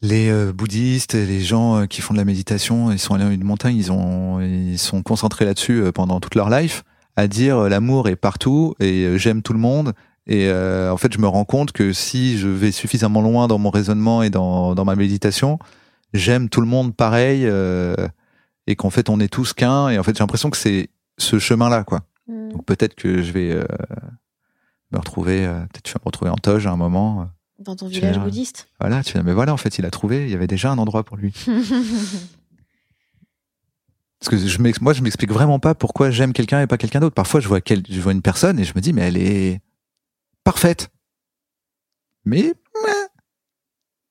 [0.01, 2.91] les euh, bouddhistes et les gens qui font de la méditation.
[2.91, 6.51] Ils sont allés en une montagne, ils ont, ils sont concentrés là-dessus pendant toute leur
[6.51, 6.85] life,
[7.17, 9.95] à dire l'amour est partout et j'aime tout le monde
[10.27, 13.59] et euh, en fait, je me rends compte que si je vais suffisamment loin dans
[13.59, 15.59] mon raisonnement et dans, dans ma méditation,
[16.13, 17.97] j'aime tout le monde pareil euh,
[18.67, 19.89] et qu'en fait, on est tous qu'un.
[19.89, 22.03] Et en fait, j'ai l'impression que c'est ce chemin-là, quoi.
[22.29, 22.51] Mm.
[22.53, 23.65] Donc peut-être que je vais euh,
[24.93, 27.29] me retrouver, peut-être je vais me retrouver en toge à un moment.
[27.59, 28.69] Dans ton village bouddhiste.
[28.81, 31.03] Voilà, tu mais voilà, en fait, il a trouvé, il y avait déjà un endroit
[31.05, 31.35] pour lui.
[34.21, 37.15] Parce que je moi, je m'explique vraiment pas pourquoi j'aime quelqu'un et pas quelqu'un d'autre.
[37.15, 39.61] Parfois, je vois, quel, je vois une personne et je me dis, mais elle est
[40.45, 40.91] parfaite.
[42.25, 42.55] Mais,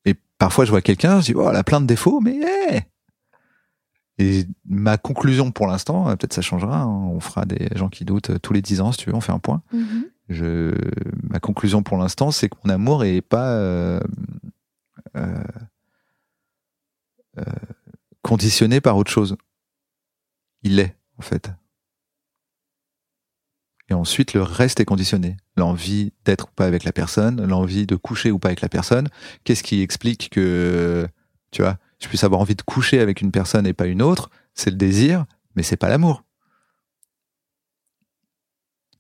[0.06, 2.86] et parfois je vois quelqu'un, je dis, oh, elle a plein de défauts, mais
[4.18, 8.06] Et ma conclusion pour l'instant, euh, peut-être ça changera, hein, on fera des gens qui
[8.06, 9.64] doutent euh, tous les dix ans, si tu veux, on fait un point.
[9.74, 10.04] Mm-hmm.
[10.30, 10.76] Je,
[11.24, 14.00] ma conclusion pour l'instant, c'est que mon amour est pas euh,
[17.38, 17.44] euh,
[18.22, 19.36] conditionné par autre chose.
[20.64, 21.52] Il l'est, en fait.
[23.92, 25.36] Et ensuite, le reste est conditionné.
[25.58, 29.10] L'envie d'être ou pas avec la personne, l'envie de coucher ou pas avec la personne.
[29.44, 31.06] Qu'est-ce qui explique que,
[31.52, 34.30] tu vois, je puisse avoir envie de coucher avec une personne et pas une autre?
[34.54, 36.24] C'est le désir, mais c'est pas l'amour.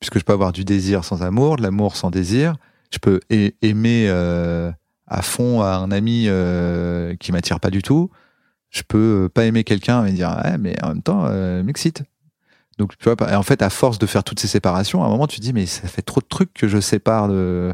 [0.01, 2.57] Puisque je peux avoir du désir sans amour, de l'amour sans désir.
[2.91, 4.73] Je peux aimer euh,
[5.07, 8.11] à fond un ami euh, qui m'attire pas du tout.
[8.69, 12.03] Je peux pas aimer quelqu'un et dire, mais en même temps, euh, m'excite.
[12.77, 15.27] Donc, tu vois, en fait, à force de faire toutes ces séparations, à un moment,
[15.27, 17.73] tu te dis, mais ça fait trop de trucs que je sépare de,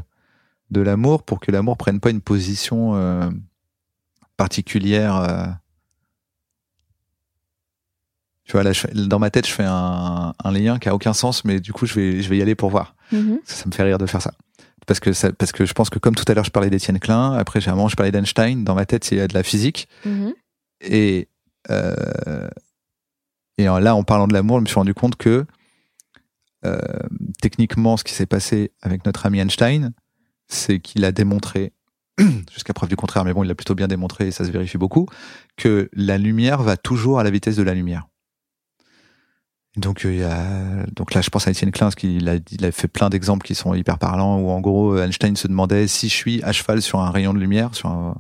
[0.72, 3.30] de l'amour pour que l'amour prenne pas une position euh,
[4.36, 5.16] particulière.
[5.16, 5.46] Euh.
[8.44, 11.44] Tu vois, là, dans ma tête, je fais un, un, lien qui a aucun sens,
[11.46, 12.96] mais du coup, je vais, je vais y aller pour voir.
[13.14, 13.40] Mm-hmm.
[13.44, 14.34] ça, me fait rire de faire ça.
[14.86, 17.00] Parce que, ça, parce que je pense que comme tout à l'heure, je parlais d'Étienne
[17.00, 19.34] Klein, après, j'ai un moment, je parlais d'Einstein, dans ma tête, il y a de
[19.34, 19.90] la physique.
[20.06, 20.34] Mm-hmm.
[20.82, 21.28] Et,
[21.70, 22.48] euh,
[23.58, 25.46] et là, en parlant de l'amour, je me suis rendu compte que
[26.66, 26.80] euh,
[27.42, 29.94] techniquement, ce qui s'est passé avec notre ami Einstein,
[30.48, 31.74] c'est qu'il a démontré,
[32.52, 34.78] jusqu'à preuve du contraire, mais bon, il l'a plutôt bien démontré et ça se vérifie
[34.78, 35.08] beaucoup,
[35.56, 38.08] que la lumière va toujours à la vitesse de la lumière.
[39.76, 42.66] Donc, il y a, donc là, je pense à Étienne Klein, parce qu'il a, il
[42.66, 46.10] a fait plein d'exemples qui sont hyper parlants, où en gros, Einstein se demandait si
[46.10, 48.16] je suis à cheval sur un rayon de lumière, sur,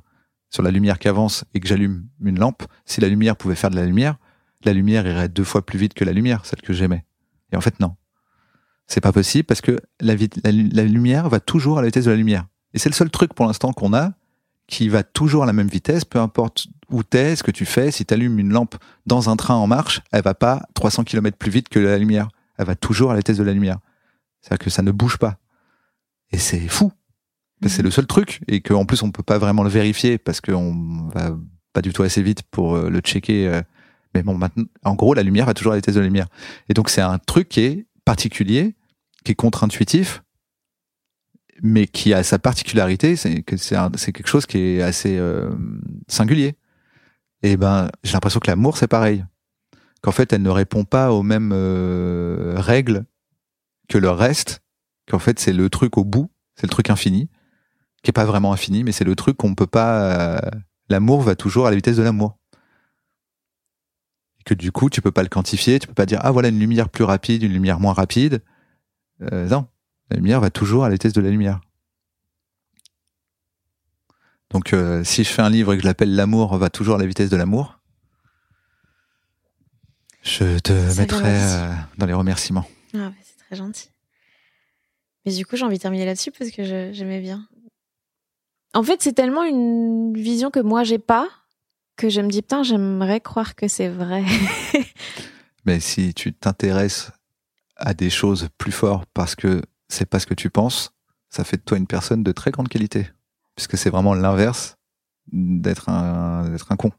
[0.51, 3.71] sur la lumière qui avance et que j'allume une lampe, si la lumière pouvait faire
[3.71, 4.17] de la lumière,
[4.63, 7.05] la lumière irait deux fois plus vite que la lumière, celle que j'aimais.
[7.51, 7.95] Et en fait, non.
[8.87, 12.17] C'est pas possible parce que la, la, lumière va toujours à la vitesse de la
[12.17, 12.45] lumière.
[12.73, 14.13] Et c'est le seul truc pour l'instant qu'on a
[14.67, 17.91] qui va toujours à la même vitesse, peu importe où t'es, ce que tu fais.
[17.91, 18.75] Si tu allumes une lampe
[19.05, 22.29] dans un train en marche, elle va pas 300 km plus vite que la lumière.
[22.57, 23.79] Elle va toujours à la vitesse de la lumière.
[24.41, 25.37] C'est-à-dire que ça ne bouge pas.
[26.31, 26.91] Et c'est fou.
[27.65, 27.85] C'est Mhm.
[27.85, 31.35] le seul truc et qu'en plus on peut pas vraiment le vérifier parce qu'on va
[31.73, 33.47] pas du tout assez vite pour euh, le checker.
[34.13, 36.27] Mais bon, maintenant, en gros, la lumière va toujours à la vitesse de la lumière.
[36.69, 38.75] Et donc c'est un truc qui est particulier,
[39.23, 40.23] qui est contre-intuitif,
[41.61, 45.49] mais qui a sa particularité, c'est que c'est quelque chose qui est assez euh,
[46.07, 46.55] singulier.
[47.43, 49.25] Et ben, j'ai l'impression que l'amour c'est pareil,
[50.01, 53.05] qu'en fait elle ne répond pas aux mêmes euh, règles
[53.89, 54.61] que le reste,
[55.09, 57.29] qu'en fait c'est le truc au bout, c'est le truc infini,
[58.03, 60.01] qui est pas vraiment infini, mais c'est le truc qu'on peut pas.
[60.01, 60.39] euh,
[60.89, 62.37] l'amour va toujours à la vitesse de l'amour.
[64.47, 66.59] Que du coup tu peux pas le quantifier, tu peux pas dire ah voilà une
[66.59, 68.41] lumière plus rapide, une lumière moins rapide.
[69.21, 69.67] Euh, non,
[70.09, 71.59] la lumière va toujours à la vitesse de la lumière.
[74.49, 76.97] Donc euh, si je fais un livre et que je l'appelle L'amour va toujours à
[76.97, 77.81] la vitesse de l'amour,
[80.21, 82.65] je te Ça mettrai euh, dans les remerciements.
[82.93, 83.89] Ah, bah, c'est très gentil.
[85.25, 86.63] Mais du coup, j'ai envie de terminer là-dessus parce que
[86.93, 87.49] j'aimais bien.
[88.73, 91.27] En fait, c'est tellement une vision que moi, j'ai pas
[91.97, 94.23] que je me dis, putain, j'aimerais croire que c'est vrai.
[95.65, 97.11] Mais si tu t'intéresses
[97.75, 100.93] à des choses plus fortes parce que c'est pas ce que tu penses,
[101.29, 103.09] ça fait de toi une personne de très grande qualité.
[103.55, 104.77] Puisque c'est vraiment l'inverse
[105.31, 106.91] d'être un, d'être un con.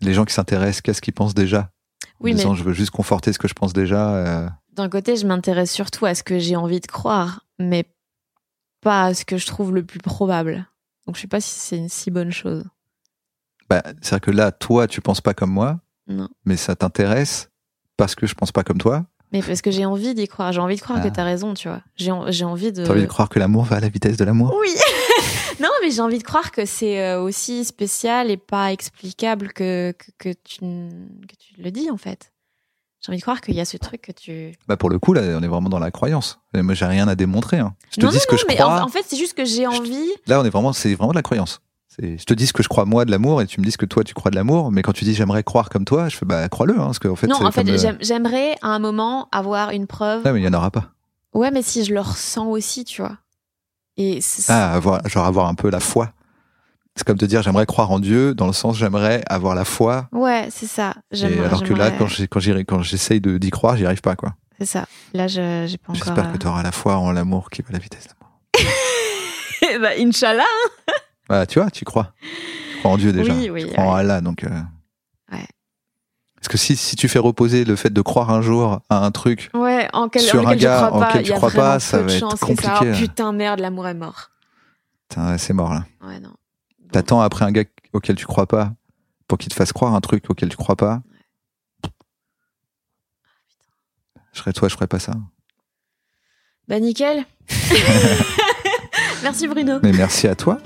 [0.00, 1.70] Les gens qui s'intéressent qu'à ce qu'ils pensent déjà,
[2.18, 4.88] oui, en mais disant je veux juste conforter ce que je pense déjà, euh, d'un
[4.88, 7.84] côté, je m'intéresse surtout à ce que j'ai envie de croire, mais
[8.80, 10.66] pas à ce que je trouve le plus probable.
[11.06, 12.64] Donc, je sais pas si c'est une si bonne chose.
[13.70, 15.78] Bah, c'est-à-dire que là, toi, tu penses pas comme moi,
[16.08, 16.28] Non.
[16.44, 17.48] mais ça t'intéresse
[17.96, 19.06] parce que je pense pas comme toi.
[19.32, 20.50] Mais parce que j'ai envie d'y croire.
[20.52, 21.08] J'ai envie de croire Ah.
[21.08, 21.82] que t'as raison, tu vois.
[21.94, 22.84] J'ai en- j'ai envie de.
[22.84, 24.56] T'as envie de croire que l'amour va à la vitesse de l'amour?
[24.60, 24.74] Oui.
[25.60, 29.92] non, mais j'ai envie de croire que c'est euh, aussi spécial et pas explicable que,
[29.96, 32.32] que, que tu, que tu le dis, en fait.
[33.02, 34.52] J'ai envie de croire qu'il y a ce truc que tu.
[34.68, 36.40] Bah pour le coup, là, on est vraiment dans la croyance.
[36.52, 37.58] Moi, j'ai rien à démontrer.
[37.58, 37.74] hein.
[37.92, 38.80] Je te non, dis non, ce que non, je crois.
[38.82, 40.10] en, en fait, c'est juste que j'ai envie.
[40.26, 41.60] Là, on est vraiment, c'est vraiment de la croyance.
[42.02, 43.78] Je te dis ce que je crois moi de l'amour et tu me dis ce
[43.78, 44.70] que toi tu crois de l'amour.
[44.72, 47.16] Mais quand tu dis j'aimerais croire comme toi, je fais bah crois-le, hein, parce qu'en
[47.16, 50.24] fait, non, en fait, euh, j'aime- j'aimerais à un moment avoir une preuve.
[50.24, 50.92] Non, mais il y en aura pas.
[51.34, 53.18] Ouais, mais si je le ressens aussi, tu vois.
[53.96, 56.12] Et Ah, avoir, genre avoir un peu la foi.
[56.96, 60.08] C'est comme te dire j'aimerais croire en Dieu dans le sens j'aimerais avoir la foi.
[60.12, 60.94] ouais, c'est ça.
[61.12, 64.34] Et alors que là, quand j'essaye d'y croire, j'y arrive pas quoi.
[64.58, 64.86] C'est ça.
[65.14, 65.94] Là, je j'ai pas encore.
[66.04, 68.10] J'espère euh, que tu auras la foi en l'amour qui va à la vitesse de
[68.10, 69.80] l'amour.
[69.82, 70.44] bah, Inch'Allah.
[71.30, 72.12] Bah, tu vois, tu crois.
[72.20, 73.32] Tu crois en Dieu déjà.
[73.32, 73.64] Oui, oui.
[73.66, 73.94] tu crois en.
[73.94, 74.44] Allah, donc.
[74.44, 74.48] euh,
[75.32, 75.46] Ouais.
[76.34, 79.10] Parce que si, si tu fais reposer le fait de croire un jour à un
[79.12, 82.12] truc Ouais, en quel, Sur en un gars en lequel tu crois pas, ça va
[82.12, 82.92] être ça- compliqué.
[82.92, 84.30] oh, putain, merde, l'amour est mort.
[85.08, 85.84] Putain, c'est mort là.
[86.04, 86.34] Ouais, non.
[86.92, 88.72] T'attends après un gars auquel tu crois pas
[89.28, 91.00] pour qu'il te fasse croire un truc auquel tu crois pas.
[94.32, 95.12] Je serais toi, je ferais pas ça.
[96.66, 97.24] Bah, nickel.
[99.22, 99.78] Merci, Bruno.
[99.82, 100.58] Mais merci à toi.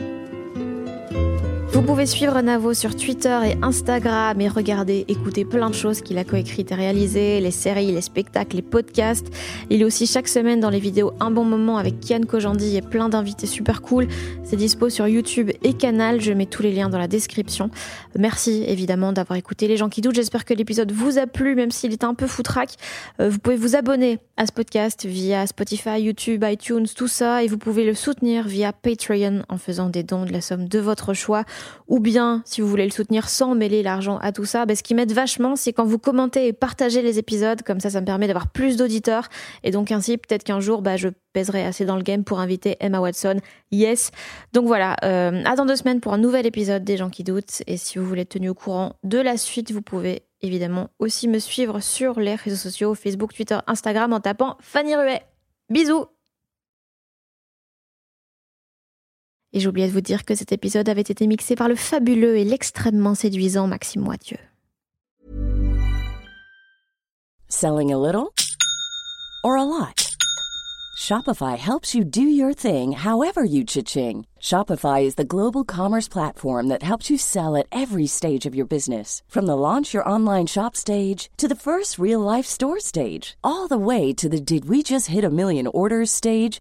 [1.74, 6.16] Vous pouvez suivre Navo sur Twitter et Instagram et regarder, écouter plein de choses qu'il
[6.18, 9.26] a coécrites et réalisées, les séries, les spectacles, les podcasts.
[9.70, 12.80] Il est aussi chaque semaine dans les vidéos Un bon moment avec Kian Kojandi et
[12.80, 14.06] plein d'invités super cool.
[14.44, 16.20] C'est dispo sur YouTube et Canal.
[16.20, 17.70] Je mets tous les liens dans la description.
[18.16, 20.14] Merci évidemment d'avoir écouté les gens qui doutent.
[20.14, 22.76] J'espère que l'épisode vous a plu, même s'il était un peu foutraque.
[23.20, 27.48] Euh, Vous pouvez vous abonner à ce podcast via Spotify, YouTube, iTunes, tout ça, et
[27.48, 31.14] vous pouvez le soutenir via Patreon en faisant des dons de la somme de votre
[31.14, 31.44] choix,
[31.88, 34.82] ou bien si vous voulez le soutenir sans mêler l'argent à tout ça, ben, ce
[34.82, 38.06] qui m'aide vachement, c'est quand vous commentez et partagez les épisodes, comme ça, ça me
[38.06, 39.28] permet d'avoir plus d'auditeurs,
[39.62, 42.76] et donc ainsi, peut-être qu'un jour, bah, je pèserai assez dans le game pour inviter
[42.80, 43.40] Emma Watson.
[43.72, 44.10] Yes.
[44.52, 47.62] Donc voilà, euh, à dans deux semaines pour un nouvel épisode des gens qui doutent,
[47.66, 51.26] et si vous voulez être tenu au courant de la suite, vous pouvez évidemment aussi
[51.26, 55.22] me suivre sur les réseaux sociaux, Facebook, Twitter, Instagram en tapant Fanny Ruet.
[55.70, 56.06] Bisous
[59.54, 62.36] Et j'ai oublié de vous dire que cet épisode avait été mixé par le fabuleux
[62.36, 64.36] et l'extrêmement séduisant Maxime Moitieu.
[67.48, 68.34] Selling a little
[69.44, 70.10] or a lot?
[70.96, 74.26] Shopify helps you do your thing however you cha-ching.
[74.40, 78.66] Shopify is the global commerce platform that helps you sell at every stage of your
[78.66, 79.22] business.
[79.28, 83.68] From the launch your online shop stage to the first real life store stage, all
[83.68, 86.60] the way to the did we just hit a million orders stage.